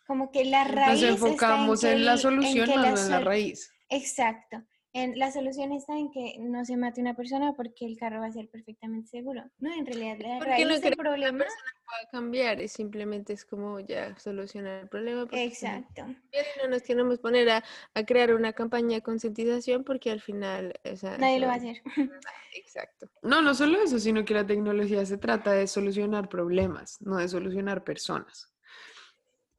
Como 0.07 0.31
que 0.31 0.45
la 0.45 0.65
Nos 0.65 0.75
raíz 0.75 1.03
está 1.03 1.09
enfocamos 1.15 1.81
que 1.81 1.93
en, 1.93 2.05
la 2.05 2.17
solución, 2.17 2.69
la 2.69 2.91
no 2.91 2.99
en 2.99 3.11
la 3.11 3.21
raíz. 3.21 3.73
Exacto. 3.89 4.63
En, 4.97 5.19
la 5.19 5.33
solución 5.33 5.73
está 5.73 5.99
en 5.99 6.09
que 6.13 6.37
no 6.39 6.65
se 6.65 6.77
mate 6.77 7.01
una 7.01 7.15
persona 7.15 7.53
porque 7.55 7.85
el 7.85 7.99
carro 7.99 8.21
va 8.21 8.27
a 8.27 8.33
ser 8.33 8.49
perfectamente 8.49 9.09
seguro. 9.09 9.43
No, 9.59 9.73
en 9.75 9.85
realidad 9.85 10.19
la 10.21 10.39
Porque 10.39 10.51
raíz 10.53 10.67
no 10.67 10.73
del 10.73 10.81
creo 10.81 10.91
que 10.93 10.97
problema. 10.97 11.39
persona 11.39 11.73
pueda 11.85 12.11
cambiar, 12.13 12.61
es 12.61 12.73
simplemente 12.73 13.33
es 13.33 13.45
como 13.45 13.81
ya 13.81 14.17
solucionar 14.21 14.83
el 14.83 14.89
problema. 14.89 15.23
porque 15.27 15.51
si 15.53 15.67
no 15.67 15.73
Exacto. 15.79 16.07
y 16.33 16.63
no 16.63 16.69
nos 16.69 16.83
queremos 16.83 17.19
poner 17.19 17.51
a, 17.51 17.65
a 17.95 18.05
crear 18.05 18.33
una 18.35 18.53
campaña 18.53 18.95
de 18.95 19.03
concientización 19.03 19.83
porque 19.83 20.13
al 20.13 20.21
final, 20.21 20.73
o 20.89 20.95
sea, 20.97 21.19
Nadie 21.19 21.41
lo 21.41 21.49
va 21.49 21.55
a 21.55 21.57
hacer. 21.57 21.83
Exacto. 22.55 23.11
No, 23.23 23.43
no 23.43 23.53
solo 23.55 23.83
eso, 23.83 23.99
sino 23.99 24.25
que 24.25 24.35
la 24.35 24.47
tecnología 24.47 25.05
se 25.05 25.19
trata 25.19 25.51
de 25.53 25.67
solucionar 25.67 26.29
problemas, 26.29 27.01
no 27.01 27.17
de 27.17 27.29
solucionar 27.29 27.83
personas. 27.83 28.55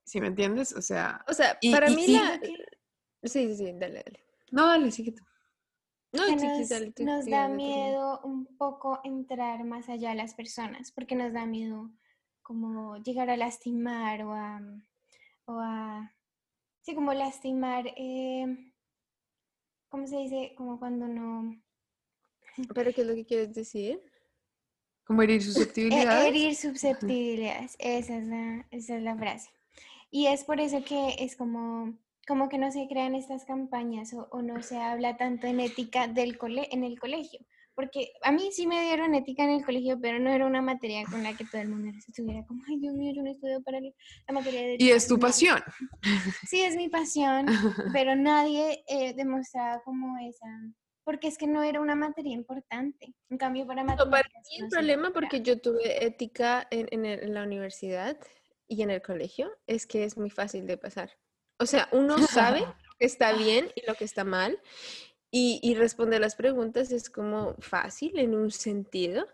¿Sí 0.05 0.21
me 0.21 0.27
entiendes? 0.27 0.71
O 0.73 0.81
sea, 0.81 1.25
O 1.27 1.33
sea, 1.33 1.57
Y- 1.59 1.73
para 1.73 1.89
y- 1.89 1.95
mí 1.97 2.05
y- 2.07 2.11
la... 2.13 2.39
Sí, 3.23 3.47
sí, 3.49 3.55
sí, 3.57 3.73
dale, 3.77 4.03
dale. 4.05 4.24
No, 4.55 4.67
dale, 4.67 4.91
sigue 4.91 5.11
tú. 5.11 5.23
No, 6.13 6.31
nos, 6.31 6.69
dale, 6.69 6.91
tú 6.93 7.03
nos 7.03 7.25
da 7.25 7.49
miedo 7.49 8.21
un 8.23 8.45
poco 8.57 9.01
entrar 9.03 9.65
más 9.65 9.89
allá 9.89 10.09
de 10.11 10.15
las 10.15 10.33
personas, 10.33 10.91
porque 10.93 11.13
nos 11.15 11.33
da 11.33 11.45
miedo 11.45 11.91
como 12.41 12.97
llegar 12.97 13.29
a 13.29 13.35
lastimar 13.35 14.23
o 14.23 14.31
a, 14.31 14.61
o 15.45 15.59
a 15.59 16.15
sí, 16.83 16.95
como 16.95 17.13
lastimar, 17.13 17.85
eh, 17.97 18.71
¿cómo 19.89 20.07
se 20.07 20.17
dice? 20.19 20.53
Como 20.55 20.79
cuando 20.79 21.07
no... 21.07 21.61
¿Pero 22.73 22.93
qué 22.93 23.01
es 23.01 23.07
lo 23.07 23.15
que 23.15 23.25
quieres 23.25 23.53
decir? 23.53 24.01
Como 25.03 25.21
herir 25.21 25.41
Eh, 25.41 25.43
susceptibilidades. 25.43 26.27
herir 26.27 26.55
susceptibilidades, 26.55 27.75
esa 27.79 28.17
es, 28.17 28.27
la, 28.27 28.67
esa 28.71 28.97
es 28.97 29.03
la 29.03 29.17
frase. 29.17 29.49
Y 30.11 30.27
es 30.27 30.45
por 30.45 30.61
eso 30.61 30.83
que 30.85 31.15
es 31.19 31.35
como, 31.35 31.97
como 32.27 32.49
que 32.49 32.57
no 32.57 32.71
se 32.71 32.87
crean 32.87 33.15
estas 33.15 33.45
campañas 33.45 34.13
o, 34.13 34.27
o 34.31 34.41
no 34.41 34.61
se 34.63 34.77
habla 34.77 35.17
tanto 35.17 35.47
en 35.47 35.59
ética 35.59 36.07
del 36.07 36.37
cole, 36.37 36.67
en 36.71 36.83
el 36.83 36.99
colegio. 36.99 37.39
Porque 37.75 38.13
a 38.23 38.31
mí 38.31 38.49
sí 38.53 38.67
me 38.67 38.81
dieron 38.83 39.15
ética 39.15 39.43
en 39.43 39.49
el 39.49 39.65
colegio, 39.65 39.99
pero 39.99 40.17
no 40.19 40.29
era 40.31 40.45
una 40.45 40.61
materia 40.61 41.03
con 41.11 41.23
la 41.23 41.35
que 41.35 41.43
todo 41.45 41.61
el 41.61 41.67
mundo 41.67 41.91
estuviera 42.07 42.45
como, 42.45 42.63
ay, 42.69 42.77
Dios 42.79 42.93
mío, 42.95 43.11
yo 43.13 43.21
no 43.21 43.29
estudio 43.29 43.61
para 43.63 43.79
la 43.81 44.33
materia 44.33 44.61
de 44.61 44.71
Y 44.73 44.75
ética". 44.75 44.95
es 44.95 45.07
tu 45.07 45.19
pasión. 45.19 45.59
Sí, 46.47 46.61
es 46.61 46.75
mi 46.77 46.87
pasión, 46.89 47.45
pero 47.99 48.15
nadie 48.15 48.83
eh, 48.87 49.13
demostraba 49.13 49.81
como 49.83 50.17
esa, 50.17 50.47
porque 51.03 51.27
es 51.27 51.37
que 51.37 51.47
no 51.47 51.63
era 51.63 51.81
una 51.81 51.95
materia 51.95 52.33
importante. 52.33 53.13
En 53.29 53.37
cambio, 53.37 53.67
para 53.67 53.83
No, 53.83 53.89
para 53.97 54.07
matemáticas 54.07 54.41
mí 54.49 54.55
el 54.57 54.63
no 54.63 54.69
problema, 54.69 55.11
porque 55.11 55.41
yo 55.41 55.59
tuve 55.59 56.05
ética 56.05 56.65
en, 56.71 56.87
en 56.91 57.05
el- 57.05 57.23
en 57.23 57.33
la 57.33 57.43
universidad 57.43 58.17
y 58.67 58.81
en 58.83 58.89
el 58.89 59.01
colegio, 59.01 59.51
es 59.67 59.85
que 59.85 60.05
es 60.05 60.17
muy 60.17 60.29
fácil 60.29 60.65
de 60.65 60.77
pasar. 60.77 61.11
O 61.59 61.65
sea, 61.65 61.87
uno 61.91 62.17
sabe 62.19 62.59
lo 62.85 62.95
que 62.99 63.05
está 63.05 63.33
bien 63.33 63.71
y 63.75 63.85
lo 63.87 63.95
que 63.95 64.03
está 64.05 64.23
mal, 64.23 64.59
y, 65.31 65.59
y 65.63 65.75
responder 65.75 66.21
las 66.21 66.35
preguntas 66.35 66.91
es 66.91 67.09
como 67.09 67.55
fácil 67.59 68.17
en 68.19 68.35
un 68.35 68.51
sentido. 68.51 69.25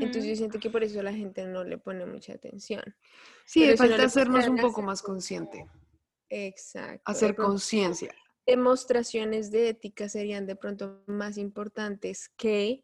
Entonces 0.00 0.24
yo 0.26 0.36
siento 0.36 0.58
que 0.58 0.70
por 0.70 0.82
eso 0.84 1.02
la 1.02 1.12
gente 1.12 1.44
no 1.44 1.64
le 1.64 1.76
pone 1.76 2.06
mucha 2.06 2.32
atención. 2.32 2.82
Sí, 3.44 3.60
Pero 3.60 3.70
de 3.72 3.76
si 3.76 3.82
no 3.82 3.88
falta 3.90 4.04
hacernos 4.04 4.48
un 4.48 4.58
a 4.58 4.62
poco 4.62 4.76
hacer 4.80 4.84
más 4.86 5.02
consciente, 5.02 5.66
Exacto. 6.30 7.02
hacer 7.04 7.34
conciencia. 7.34 8.14
demostraciones 8.46 9.50
de 9.50 9.68
ética 9.68 10.08
serían 10.08 10.46
de 10.46 10.56
pronto 10.56 11.02
más 11.06 11.36
importantes 11.38 12.28
que, 12.36 12.82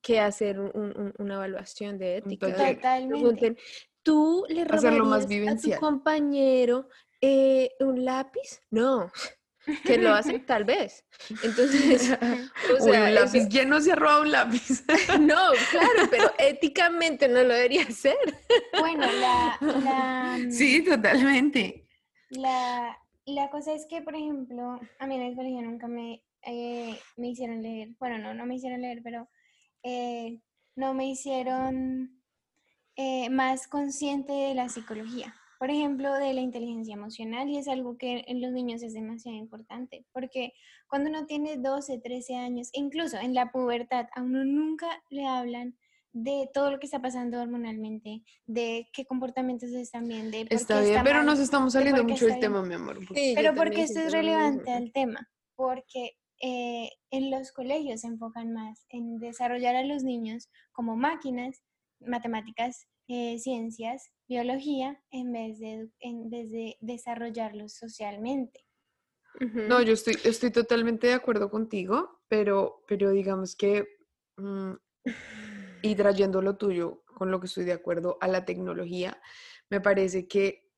que 0.00 0.18
hacer 0.20 0.58
un- 0.58 0.72
un- 0.74 1.14
una 1.18 1.34
evaluación 1.34 1.98
de 1.98 2.16
ética. 2.16 2.48
Totalmente. 2.48 3.08
Pregunten, 3.08 3.58
¿tú 4.02 4.44
le 4.48 4.62
Hacerlo 4.62 5.04
más 5.04 5.22
robarías 5.24 5.64
a 5.66 5.70
tu 5.70 5.80
compañero 5.80 6.88
eh, 7.26 7.70
un 7.80 8.04
lápiz? 8.04 8.60
No. 8.70 9.10
Que 9.82 9.96
lo 9.96 10.12
hacen 10.12 10.44
tal 10.46 10.64
vez. 10.64 11.06
Entonces, 11.42 12.10
o 12.78 12.84
sea, 12.84 13.04
un 13.04 13.14
lápiz. 13.14 13.34
eso- 13.40 13.48
¿Quién 13.50 13.70
no 13.70 13.80
se 13.80 13.92
ha 13.92 13.96
robado 13.96 14.20
un 14.20 14.30
lápiz? 14.30 14.84
no, 15.20 15.40
claro, 15.70 16.08
pero 16.10 16.30
éticamente 16.38 17.28
no 17.28 17.42
lo 17.42 17.54
debería 17.54 17.82
hacer. 17.84 18.16
Bueno, 18.78 19.06
la, 19.10 19.56
la, 19.82 20.38
mm, 20.38 20.50
sí, 20.52 20.82
totalmente. 20.84 21.88
la, 22.28 22.94
la 23.24 23.48
cosa 23.48 23.72
es 23.72 23.86
que, 23.88 24.02
por 24.02 24.14
ejemplo, 24.14 24.78
a 24.98 25.06
mí 25.06 25.14
en 25.14 25.22
el 25.22 25.34
colegio 25.34 25.62
nunca 25.62 25.88
me, 25.88 26.22
eh, 26.42 26.98
me 27.16 27.28
hicieron 27.28 27.62
leer, 27.62 27.88
bueno, 27.98 28.18
no, 28.18 28.34
no 28.34 28.44
me 28.44 28.56
hicieron 28.56 28.82
leer, 28.82 29.00
pero 29.02 29.30
eh, 29.82 30.40
no 30.76 30.92
me 30.92 31.06
hicieron 31.08 32.22
eh, 32.96 33.30
más 33.30 33.66
consciente 33.66 34.30
de 34.34 34.54
la 34.54 34.68
psicología. 34.68 35.34
Por 35.64 35.70
ejemplo, 35.70 36.12
de 36.12 36.34
la 36.34 36.42
inteligencia 36.42 36.92
emocional, 36.92 37.48
y 37.48 37.56
es 37.56 37.68
algo 37.68 37.96
que 37.96 38.22
en 38.26 38.42
los 38.42 38.52
niños 38.52 38.82
es 38.82 38.92
demasiado 38.92 39.38
importante, 39.38 40.04
porque 40.12 40.52
cuando 40.90 41.08
uno 41.08 41.24
tiene 41.24 41.56
12, 41.56 42.00
13 42.00 42.36
años, 42.36 42.68
incluso 42.74 43.16
en 43.16 43.32
la 43.32 43.50
pubertad, 43.50 44.04
a 44.14 44.20
uno 44.20 44.44
nunca 44.44 45.02
le 45.08 45.26
hablan 45.26 45.74
de 46.12 46.50
todo 46.52 46.70
lo 46.70 46.78
que 46.78 46.84
está 46.84 47.00
pasando 47.00 47.40
hormonalmente, 47.40 48.22
de 48.44 48.90
qué 48.92 49.06
comportamientos 49.06 49.70
están 49.70 50.06
bien, 50.06 50.30
de 50.30 50.44
por 50.44 50.52
Está 50.52 50.74
qué 50.74 50.80
bien, 50.80 50.92
está 50.96 51.02
pero 51.02 51.16
mal, 51.20 51.26
nos 51.28 51.38
estamos 51.38 51.72
de 51.72 51.78
saliendo 51.78 52.04
qué 52.04 52.12
mucho 52.12 52.26
del 52.26 52.40
tema, 52.40 52.60
mi 52.60 52.74
amor. 52.74 52.98
Sí, 53.14 53.32
Pero 53.34 53.54
porque 53.54 53.84
esto 53.84 54.00
es 54.00 54.12
relevante 54.12 54.70
al 54.70 54.92
tema, 54.92 55.30
porque 55.56 56.10
eh, 56.42 56.90
en 57.10 57.30
los 57.30 57.52
colegios 57.52 58.02
se 58.02 58.08
enfocan 58.08 58.52
más 58.52 58.84
en 58.90 59.18
desarrollar 59.18 59.76
a 59.76 59.82
los 59.82 60.04
niños 60.04 60.50
como 60.72 60.94
máquinas, 60.94 61.62
matemáticas, 62.00 62.86
eh, 63.08 63.38
ciencias, 63.38 64.10
biología, 64.28 65.02
en 65.10 65.32
vez, 65.32 65.58
de, 65.58 65.90
en 66.00 66.30
vez 66.30 66.50
de 66.50 66.76
desarrollarlos 66.80 67.74
socialmente. 67.74 68.64
No, 69.40 69.82
yo 69.82 69.94
estoy, 69.94 70.16
estoy 70.24 70.50
totalmente 70.50 71.08
de 71.08 71.14
acuerdo 71.14 71.50
contigo, 71.50 72.20
pero, 72.28 72.84
pero 72.86 73.10
digamos 73.10 73.56
que, 73.56 73.84
mm, 74.36 74.72
y 75.82 75.94
trayendo 75.96 76.40
lo 76.40 76.56
tuyo 76.56 77.02
con 77.04 77.30
lo 77.30 77.40
que 77.40 77.46
estoy 77.46 77.64
de 77.64 77.72
acuerdo 77.72 78.16
a 78.20 78.28
la 78.28 78.44
tecnología, 78.44 79.20
me 79.70 79.80
parece 79.80 80.28
que 80.28 80.70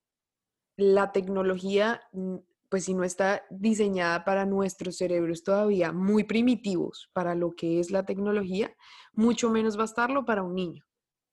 la 0.76 1.12
tecnología, 1.12 2.02
mm, 2.12 2.36
pues 2.68 2.84
si 2.84 2.94
no 2.94 3.04
está 3.04 3.44
diseñada 3.50 4.24
para 4.24 4.46
nuestros 4.46 4.96
cerebros 4.96 5.44
todavía 5.44 5.92
muy 5.92 6.24
primitivos 6.24 7.10
para 7.12 7.34
lo 7.34 7.54
que 7.54 7.78
es 7.78 7.90
la 7.90 8.04
tecnología, 8.04 8.74
mucho 9.12 9.50
menos 9.50 9.78
va 9.78 9.82
a 9.82 9.86
estarlo 9.86 10.24
para 10.24 10.42
un 10.42 10.54
niño. 10.54 10.84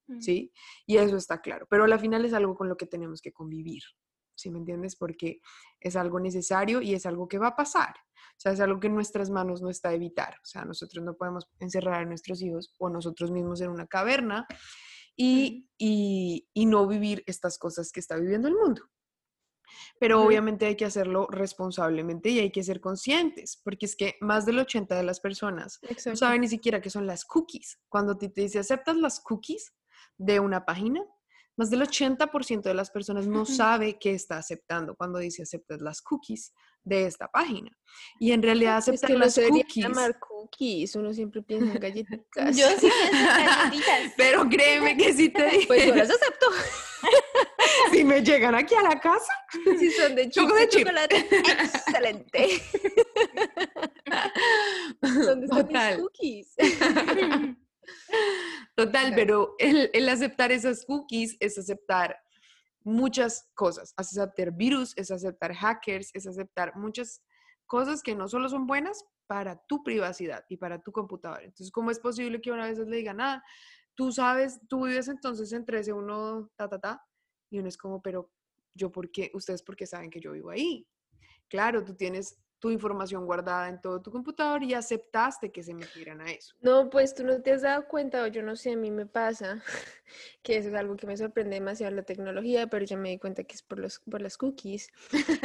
Mm. 0.08 0.22
¿sí? 0.22 0.52
Y 0.86 0.98
eso 0.98 1.18
está 1.18 1.42
claro, 1.42 1.68
pero 1.70 1.86
al 1.86 2.00
final 2.00 2.26
es 2.26 2.34
algo 2.34 2.56
con 2.56 2.70
lo 2.70 2.78
que 2.78 2.86
tenemos 2.86 3.22
que 3.22 3.32
convivir, 3.32 3.84
¿sí 4.36 4.50
me 4.50 4.60
entiendes? 4.60 4.96
Porque 4.96 5.40
es 5.80 5.96
algo 5.96 6.20
necesario 6.20 6.82
y 6.82 6.94
es 6.94 7.06
algo 7.06 7.28
que 7.28 7.38
va 7.38 7.48
a 7.48 7.56
pasar, 7.56 7.94
o 8.16 8.40
sea, 8.40 8.52
es 8.52 8.60
algo 8.60 8.80
que 8.80 8.88
en 8.88 8.96
nuestras 8.96 9.30
manos 9.30 9.62
no 9.62 9.70
está 9.70 9.90
a 9.90 9.94
evitar, 9.94 10.36
o 10.42 10.46
sea, 10.46 10.66
nosotros 10.66 11.04
no 11.04 11.16
podemos 11.16 11.50
encerrar 11.60 12.02
a 12.02 12.06
nuestros 12.06 12.42
hijos 12.42 12.74
o 12.80 12.90
nosotros 12.90 13.32
mismos 13.32 13.62
en 13.62 13.70
una 13.70 13.88
caverna 13.88 14.46
y, 15.16 15.70
y, 15.78 16.50
y 16.54 16.66
no 16.66 16.88
vivir 16.88 17.24
estas 17.28 17.58
cosas 17.58 17.92
que 17.92 18.00
está 18.00 18.18
viviendo 18.18 18.48
el 18.48 18.56
mundo. 18.56 18.84
Pero 20.00 20.22
obviamente 20.22 20.66
hay 20.66 20.76
que 20.76 20.86
hacerlo 20.86 21.28
responsablemente 21.32 22.30
y 22.30 22.40
hay 22.40 22.52
que 22.52 22.64
ser 22.64 22.80
conscientes, 22.80 23.60
porque 23.64 23.86
es 23.86 23.96
que 23.96 24.16
más 24.22 24.46
del 24.46 24.60
80 24.60 24.96
de 24.96 25.04
las 25.04 25.20
personas 25.20 25.80
no 25.82 25.90
Exacto. 25.90 26.18
saben 26.18 26.42
ni 26.42 26.48
siquiera 26.48 26.82
qué 26.82 26.90
son 26.90 27.08
las 27.08 27.26
cookies. 27.26 27.80
Cuando 27.90 28.18
ti 28.18 28.30
te 28.30 28.42
dice, 28.42 28.60
¿aceptas 28.60 28.98
las 28.98 29.20
cookies 29.20 29.74
de 30.18 30.40
una 30.40 30.66
página? 30.66 31.02
más 31.56 31.70
del 31.70 31.82
80% 31.82 32.64
de 32.64 32.74
las 32.74 32.90
personas 32.90 33.28
no 33.28 33.46
sabe 33.46 33.98
que 34.00 34.14
está 34.14 34.38
aceptando 34.38 34.96
cuando 34.96 35.20
dice 35.20 35.44
aceptas 35.44 35.82
las 35.82 36.02
cookies 36.02 36.52
de 36.84 37.06
esta 37.06 37.28
página. 37.28 37.72
Y 38.20 38.32
en 38.32 38.42
realidad 38.42 38.78
aceptar 38.78 39.12
es 39.12 39.16
que 39.16 39.20
las 39.20 39.36
cookies. 39.36 39.84
llamar 39.84 40.20
cookies, 40.20 40.96
uno 40.96 41.14
siempre 41.14 41.42
piensa 41.44 41.74
en 41.74 41.80
galletitas. 41.80 42.58
Yo 42.58 42.68
sí 42.80 42.90
pienso 42.90 43.18
en 43.18 43.46
galletitas. 43.46 44.14
Pero 44.18 44.50
créeme 44.50 44.98
que 44.98 45.14
si 45.14 45.30
te 45.30 45.46
dije, 45.46 45.66
Pues 45.68 45.86
yo 45.86 45.96
las 45.96 46.10
acepto. 46.10 46.48
si 47.92 48.04
me 48.04 48.22
llegan 48.24 48.56
aquí 48.56 48.74
a 48.76 48.82
la 48.82 49.00
casa, 49.00 49.34
Si 49.80 49.92
son 49.92 50.16
de 50.16 50.30
chips 50.30 50.48
de 50.54 50.60
de 50.60 50.68
chip. 50.70 50.80
chocolate, 50.82 51.28
excelente. 51.64 52.62
¿Dónde 55.02 55.46
están 55.46 55.68
Total. 55.68 55.96
mis 55.98 56.02
cookies? 56.04 56.56
Total, 58.76 59.14
pero 59.16 59.56
el, 59.60 59.90
el 59.94 60.10
aceptar 60.10 60.52
esas 60.52 60.86
cookies 60.86 61.38
es 61.40 61.58
aceptar 61.58 62.18
muchas 62.84 63.50
cosas. 63.54 63.94
Es 63.98 64.18
aceptar 64.18 64.52
virus, 64.52 64.94
es 64.98 65.12
aceptar 65.12 65.54
hackers, 65.54 66.10
es 66.14 66.28
aceptar 66.28 66.76
muchas 66.76 67.22
cosas 67.66 68.02
que 68.04 68.16
no 68.16 68.28
solo 68.28 68.50
son 68.50 68.68
buenas 68.68 69.04
para 69.28 69.62
tu 69.68 69.84
privacidad 69.84 70.44
y 70.50 70.58
para 70.58 70.82
tu 70.82 70.92
computadora. 70.92 71.44
Entonces, 71.44 71.72
¿cómo 71.72 71.92
es 71.92 72.00
posible 72.00 72.42
que 72.42 72.52
una 72.52 72.68
vez 72.68 72.78
le 72.78 72.98
digan, 72.98 73.18
nada, 73.18 73.44
tú 73.96 74.12
sabes, 74.12 74.60
tú 74.68 74.86
vives 74.86 75.08
entonces 75.08 75.52
en 75.54 75.66
13, 75.66 75.94
uno, 75.94 76.52
ta, 76.56 76.68
ta, 76.70 76.80
ta, 76.80 77.02
y 77.50 77.60
uno 77.60 77.68
es 77.68 77.78
como, 77.78 78.02
pero 78.02 78.32
yo, 78.76 78.92
¿por 78.92 79.12
qué? 79.12 79.32
Ustedes, 79.34 79.64
porque 79.64 79.86
saben 79.86 80.10
que 80.10 80.20
yo 80.20 80.34
vivo 80.34 80.50
ahí? 80.50 80.88
Claro, 81.48 81.84
tú 81.84 81.96
tienes 81.96 82.43
tu 82.64 82.72
información 82.72 83.26
guardada 83.26 83.68
en 83.68 83.82
todo 83.82 84.02
tu 84.02 84.10
computador 84.10 84.64
y 84.64 84.74
aceptaste 84.74 85.52
que 85.52 85.62
se 85.62 85.74
metieran 85.74 86.22
a 86.22 86.32
eso. 86.32 86.56
No, 86.62 86.90
pues 86.90 87.14
tú 87.14 87.26
no 87.26 87.42
te 87.42 87.52
has 87.52 87.64
dado 87.64 87.90
cuenta, 87.90 88.24
o 88.24 88.28
yo 88.28 88.42
no 88.42 88.56
sé, 88.56 88.72
a 88.72 88.78
mí 88.78 88.90
me 88.90 89.06
pasa, 89.06 89.62
que 90.44 90.56
eso 90.56 90.70
es 90.70 90.76
algo 90.76 90.96
que 90.96 91.06
me 91.06 91.18
sorprende 91.18 91.56
demasiado 91.56 91.94
la 91.94 92.04
tecnología, 92.04 92.68
pero 92.68 92.86
yo 92.86 92.98
me 92.98 93.10
di 93.10 93.18
cuenta 93.18 93.44
que 93.44 93.56
es 93.56 93.62
por, 93.62 93.80
los, 93.80 94.00
por 94.00 94.22
las 94.22 94.38
cookies. 94.38 94.94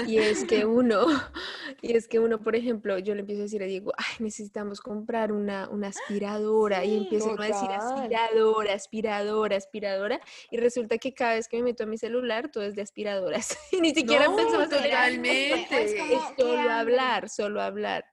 Y 0.06 0.18
es 0.18 0.44
que 0.44 0.64
uno, 0.64 1.06
y 1.82 1.96
es 1.96 2.06
que 2.06 2.20
uno, 2.20 2.40
por 2.40 2.54
ejemplo, 2.54 2.96
yo 3.00 3.16
le 3.16 3.22
empiezo 3.22 3.40
a 3.40 3.46
decir 3.46 3.64
a 3.64 3.66
Diego, 3.66 3.92
ay, 3.96 4.14
necesitamos 4.20 4.80
comprar 4.80 5.32
una, 5.32 5.68
una 5.70 5.88
aspiradora, 5.88 6.84
y 6.84 6.98
empiezo 6.98 7.34
a 7.36 7.46
decir 7.46 7.68
aspiradora, 7.68 8.74
aspiradora, 8.74 9.56
aspiradora, 9.56 10.20
y 10.52 10.58
resulta 10.58 10.98
que 10.98 11.12
cada 11.14 11.34
vez 11.34 11.48
que 11.48 11.56
me 11.56 11.64
meto 11.64 11.82
a 11.82 11.86
mi 11.86 11.98
celular, 11.98 12.48
todo 12.48 12.62
es 12.62 12.76
de 12.76 12.82
aspiradoras. 12.82 13.58
Y 13.72 13.80
ni 13.80 13.92
siquiera 13.92 14.26
No, 14.26 14.36
totalmente. 14.68 15.84
Es 15.84 15.94
como 15.96 16.36
que 16.36 16.42
solo 16.42 16.70
hambre. 16.70 17.07
Hablar, 17.16 17.28
solo 17.28 17.62
hablar. 17.62 18.04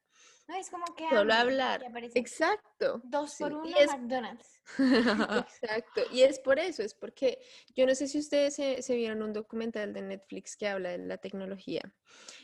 No, 0.48 0.56
es 0.58 0.70
como 0.70 0.86
que 0.96 1.10
Solo 1.10 1.34
hablar. 1.34 1.82
Exacto. 2.14 3.02
Dos 3.04 3.34
sí, 3.34 3.44
por 3.44 3.52
y 3.52 3.56
uno 3.56 3.78
es- 3.78 3.88
McDonald's. 3.92 4.62
Exacto, 5.48 6.02
y 6.12 6.22
es 6.24 6.40
por 6.40 6.60
eso, 6.60 6.82
es 6.84 6.94
porque 6.96 7.40
yo 7.76 7.86
no 7.86 7.94
sé 7.96 8.08
si 8.08 8.18
ustedes 8.20 8.56
se, 8.56 8.82
se 8.82 8.96
vieron 8.96 9.22
un 9.22 9.32
documental 9.34 9.94
de 9.94 10.02
Netflix 10.02 10.56
que 10.56 10.68
habla 10.68 10.90
de 10.90 10.98
la 11.00 11.18
tecnología 11.18 11.82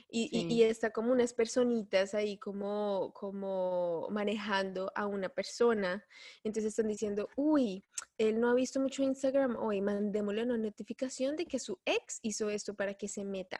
y, 0.07 0.29
y- 0.31 0.45
y 0.53 0.57
Sí. 0.57 0.63
está 0.63 0.91
como 0.91 1.11
unas 1.11 1.33
personitas 1.33 2.13
ahí 2.13 2.37
como, 2.37 3.11
como 3.13 4.07
manejando 4.11 4.91
a 4.95 5.07
una 5.07 5.29
persona, 5.29 6.05
entonces 6.43 6.71
están 6.73 6.87
diciendo, 6.87 7.27
uy, 7.35 7.83
él 8.17 8.39
no 8.39 8.49
ha 8.49 8.53
visto 8.53 8.79
mucho 8.79 9.01
Instagram 9.03 9.55
hoy, 9.57 9.81
mandémosle 9.81 10.43
una 10.43 10.57
notificación 10.57 11.35
de 11.35 11.45
que 11.47 11.59
su 11.59 11.79
ex 11.85 12.19
hizo 12.21 12.49
esto 12.49 12.75
para 12.75 12.93
que 12.93 13.07
se 13.07 13.23
meta. 13.23 13.59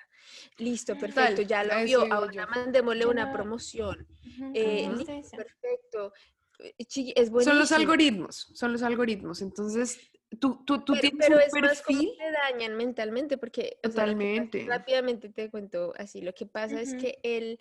Listo, 0.58 0.98
perfecto, 0.98 1.42
ya 1.42 1.64
lo 1.64 1.84
vio, 1.84 2.12
ahora 2.12 2.48
mandémosle 2.48 3.06
una 3.06 3.32
promoción. 3.32 4.08
Eh, 4.54 4.90
listo, 4.98 5.38
perfecto. 5.38 6.14
Eh, 6.60 6.76
chiqui- 6.86 7.14
Es 7.16 7.30
Son 7.44 7.58
los 7.58 7.72
algoritmos, 7.72 8.52
son 8.54 8.72
los 8.74 8.84
algoritmos. 8.84 9.42
Entonces, 9.42 10.12
tú, 10.40 10.64
tú, 10.66 10.84
tú 10.86 10.94
Pero, 10.94 11.02
tienes 11.02 11.28
pero 11.28 11.36
un 11.38 11.42
es 11.44 11.54
más 11.54 11.82
como 11.82 12.00
perfil. 12.00 12.18
te 12.18 12.32
dañan 12.32 12.76
mentalmente 12.78 13.38
porque 13.38 13.80
o 13.84 13.90
sea, 13.90 14.06
Totalmente. 14.06 14.66
rápidamente 14.66 15.30
te 15.30 15.50
cuento 15.50 15.94
así, 15.98 16.22
lo 16.22 16.34
que 16.34 16.46
pasa 16.46 16.80
es 16.82 16.94
que 16.96 17.20
él, 17.24 17.60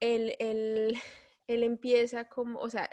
él, 0.00 0.36
él, 0.38 0.94
él 1.46 1.62
empieza 1.62 2.28
como, 2.28 2.60
o 2.60 2.70
sea, 2.70 2.88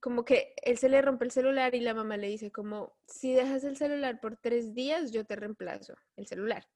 como 0.00 0.24
que 0.24 0.54
él 0.62 0.78
se 0.78 0.88
le 0.88 1.02
rompe 1.02 1.24
el 1.24 1.30
celular 1.32 1.74
y 1.74 1.80
la 1.80 1.92
mamá 1.94 2.16
le 2.16 2.28
dice 2.28 2.50
como, 2.52 2.96
si 3.06 3.32
dejas 3.32 3.64
el 3.64 3.76
celular 3.76 4.20
por 4.20 4.36
tres 4.36 4.72
días, 4.74 5.10
yo 5.10 5.24
te 5.26 5.36
reemplazo 5.36 5.94
el 6.16 6.26
celular. 6.26 6.66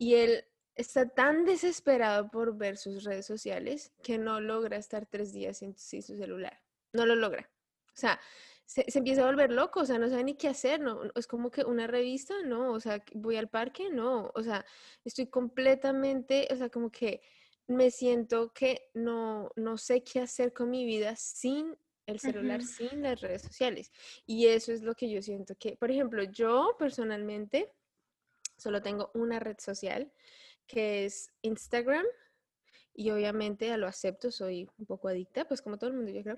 Y 0.00 0.14
él 0.14 0.46
está 0.76 1.06
tan 1.06 1.44
desesperado 1.44 2.30
por 2.30 2.56
ver 2.56 2.78
sus 2.78 3.04
redes 3.04 3.26
sociales 3.26 3.92
que 4.02 4.16
no 4.16 4.40
logra 4.40 4.78
estar 4.78 5.04
tres 5.04 5.30
días 5.30 5.58
sin, 5.58 5.76
sin 5.76 6.02
su 6.02 6.16
celular. 6.16 6.58
No 6.94 7.04
lo 7.04 7.14
logra. 7.14 7.50
O 7.88 7.96
sea, 7.96 8.18
se, 8.64 8.90
se 8.90 8.98
empieza 8.98 9.20
a 9.20 9.26
volver 9.26 9.52
loco, 9.52 9.80
o 9.80 9.84
sea, 9.84 9.98
no 9.98 10.08
sabe 10.08 10.24
ni 10.24 10.36
qué 10.36 10.48
hacer, 10.48 10.80
no, 10.80 11.02
es 11.14 11.26
como 11.26 11.50
que 11.50 11.64
una 11.64 11.86
revista, 11.86 12.34
no, 12.46 12.72
o 12.72 12.80
sea, 12.80 13.04
voy 13.12 13.36
al 13.36 13.50
parque, 13.50 13.90
no, 13.90 14.30
o 14.34 14.42
sea, 14.42 14.64
estoy 15.04 15.26
completamente, 15.26 16.48
o 16.50 16.56
sea, 16.56 16.70
como 16.70 16.90
que 16.90 17.20
me 17.66 17.90
siento 17.90 18.54
que 18.54 18.88
no, 18.94 19.50
no 19.56 19.76
sé 19.76 20.02
qué 20.02 20.20
hacer 20.20 20.54
con 20.54 20.70
mi 20.70 20.86
vida 20.86 21.14
sin 21.14 21.76
el 22.06 22.20
celular, 22.20 22.62
sin 22.62 23.02
las 23.02 23.20
redes 23.20 23.42
sociales. 23.42 23.92
Y 24.24 24.46
eso 24.46 24.72
es 24.72 24.80
lo 24.80 24.94
que 24.94 25.10
yo 25.10 25.20
siento 25.20 25.56
que, 25.56 25.76
por 25.76 25.90
ejemplo, 25.90 26.22
yo 26.22 26.74
personalmente 26.78 27.70
solo 28.60 28.82
tengo 28.82 29.10
una 29.14 29.40
red 29.40 29.56
social 29.58 30.12
que 30.66 31.04
es 31.04 31.30
Instagram. 31.42 32.04
Y 32.92 33.10
obviamente 33.10 33.74
lo 33.78 33.86
acepto, 33.86 34.30
soy 34.30 34.68
un 34.76 34.84
poco 34.84 35.08
adicta, 35.08 35.46
pues 35.46 35.62
como 35.62 35.78
todo 35.78 35.90
el 35.90 35.96
mundo, 35.96 36.10
yo 36.10 36.22
creo. 36.22 36.36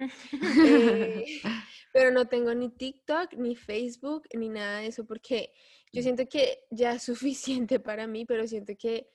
Eh, 0.64 1.24
pero 1.92 2.10
no 2.12 2.28
tengo 2.28 2.54
ni 2.54 2.70
TikTok, 2.70 3.34
ni 3.34 3.56
Facebook, 3.56 4.28
ni 4.34 4.48
nada 4.48 4.78
de 4.78 4.86
eso, 4.86 5.04
porque 5.04 5.52
yo 5.92 6.02
siento 6.02 6.28
que 6.28 6.64
ya 6.70 6.92
es 6.92 7.02
suficiente 7.02 7.80
para 7.80 8.06
mí, 8.06 8.24
pero 8.26 8.46
siento 8.46 8.74
que 8.78 9.10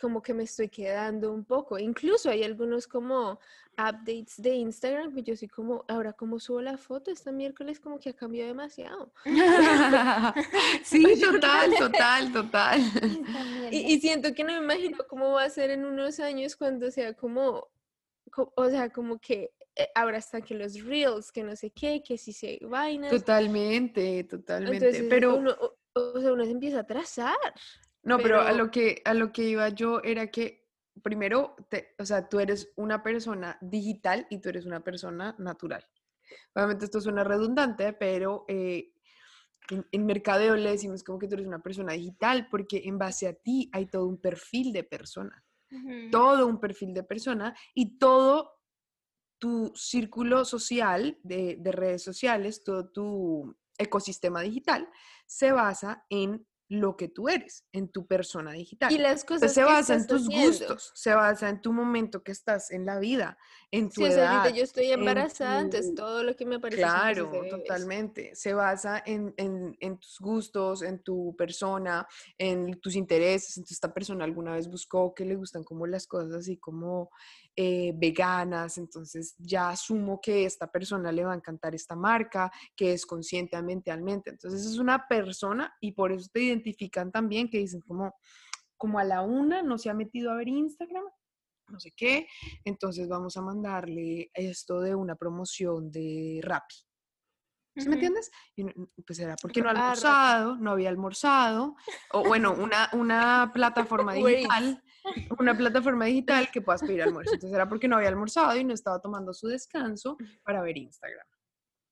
como 0.00 0.22
que 0.22 0.34
me 0.34 0.42
estoy 0.44 0.68
quedando 0.68 1.32
un 1.32 1.44
poco. 1.44 1.78
Incluso 1.78 2.30
hay 2.30 2.42
algunos 2.42 2.86
como 2.86 3.38
updates 3.78 4.40
de 4.40 4.54
Instagram 4.54 5.14
que 5.14 5.22
yo 5.22 5.36
soy 5.36 5.48
como, 5.48 5.84
ahora 5.88 6.12
como 6.12 6.38
subo 6.38 6.60
la 6.62 6.76
foto 6.78 7.10
este 7.10 7.32
miércoles 7.32 7.80
como 7.80 7.98
que 7.98 8.10
ha 8.10 8.14
cambiado 8.14 8.48
demasiado. 8.48 9.12
sí, 10.84 11.20
total, 11.20 11.74
total, 11.78 12.32
total. 12.32 12.80
Y, 13.70 13.98
siento 14.00 14.32
que 14.32 14.44
no 14.44 14.52
me 14.52 14.58
imagino 14.58 14.98
cómo 15.08 15.32
va 15.32 15.44
a 15.44 15.50
ser 15.50 15.70
en 15.70 15.84
unos 15.84 16.20
años 16.20 16.56
cuando 16.56 16.90
sea 16.90 17.14
como, 17.14 17.68
co- 18.30 18.52
o 18.56 18.68
sea, 18.68 18.90
como 18.90 19.18
que 19.18 19.50
eh, 19.74 19.88
ahora 19.94 20.18
están 20.18 20.42
que 20.42 20.54
los 20.54 20.82
reels, 20.84 21.32
que 21.32 21.42
no 21.42 21.56
sé 21.56 21.70
qué, 21.70 22.02
que 22.02 22.16
si 22.16 22.32
se 22.32 22.58
vainas. 22.62 23.10
Totalmente, 23.10 24.22
totalmente. 24.24 24.86
Entonces 24.86 25.06
pero 25.10 25.36
uno, 25.36 25.50
o, 25.60 25.76
o 26.00 26.20
sea, 26.20 26.32
uno 26.32 26.44
se 26.44 26.52
empieza 26.52 26.78
a 26.78 26.82
atrasar. 26.82 27.36
No, 28.06 28.18
pero, 28.18 28.40
a 28.40 28.52
lo 28.52 28.70
que 28.70 29.02
a 29.04 29.14
lo 29.14 29.32
que 29.32 29.42
iba 29.48 29.68
yo 29.68 30.00
era 30.02 30.28
que 30.28 30.66
primero, 31.02 31.56
te- 31.68 31.94
o 31.98 32.06
sea, 32.06 32.28
tú 32.28 32.40
eres 32.40 32.72
una 32.76 33.02
persona 33.02 33.58
digital 33.60 34.26
y 34.30 34.40
tú 34.40 34.48
eres 34.48 34.64
una 34.64 34.82
persona 34.82 35.34
natural. 35.38 35.84
Obviamente 36.54 36.86
esto 36.86 37.00
suena 37.00 37.22
redundante, 37.22 37.92
pero 37.92 38.44
eh, 38.48 38.94
en, 39.70 39.86
en 39.92 40.06
mercadeo 40.06 40.56
le 40.56 40.70
decimos 40.70 41.04
como 41.04 41.18
que 41.18 41.28
tú 41.28 41.34
eres 41.34 41.46
una 41.46 41.62
persona 41.62 41.92
digital 41.92 42.48
porque 42.50 42.82
en 42.84 42.98
base 42.98 43.28
a 43.28 43.34
ti 43.34 43.68
hay 43.72 43.86
todo 43.86 44.06
un 44.06 44.20
perfil 44.20 44.72
de 44.72 44.84
persona. 44.84 45.44
Todo 46.10 46.46
un 46.46 46.58
perfil 46.60 46.94
de 46.94 47.02
persona 47.02 47.54
y 47.74 47.98
todo 47.98 48.52
tu 49.38 49.72
círculo 49.74 50.44
social 50.44 51.18
de, 51.22 51.56
de 51.58 51.72
redes 51.72 52.02
sociales, 52.02 52.64
todo 52.64 52.88
tu 52.90 53.54
ecosistema 53.76 54.40
digital 54.40 54.88
se 55.26 55.52
basa 55.52 56.06
en 56.08 56.46
lo 56.68 56.96
que 56.96 57.08
tú 57.08 57.28
eres, 57.28 57.64
en 57.72 57.88
tu 57.88 58.06
persona 58.06 58.52
digital. 58.52 58.92
Y 58.92 58.98
las 58.98 59.22
Entonces, 59.22 59.24
cosas 59.24 59.52
se 59.54 59.60
que 59.60 59.64
basa 59.64 59.94
en 59.94 60.06
tus 60.06 60.26
haciendo. 60.28 60.48
gustos, 60.48 60.92
se 60.94 61.14
basa 61.14 61.48
en 61.48 61.62
tu 61.62 61.72
momento 61.72 62.22
que 62.24 62.32
estás 62.32 62.70
en 62.72 62.84
la 62.86 62.98
vida, 62.98 63.38
en 63.70 63.88
tu 63.88 64.00
Sí, 64.00 64.04
o 64.04 64.10
sea, 64.10 64.16
edad. 64.24 64.40
ahorita 64.42 64.56
yo 64.58 64.64
estoy 64.64 64.86
en 64.86 64.98
embarazada, 64.98 65.60
entonces 65.60 65.90
tu- 65.90 65.94
todo 65.94 66.22
lo 66.24 66.34
que 66.34 66.44
me 66.44 66.56
aparece 66.56 66.80
Claro, 66.82 67.30
totalmente. 67.48 68.34
Se 68.34 68.52
basa 68.54 69.02
en, 69.06 69.32
en- 69.36 69.76
en 69.80 69.98
tus 69.98 70.18
gustos, 70.18 70.82
en 70.82 71.02
tu 71.02 71.36
persona, 71.36 72.06
en 72.38 72.80
tus 72.80 72.96
intereses. 72.96 73.56
Entonces, 73.56 73.76
esta 73.76 73.94
persona 73.94 74.24
alguna 74.24 74.52
vez 74.54 74.68
buscó 74.68 75.14
que 75.14 75.24
le 75.24 75.36
gustan 75.36 75.62
como 75.62 75.86
las 75.86 76.06
cosas 76.06 76.32
así 76.32 76.56
como 76.58 77.10
eh, 77.56 77.92
veganas. 77.96 78.76
Entonces, 78.76 79.34
ya 79.38 79.70
asumo 79.70 80.20
que 80.20 80.44
esta 80.44 80.70
persona 80.70 81.10
le 81.10 81.24
va 81.24 81.32
a 81.32 81.36
encantar 81.36 81.74
esta 81.74 81.96
marca, 81.96 82.52
que 82.76 82.92
es 82.92 83.06
consciente 83.06 83.56
ambientalmente. 83.56 84.30
Entonces, 84.30 84.66
es 84.66 84.78
una 84.78 85.08
persona 85.08 85.74
y 85.80 85.92
por 85.92 86.12
eso 86.12 86.28
te 86.32 86.42
identifican 86.42 87.10
también 87.10 87.48
que 87.48 87.58
dicen 87.58 87.80
como, 87.80 88.14
como 88.76 88.98
a 88.98 89.04
la 89.04 89.22
una 89.22 89.62
no 89.62 89.78
se 89.78 89.88
ha 89.88 89.94
metido 89.94 90.30
a 90.30 90.36
ver 90.36 90.48
Instagram, 90.48 91.04
no 91.68 91.80
sé 91.80 91.92
qué, 91.96 92.28
entonces 92.64 93.08
vamos 93.08 93.36
a 93.36 93.42
mandarle 93.42 94.30
esto 94.34 94.80
de 94.80 94.94
una 94.94 95.16
promoción 95.16 95.90
de 95.90 96.40
Rappi. 96.42 96.76
¿Sí 97.76 97.88
me 97.88 97.94
entiendes? 97.96 98.30
Y 98.54 98.64
pues 99.02 99.18
era 99.18 99.36
porque 99.36 99.60
no 99.60 99.68
ha 99.68 99.72
Ah, 99.72 99.80
almorzado, 99.90 100.56
no 100.56 100.70
había 100.72 100.88
almorzado, 100.88 101.76
o 102.12 102.24
bueno, 102.24 102.54
una, 102.54 102.88
una 102.92 103.50
plataforma 103.52 104.14
digital, 104.14 104.82
una 105.38 105.56
plataforma 105.56 106.06
digital 106.06 106.50
que 106.50 106.62
puedas 106.62 106.80
pedir 106.82 107.02
almuerzo. 107.02 107.34
Entonces 107.34 107.54
era 107.54 107.68
porque 107.68 107.86
no 107.86 107.96
había 107.96 108.08
almorzado 108.08 108.56
y 108.56 108.64
no 108.64 108.72
estaba 108.72 109.00
tomando 109.00 109.34
su 109.34 109.48
descanso 109.48 110.16
para 110.42 110.62
ver 110.62 110.78
Instagram, 110.78 111.26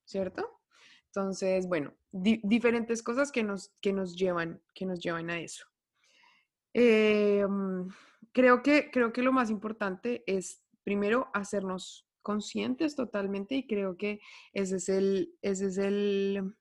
¿cierto? 0.05 0.63
Entonces, 1.07 1.69
bueno, 1.69 1.95
diferentes 2.11 3.03
cosas 3.03 3.31
que 3.31 3.45
nos, 3.45 3.73
que 3.81 3.93
nos, 3.93 4.17
llevan, 4.17 4.61
que 4.75 4.87
nos 4.87 4.99
llevan 4.99 5.31
a 5.31 5.39
eso. 5.39 5.65
Em, 6.73 7.89
creo, 8.33 8.63
que, 8.63 8.91
creo 8.91 9.13
que 9.13 9.23
lo 9.23 9.33
más 9.33 9.49
importante 9.49 10.25
es, 10.27 10.65
primero, 10.83 11.29
hacernos 11.33 12.09
conscientes 12.25 12.97
totalmente 12.97 13.55
y 13.55 13.67
creo 13.69 13.97
que 13.97 14.21
ese 14.53 14.77
es 14.77 14.89
el, 14.89 15.39
ese 15.43 15.67
es 15.67 15.79
el, 15.79 16.57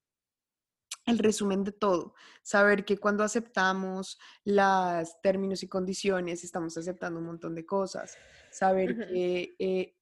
el 1.07 1.17
resumen 1.17 1.63
de 1.63 1.71
todo. 1.71 2.13
Saber 2.43 2.85
que 2.85 2.99
cuando 2.99 3.23
aceptamos 3.23 4.19
los 4.45 5.21
términos 5.21 5.63
y 5.63 5.67
condiciones, 5.67 6.43
estamos 6.43 6.77
aceptando 6.77 7.19
un 7.19 7.25
montón 7.25 7.55
de 7.55 7.65
cosas. 7.65 8.15
Saber 8.51 9.07
que 9.07 9.55
eh, 9.57 9.95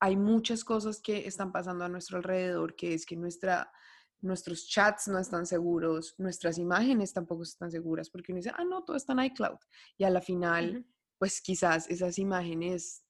hay 0.00 0.16
muchas 0.16 0.64
cosas 0.64 1.00
que 1.00 1.26
están 1.26 1.52
pasando 1.52 1.84
a 1.84 1.88
nuestro 1.88 2.16
alrededor, 2.16 2.74
que 2.74 2.94
es 2.94 3.06
que 3.06 3.16
nuestra, 3.16 3.70
nuestros 4.20 4.66
chats 4.68 5.08
no 5.08 5.18
están 5.18 5.46
seguros, 5.46 6.14
nuestras 6.18 6.58
imágenes 6.58 7.12
tampoco 7.12 7.42
están 7.42 7.70
seguras, 7.70 8.10
porque 8.10 8.32
uno 8.32 8.38
dice, 8.38 8.52
ah, 8.56 8.64
no, 8.64 8.84
todo 8.84 8.96
está 8.96 9.12
en 9.12 9.24
iCloud. 9.24 9.58
Y 9.96 10.04
a 10.04 10.10
la 10.10 10.20
final, 10.20 10.86
pues 11.18 11.40
quizás 11.40 11.88
esas 11.88 12.18
imágenes 12.18 13.03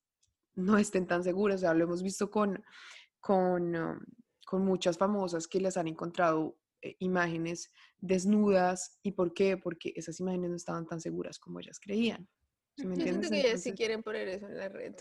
no 0.55 0.79
estén 0.79 1.07
tan 1.07 1.25
seguras. 1.25 1.57
O 1.57 1.61
sea, 1.61 1.75
lo 1.75 1.85
hemos 1.85 2.03
visto 2.03 2.31
con, 2.31 2.63
con, 3.21 3.75
um, 3.75 4.01
con 4.47 4.65
muchas 4.65 4.99
famosas 4.99 5.47
que 5.47 5.61
les 5.61 5.77
han 5.77 5.89
encontrado 5.89 6.57
eh, 6.83 6.97
imágenes 7.01 7.71
desnudas. 7.99 8.99
¿Y 9.03 9.13
por 9.13 9.33
qué? 9.35 9.57
Porque 9.57 9.93
esas 9.97 10.21
imágenes 10.21 10.51
no 10.51 10.57
estaban 10.57 10.87
tan 10.87 11.01
seguras 11.01 11.39
como 11.39 11.61
ellas 11.61 11.81
creían. 11.81 12.29
¿Sí 12.77 12.87
me 12.87 12.95
entiendes? 12.95 13.31
Yo 13.31 13.43
que 13.43 13.59
si 13.59 13.73
quieren 13.73 14.03
poner 14.03 14.29
eso 14.29 14.47
en 14.47 14.59
la 14.59 14.69
red. 14.69 14.95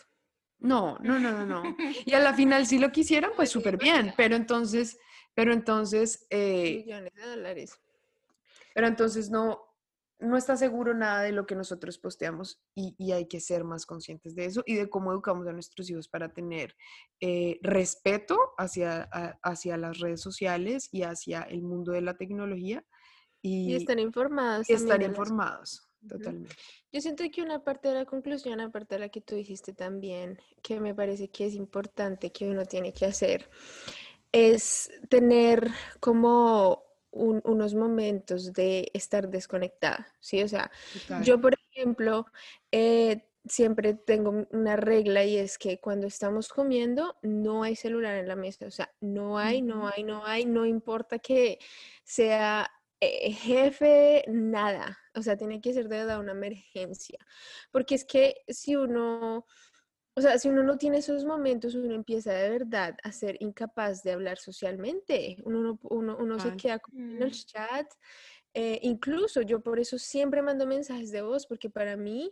No, 0.60 0.98
no, 1.00 1.20
no, 1.20 1.32
no, 1.32 1.46
no. 1.46 1.76
Y 2.06 2.14
a 2.14 2.20
la 2.20 2.34
final 2.34 2.66
si 2.66 2.80
lo 2.80 2.92
quisieran, 2.92 3.32
pues 3.36 3.50
súper 3.50 3.78
bien, 3.78 4.14
pero 4.16 4.36
entonces, 4.36 4.98
pero 5.34 5.52
entonces... 5.52 6.26
Eh, 6.30 6.84
Millones 6.86 7.14
de 7.14 7.22
dólares. 7.28 7.80
Pero 8.74 8.88
entonces 8.88 9.30
no, 9.30 9.73
no 10.24 10.38
está 10.38 10.58
seguro 10.58 10.94
nada 10.94 11.22
de 11.24 11.32
lo 11.32 11.46
que 11.46 11.56
nosotros 11.56 11.98
posteamos 11.98 12.62
y, 12.76 13.12
hay 13.12 13.28
que 13.28 13.40
ser 13.40 13.64
más 13.64 13.86
conscientes 13.86 14.36
de 14.36 14.46
eso 14.46 14.64
y 14.66 14.76
de 14.76 14.90
cómo 14.90 15.12
educamos 15.12 15.48
a 15.48 15.54
nuestros 15.54 15.90
hijos 15.90 16.08
para 16.08 16.34
tener 16.34 16.76
eh, 17.20 17.60
respeto 17.62 18.38
hacia, 18.58 19.04
hacia 19.44 19.78
las 19.78 20.00
redes 20.00 20.22
sociales 20.22 20.90
y 20.92 21.04
hacia 21.04 21.44
el 21.44 21.62
mundo 21.62 21.92
de 21.92 22.02
la 22.02 22.16
tecnología. 22.16 22.84
Y, 23.42 23.76
estar 23.76 24.00
informados. 24.00 24.70
Y 24.70 24.74
estar 24.74 25.02
informados. 25.02 25.88
Totalmente. 26.08 26.56
Yo 26.92 27.02
siento 27.02 27.24
que 27.32 27.42
una 27.42 27.64
parte 27.64 27.90
de 27.90 27.96
la 27.96 28.06
conclusión, 28.06 28.60
aparte 28.60 28.96
de 28.96 29.00
la 29.00 29.10
que 29.10 29.22
tú 29.22 29.36
dijiste 29.36 29.74
también, 29.74 30.38
que 30.62 30.80
me 30.80 30.94
parece 30.94 31.30
que 31.30 31.46
es 31.46 31.54
importante 31.54 32.32
que 32.32 32.50
uno 32.50 32.66
tiene 32.66 32.94
que 32.94 33.06
hacer, 33.06 33.50
es 34.32 34.92
tener 35.10 35.72
como 36.00 36.83
unos 37.14 37.76
momentos 37.76 38.54
de 38.54 38.90
estar 38.94 39.30
desconectada, 39.30 40.08
¿sí? 40.20 40.42
O 40.42 40.48
sea, 40.48 40.72
yo, 41.22 41.40
por 41.40 41.54
ejemplo, 41.72 42.26
eh, 42.72 43.26
siempre 43.46 43.94
tengo 43.94 44.48
una 44.52 44.76
regla 44.76 45.24
y 45.24 45.38
es 45.38 45.58
que 45.58 45.80
cuando 45.80 46.08
estamos 46.08 46.50
comiendo 46.50 47.18
no 47.22 47.64
hay 47.64 47.76
celular 47.76 48.16
en 48.18 48.28
la 48.28 48.36
mesa, 48.36 48.66
o 48.66 48.72
sea, 48.72 48.92
no 49.02 49.38
hay, 49.38 49.62
no 49.62 49.88
hay, 49.88 50.04
no 50.04 50.26
hay, 50.26 50.46
no 50.46 50.66
importa 50.66 51.20
que 51.20 51.60
sea 52.04 52.70
eh, 53.00 53.32
jefe, 53.34 54.24
nada. 54.28 54.98
O 55.14 55.22
sea, 55.22 55.36
tiene 55.36 55.60
que 55.60 55.74
ser 55.74 55.90
de 55.90 55.98
verdad 55.98 56.20
una 56.20 56.32
emergencia. 56.32 57.20
Porque 57.72 57.96
es 57.96 58.06
que 58.06 58.38
si 58.48 58.76
uno, 58.76 59.46
o 60.16 60.22
sea, 60.22 60.38
si 60.38 60.50
uno 60.50 60.64
no 60.64 60.78
tiene 60.78 60.98
esos 60.98 61.26
momentos, 61.26 61.74
uno 61.74 61.96
empieza 61.96 62.34
de 62.34 62.50
verdad 62.50 62.96
a 63.04 63.12
ser 63.12 63.38
incapaz 63.40 64.04
de 64.04 64.12
hablar 64.12 64.38
socialmente. 64.38 65.38
Uno, 65.44 65.80
uno, 65.84 66.18
uno 66.18 66.40
se 66.40 66.56
queda 66.56 66.80
en 66.94 67.22
el 67.22 67.30
mm. 67.30 67.46
chat. 67.46 67.88
Eh, 68.54 68.80
incluso 68.84 69.42
yo 69.42 69.62
por 69.62 69.80
eso 69.80 69.98
siempre 69.98 70.44
mando 70.44 70.68
mensajes 70.68 71.12
de 71.12 71.24
voz, 71.24 71.48
porque 71.48 71.72
para 71.72 71.98
mí 71.98 72.32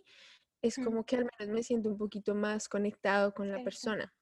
es 0.61 0.77
mm. 0.77 0.84
como 0.84 1.05
que 1.05 1.15
al 1.15 1.27
menos 1.39 1.55
me 1.55 1.63
siento 1.63 1.89
un 1.89 1.97
poquito 1.97 2.36
más 2.36 2.69
conectado 2.69 3.34
con 3.34 3.49
la 3.49 3.63
persona. 3.63 4.13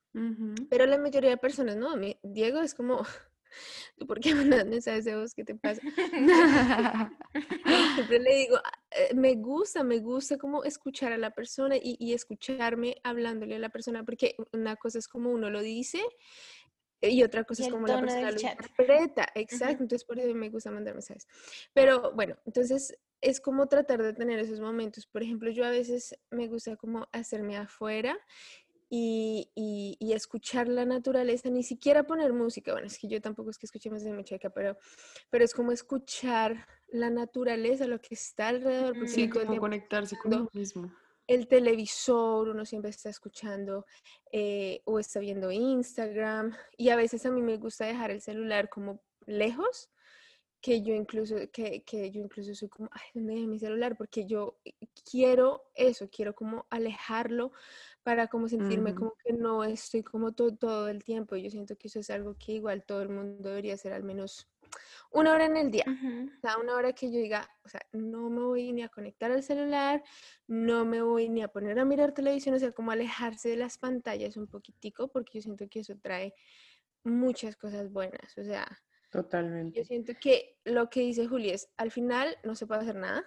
Pero 0.70 0.86
la 0.88 0.98
mayoría 0.98 1.30
de 1.30 1.38
personas, 1.38 1.76
no, 1.76 1.96
Diego 2.24 2.62
es 2.62 2.74
como, 2.74 3.04
por 4.08 4.20
qué 4.20 4.36
mandas 4.36 4.66
mensajes 4.66 5.06
de 5.06 5.16
voz? 5.16 5.34
¿Qué 5.34 5.44
te 5.44 5.56
pasa? 5.56 5.82
Siempre 7.96 8.20
le 8.20 8.36
digo, 8.36 8.58
eh, 8.92 9.14
me 9.16 9.36
gusta, 9.36 9.84
me 9.84 10.00
gusta 10.00 10.38
como 10.38 10.64
escuchar 10.64 11.12
a 11.12 11.18
la 11.18 11.32
persona 11.32 11.76
y, 11.82 12.14
escucharme 12.14 12.96
hablándole 13.04 13.56
a 13.56 13.60
la 13.60 13.70
persona, 13.70 14.04
porque 14.04 14.36
una 14.52 14.76
cosa 14.76 15.00
es 15.00 15.08
como 15.08 15.32
uno 15.32 15.50
lo 15.50 15.62
dice 15.62 16.02
y 17.02 17.24
otra 17.24 17.46
cosa 17.46 17.64
es 17.64 17.70
como 17.70 17.88
la 17.88 18.00
persona 18.00 18.32
lo 18.32 18.40
interpreta. 18.40 19.28
Exacto, 19.36 19.84
entonces 19.84 20.06
por 20.06 20.20
eso 20.20 20.34
me 20.34 20.50
gusta 20.50 20.72
mandar 20.72 20.96
mensajes. 20.96 21.28
Pero 21.74 22.12
bueno, 22.14 22.38
entonces 22.46 22.98
es 23.22 23.40
como 23.40 23.68
tratar 23.68 24.02
de 24.02 24.14
tener 24.14 24.40
esos 24.40 24.60
momentos. 24.60 25.06
Por 25.06 25.24
ejemplo, 25.24 25.50
yo 25.52 25.66
a 25.66 25.70
veces 25.70 26.16
me 26.30 26.48
gusta 26.48 26.76
como 26.76 27.08
hacerme 27.12 27.58
afuera 27.58 28.18
y, 28.90 29.98
y, 30.00 30.14
escuchar 30.14 30.68
la 30.68 30.84
naturaleza, 30.84 31.50
ni 31.50 31.64
siquiera 31.64 32.04
poner 32.04 32.34
música, 32.34 32.72
bueno, 32.72 32.88
es 32.88 32.98
que 32.98 33.08
yo 33.08 33.22
tampoco 33.22 33.52
es 33.52 33.60
que 33.60 33.68
escuche 33.68 33.92
más 33.92 34.04
de 34.04 34.12
mi 34.12 34.24
checa, 34.24 34.50
pero, 34.50 34.78
pero 35.30 35.46
es 35.46 35.54
como 35.54 35.72
escuchar 35.72 36.66
la 36.88 37.12
naturaleza, 37.12 37.86
lo 37.86 38.02
que 38.02 38.16
está 38.16 38.48
alrededor. 38.48 38.94
Porque 38.94 39.08
sí, 39.08 39.30
como 39.30 39.58
conectarse 39.58 40.18
con 40.18 40.34
uno 40.34 40.50
mismo. 40.54 40.92
El 41.28 41.48
televisor, 41.48 42.50
uno 42.50 42.66
siempre 42.66 42.90
está 42.90 43.10
escuchando 43.10 43.86
eh, 44.32 44.82
o 44.86 44.98
está 44.98 45.20
viendo 45.20 45.52
Instagram 45.52 46.56
y 46.76 46.90
a 46.90 46.96
veces 46.96 47.24
a 47.28 47.32
mí 47.32 47.44
me 47.44 47.58
gusta 47.58 47.86
dejar 47.86 48.10
el 48.10 48.22
celular 48.22 48.70
como 48.70 49.04
lejos 49.28 49.92
que 50.62 50.82
yo 50.82 50.94
incluso, 50.94 51.36
que, 51.52 51.84
que, 51.84 52.12
yo 52.12 52.22
incluso 52.22 52.54
soy 52.54 52.68
como, 52.68 52.90
ay, 52.92 53.02
¿dónde 53.14 53.34
dejé 53.34 53.48
mi 53.48 53.60
celular? 53.60 53.96
Porque 53.96 54.26
yo 54.26 54.60
quiero 55.10 55.70
eso, 55.74 56.10
quiero 56.10 56.36
como 56.36 56.66
alejarlo 56.70 57.54
para 58.04 58.28
como 58.28 58.48
sentirme 58.48 58.96
como 58.96 59.14
que 59.24 59.34
no 59.34 59.64
estoy 59.64 60.04
como 60.04 60.32
todo, 60.32 60.56
todo 60.56 60.88
el 60.88 61.04
tiempo. 61.04 61.36
Yo 61.36 61.50
siento 61.50 61.78
que 61.78 61.88
eso 61.88 62.00
es 62.00 62.10
algo 62.10 62.36
que 62.38 62.54
igual 62.54 62.84
todo 62.86 63.02
el 63.02 63.10
mundo 63.10 63.50
debería 63.50 63.74
hacer 63.74 63.94
al 63.94 64.04
menos 64.04 64.50
una 65.12 65.34
hora 65.34 65.46
en 65.46 65.58
el 65.58 65.72
día. 65.72 65.86
O 65.88 66.40
sea, 66.42 66.58
una 66.58 66.76
hora 66.76 66.94
que 66.94 67.12
yo 67.12 67.20
diga, 67.20 67.50
o 67.64 67.70
sea, 67.70 67.82
no 67.92 68.30
me 68.30 68.42
voy 68.42 68.72
ni 68.72 68.84
a 68.84 68.90
conectar 68.90 69.32
al 69.32 69.44
celular, 69.44 70.04
no 70.48 70.86
me 70.86 71.02
voy 71.02 71.30
ni 71.30 71.42
a 71.42 71.48
poner 71.48 71.80
a 71.80 71.86
mirar 71.86 72.14
televisión, 72.14 72.56
o 72.56 72.60
sea, 72.60 72.72
como 72.72 72.92
alejarse 72.92 73.50
de 73.50 73.58
las 73.58 73.78
pantallas 73.78 74.38
un 74.38 74.48
poquitico, 74.48 75.08
porque 75.08 75.40
yo 75.40 75.42
siento 75.42 75.68
que 75.68 75.80
eso 75.80 75.96
trae 76.02 76.34
muchas 77.04 77.56
cosas 77.56 77.92
buenas. 77.92 78.38
O 78.38 78.44
sea, 78.44 78.68
Totalmente. 79.10 79.80
Yo 79.80 79.86
siento 79.86 80.14
que 80.20 80.58
lo 80.66 80.90
que 80.90 81.02
dice 81.02 81.28
Juli 81.28 81.50
es, 81.50 81.70
al 81.78 81.92
final 81.92 82.38
no 82.44 82.56
se 82.56 82.68
puede 82.68 82.82
hacer 82.82 82.96
nada, 82.96 83.26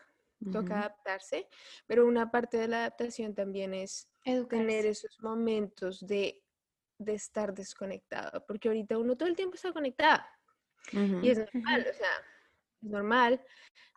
toca 0.50 0.80
adaptarse, 0.80 1.48
pero 1.86 2.06
una 2.06 2.30
parte 2.30 2.56
de 2.56 2.68
la 2.68 2.78
adaptación 2.78 3.34
también 3.34 3.74
es 3.74 4.08
tener 4.48 4.86
esos 4.86 5.20
momentos 5.20 6.06
de, 6.06 6.42
de, 6.98 7.14
estar 7.14 7.54
desconectado, 7.54 8.44
porque 8.46 8.68
ahorita 8.68 8.98
uno 8.98 9.16
todo 9.16 9.28
el 9.28 9.36
tiempo 9.36 9.54
está 9.54 9.72
conectado 9.72 10.22
y 10.92 11.30
es 11.30 11.38
normal, 11.38 11.86
o 11.90 11.94
sea, 11.94 12.10
es 12.82 12.90
normal, 12.90 13.40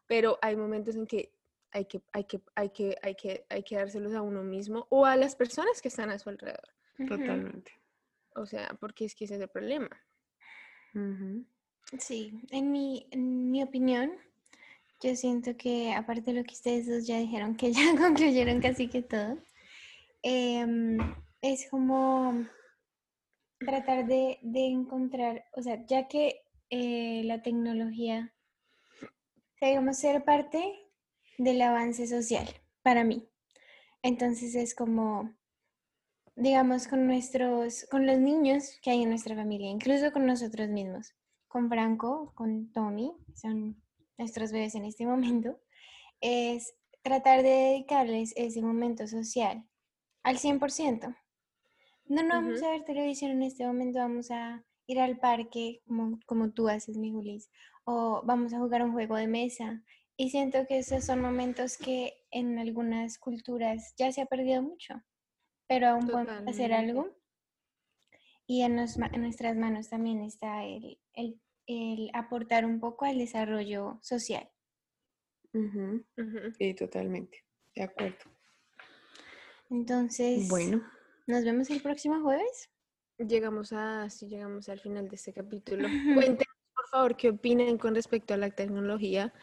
pero 0.07 0.37
hay 0.41 0.55
momentos 0.55 0.95
en 0.95 1.07
que 1.07 1.31
hay 1.71 1.85
que, 1.85 2.01
hay 2.13 2.23
que, 2.23 2.41
hay 2.55 2.69
que, 2.69 2.97
hay 3.01 3.15
que, 3.15 3.45
hay 3.49 3.63
que 3.63 3.75
dárselos 3.75 4.13
a 4.13 4.21
uno 4.21 4.43
mismo 4.43 4.87
o 4.89 5.05
a 5.05 5.17
las 5.17 5.35
personas 5.35 5.81
que 5.81 5.89
están 5.89 6.09
a 6.09 6.17
su 6.17 6.29
alrededor. 6.29 6.69
Totalmente. 6.97 7.73
O 8.35 8.45
sea, 8.45 8.77
porque 8.79 9.03
es 9.03 9.13
que 9.13 9.25
ese 9.25 9.35
es 9.35 9.41
el 9.41 9.49
problema. 9.49 9.89
Sí, 11.99 12.39
en 12.51 12.71
mi, 12.71 13.07
en 13.11 13.51
mi 13.51 13.61
opinión, 13.61 14.13
yo 15.01 15.15
siento 15.15 15.55
que 15.57 15.93
aparte 15.93 16.31
de 16.31 16.39
lo 16.39 16.43
que 16.43 16.53
ustedes 16.53 16.87
dos 16.87 17.07
ya 17.07 17.19
dijeron, 17.19 17.55
que 17.55 17.71
ya 17.71 17.81
concluyeron 17.97 18.61
casi 18.61 18.87
que 18.87 19.01
todo, 19.01 19.37
em, 20.23 20.97
es 21.41 21.69
como 21.69 22.45
tratar 23.59 24.05
de, 24.07 24.39
encontrar, 24.53 25.45
o 25.53 25.61
sea, 25.61 25.85
ya 25.85 26.07
que 26.07 26.41
eh, 26.69 27.23
la 27.25 27.41
tecnología, 27.41 28.33
digamos, 29.61 29.97
ser 29.97 30.23
parte 30.23 30.73
del 31.37 31.61
avance 31.61 32.07
social 32.07 32.47
para 32.83 33.03
mí. 33.03 33.27
Entonces 34.03 34.55
es 34.55 34.75
como, 34.75 35.33
digamos, 36.35 36.87
con 36.87 37.07
nuestros, 37.07 37.85
con 37.89 38.05
los 38.05 38.19
niños 38.19 38.79
que 38.81 38.91
hay 38.91 39.03
en 39.03 39.09
nuestra 39.09 39.35
familia, 39.35 39.69
incluso 39.69 40.11
con 40.11 40.25
nosotros 40.25 40.69
mismos 40.69 41.15
con 41.55 41.69
Franco, 41.69 42.33
con 42.35 42.69
Tommy, 42.73 43.13
son 43.33 43.81
nuestros 44.18 44.51
bebés 44.51 44.76
en 44.76 44.86
este 44.86 45.05
momento, 45.07 45.59
es 46.22 46.74
tratar 47.01 47.43
de 47.43 47.49
dedicarles 47.49 48.34
ese 48.36 48.61
momento 48.61 49.07
social 49.07 49.63
al 50.24 50.38
100%. 50.38 51.16
No, 52.07 52.24
no 52.24 52.30
vamos 52.30 52.61
a 52.63 52.70
ver 52.70 52.84
televisión 52.84 53.32
en 53.32 53.43
este 53.43 53.66
momento, 53.66 53.99
vamos 53.99 54.32
a 54.32 54.63
ir 54.88 54.99
al 54.99 55.18
parque 55.18 55.82
como, 55.86 56.20
como 56.26 56.51
tú 56.51 56.68
haces, 56.68 56.97
mi 56.97 57.11
Julis, 57.11 57.49
o 57.84 58.22
vamos 58.26 58.53
a 58.53 58.59
jugar 58.59 58.84
un 58.84 58.93
juego 58.93 59.16
de 59.16 59.28
mesa. 59.28 59.84
Y 60.18 60.30
siento 60.30 60.66
que 60.68 60.80
esos 60.80 61.03
son 61.03 61.22
momentos 61.22 61.78
que 61.78 62.13
en 62.32 62.57
algunas 62.57 63.18
culturas 63.18 63.93
ya 63.97 64.11
se 64.11 64.22
ha 64.22 64.26
perdido 64.26 64.61
mucho, 64.61 65.03
pero 65.68 65.89
aún 65.89 66.07
podemos 66.07 66.47
hacer 66.47 66.74
algo. 66.74 67.09
Y 68.47 68.61
en, 68.61 68.76
nuestras 68.76 69.57
manos 69.57 69.89
también 69.89 70.22
está 70.22 70.63
el, 70.63 70.99
el 71.13 71.41
el 71.68 72.11
aportar 72.13 72.66
un 72.66 72.80
poco 72.80 73.05
al 73.05 73.18
desarrollo 73.18 73.99
social. 74.01 74.49
Ujú. 75.53 76.03
Sí, 76.57 76.74
totalmente. 76.74 77.43
De 77.76 77.84
acuerdo. 77.84 78.18
Entonces, 79.70 80.47
Bueno, 80.47 80.84
nos 81.28 81.43
vemos 81.43 81.70
el 81.70 81.82
próximo 81.82 82.22
jueves. 82.22 82.70
Llegamos 83.18 83.72
a, 83.72 84.09
sí, 84.09 84.28
llegamos 84.28 84.70
al 84.70 84.80
final 84.80 85.07
de 85.07 85.16
este 85.16 85.34
capítulo. 85.34 85.88
Cuéntenos, 86.13 86.55
por 86.76 86.88
favor, 86.89 87.18
qué 87.18 87.30
opinan 87.30 87.78
con 87.78 87.95
respecto 87.95 88.34
a 88.34 88.38
la 88.38 88.49
tecnología, 88.49 89.34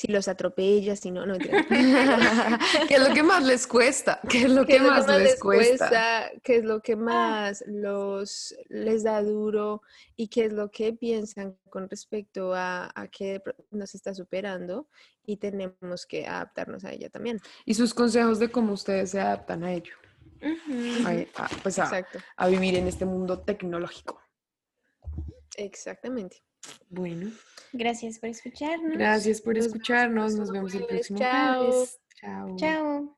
si 0.00 0.06
los 0.10 0.28
atropella, 0.28 0.96
si 0.96 1.10
no, 1.10 1.26
no. 1.26 1.34
¿qué 2.88 2.94
es 2.94 3.06
lo 3.06 3.12
que 3.12 3.22
más 3.22 3.44
les 3.44 3.66
cuesta? 3.66 4.18
¿Qué 4.30 4.44
es 4.44 4.50
lo 4.50 4.64
¿Qué 4.64 4.76
que 4.78 4.80
más 4.80 5.06
les 5.06 5.38
cuesta? 5.38 6.30
¿Qué 6.42 6.56
es 6.56 6.64
lo 6.64 6.80
que 6.80 6.96
más 6.96 7.62
los 7.66 8.56
les 8.70 9.02
da 9.02 9.22
duro 9.22 9.82
y 10.16 10.28
qué 10.28 10.46
es 10.46 10.54
lo 10.54 10.70
que 10.70 10.94
piensan 10.94 11.58
con 11.68 11.86
respecto 11.90 12.54
a, 12.54 12.90
a 12.94 13.08
que 13.08 13.42
nos 13.72 13.94
está 13.94 14.14
superando 14.14 14.88
y 15.26 15.36
tenemos 15.36 16.06
que 16.06 16.26
adaptarnos 16.26 16.82
a 16.86 16.92
ella 16.92 17.10
también? 17.10 17.38
Y 17.66 17.74
sus 17.74 17.92
consejos 17.92 18.38
de 18.38 18.50
cómo 18.50 18.72
ustedes 18.72 19.10
se 19.10 19.20
adaptan 19.20 19.64
a 19.64 19.72
ello, 19.74 19.92
a, 21.04 21.42
a- 21.44 21.48
pues 21.62 21.78
a 21.78 22.46
vivir 22.48 22.74
en 22.76 22.86
este 22.88 23.04
mundo 23.04 23.40
tecnológico. 23.40 24.18
exactamente. 25.58 26.42
Bueno, 26.90 27.30
Gracias 27.72 28.18
por 28.18 28.30
escucharnos. 28.30 28.98
gracias 28.98 29.40
por 29.40 29.54
Nos 29.54 29.64
vemos 29.66 29.74
el 29.74 29.76
escucharnos. 29.80 30.34
Nos 30.34 30.50
próximo 30.50 30.52
vemos 30.52 30.74
el 30.74 30.86
próximo 30.86 31.18
Chao. 31.20 31.66
jueves. 31.66 32.00
Chao. 32.20 32.56
Chao. 32.56 33.16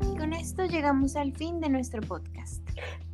Y 0.00 0.16
con 0.16 0.32
esto 0.32 0.64
llegamos 0.64 1.16
al 1.16 1.32
fin 1.34 1.60
de 1.60 1.68
nuestro 1.68 2.00
podcast. 2.02 2.66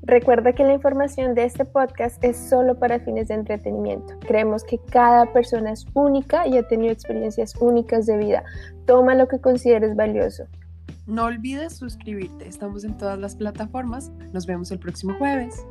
Recuerda 0.02 0.52
que 0.52 0.64
la 0.64 0.74
información 0.74 1.34
de 1.34 1.44
este 1.44 1.64
podcast 1.64 2.22
es 2.22 2.36
solo 2.36 2.78
para 2.78 3.00
fines 3.00 3.28
de 3.28 3.34
entretenimiento. 3.34 4.18
Creemos 4.20 4.62
que 4.62 4.78
cada 4.90 5.32
persona 5.32 5.72
es 5.72 5.86
única 5.94 6.46
y 6.46 6.58
ha 6.58 6.68
tenido 6.68 6.92
experiencias 6.92 7.54
únicas 7.56 8.04
de 8.06 8.18
vida. 8.18 8.44
Toma 8.86 9.14
lo 9.14 9.26
que 9.28 9.40
consideres 9.40 9.96
valioso. 9.96 10.44
No 11.07 11.24
olvides 11.24 11.76
suscribirte. 11.76 12.48
Estamos 12.48 12.84
en 12.84 12.96
todas 12.96 13.18
las 13.18 13.36
plataformas. 13.36 14.11
Nos 14.32 14.46
vemos 14.46 14.70
el 14.70 14.78
próximo 14.78 15.14
jueves. 15.18 15.66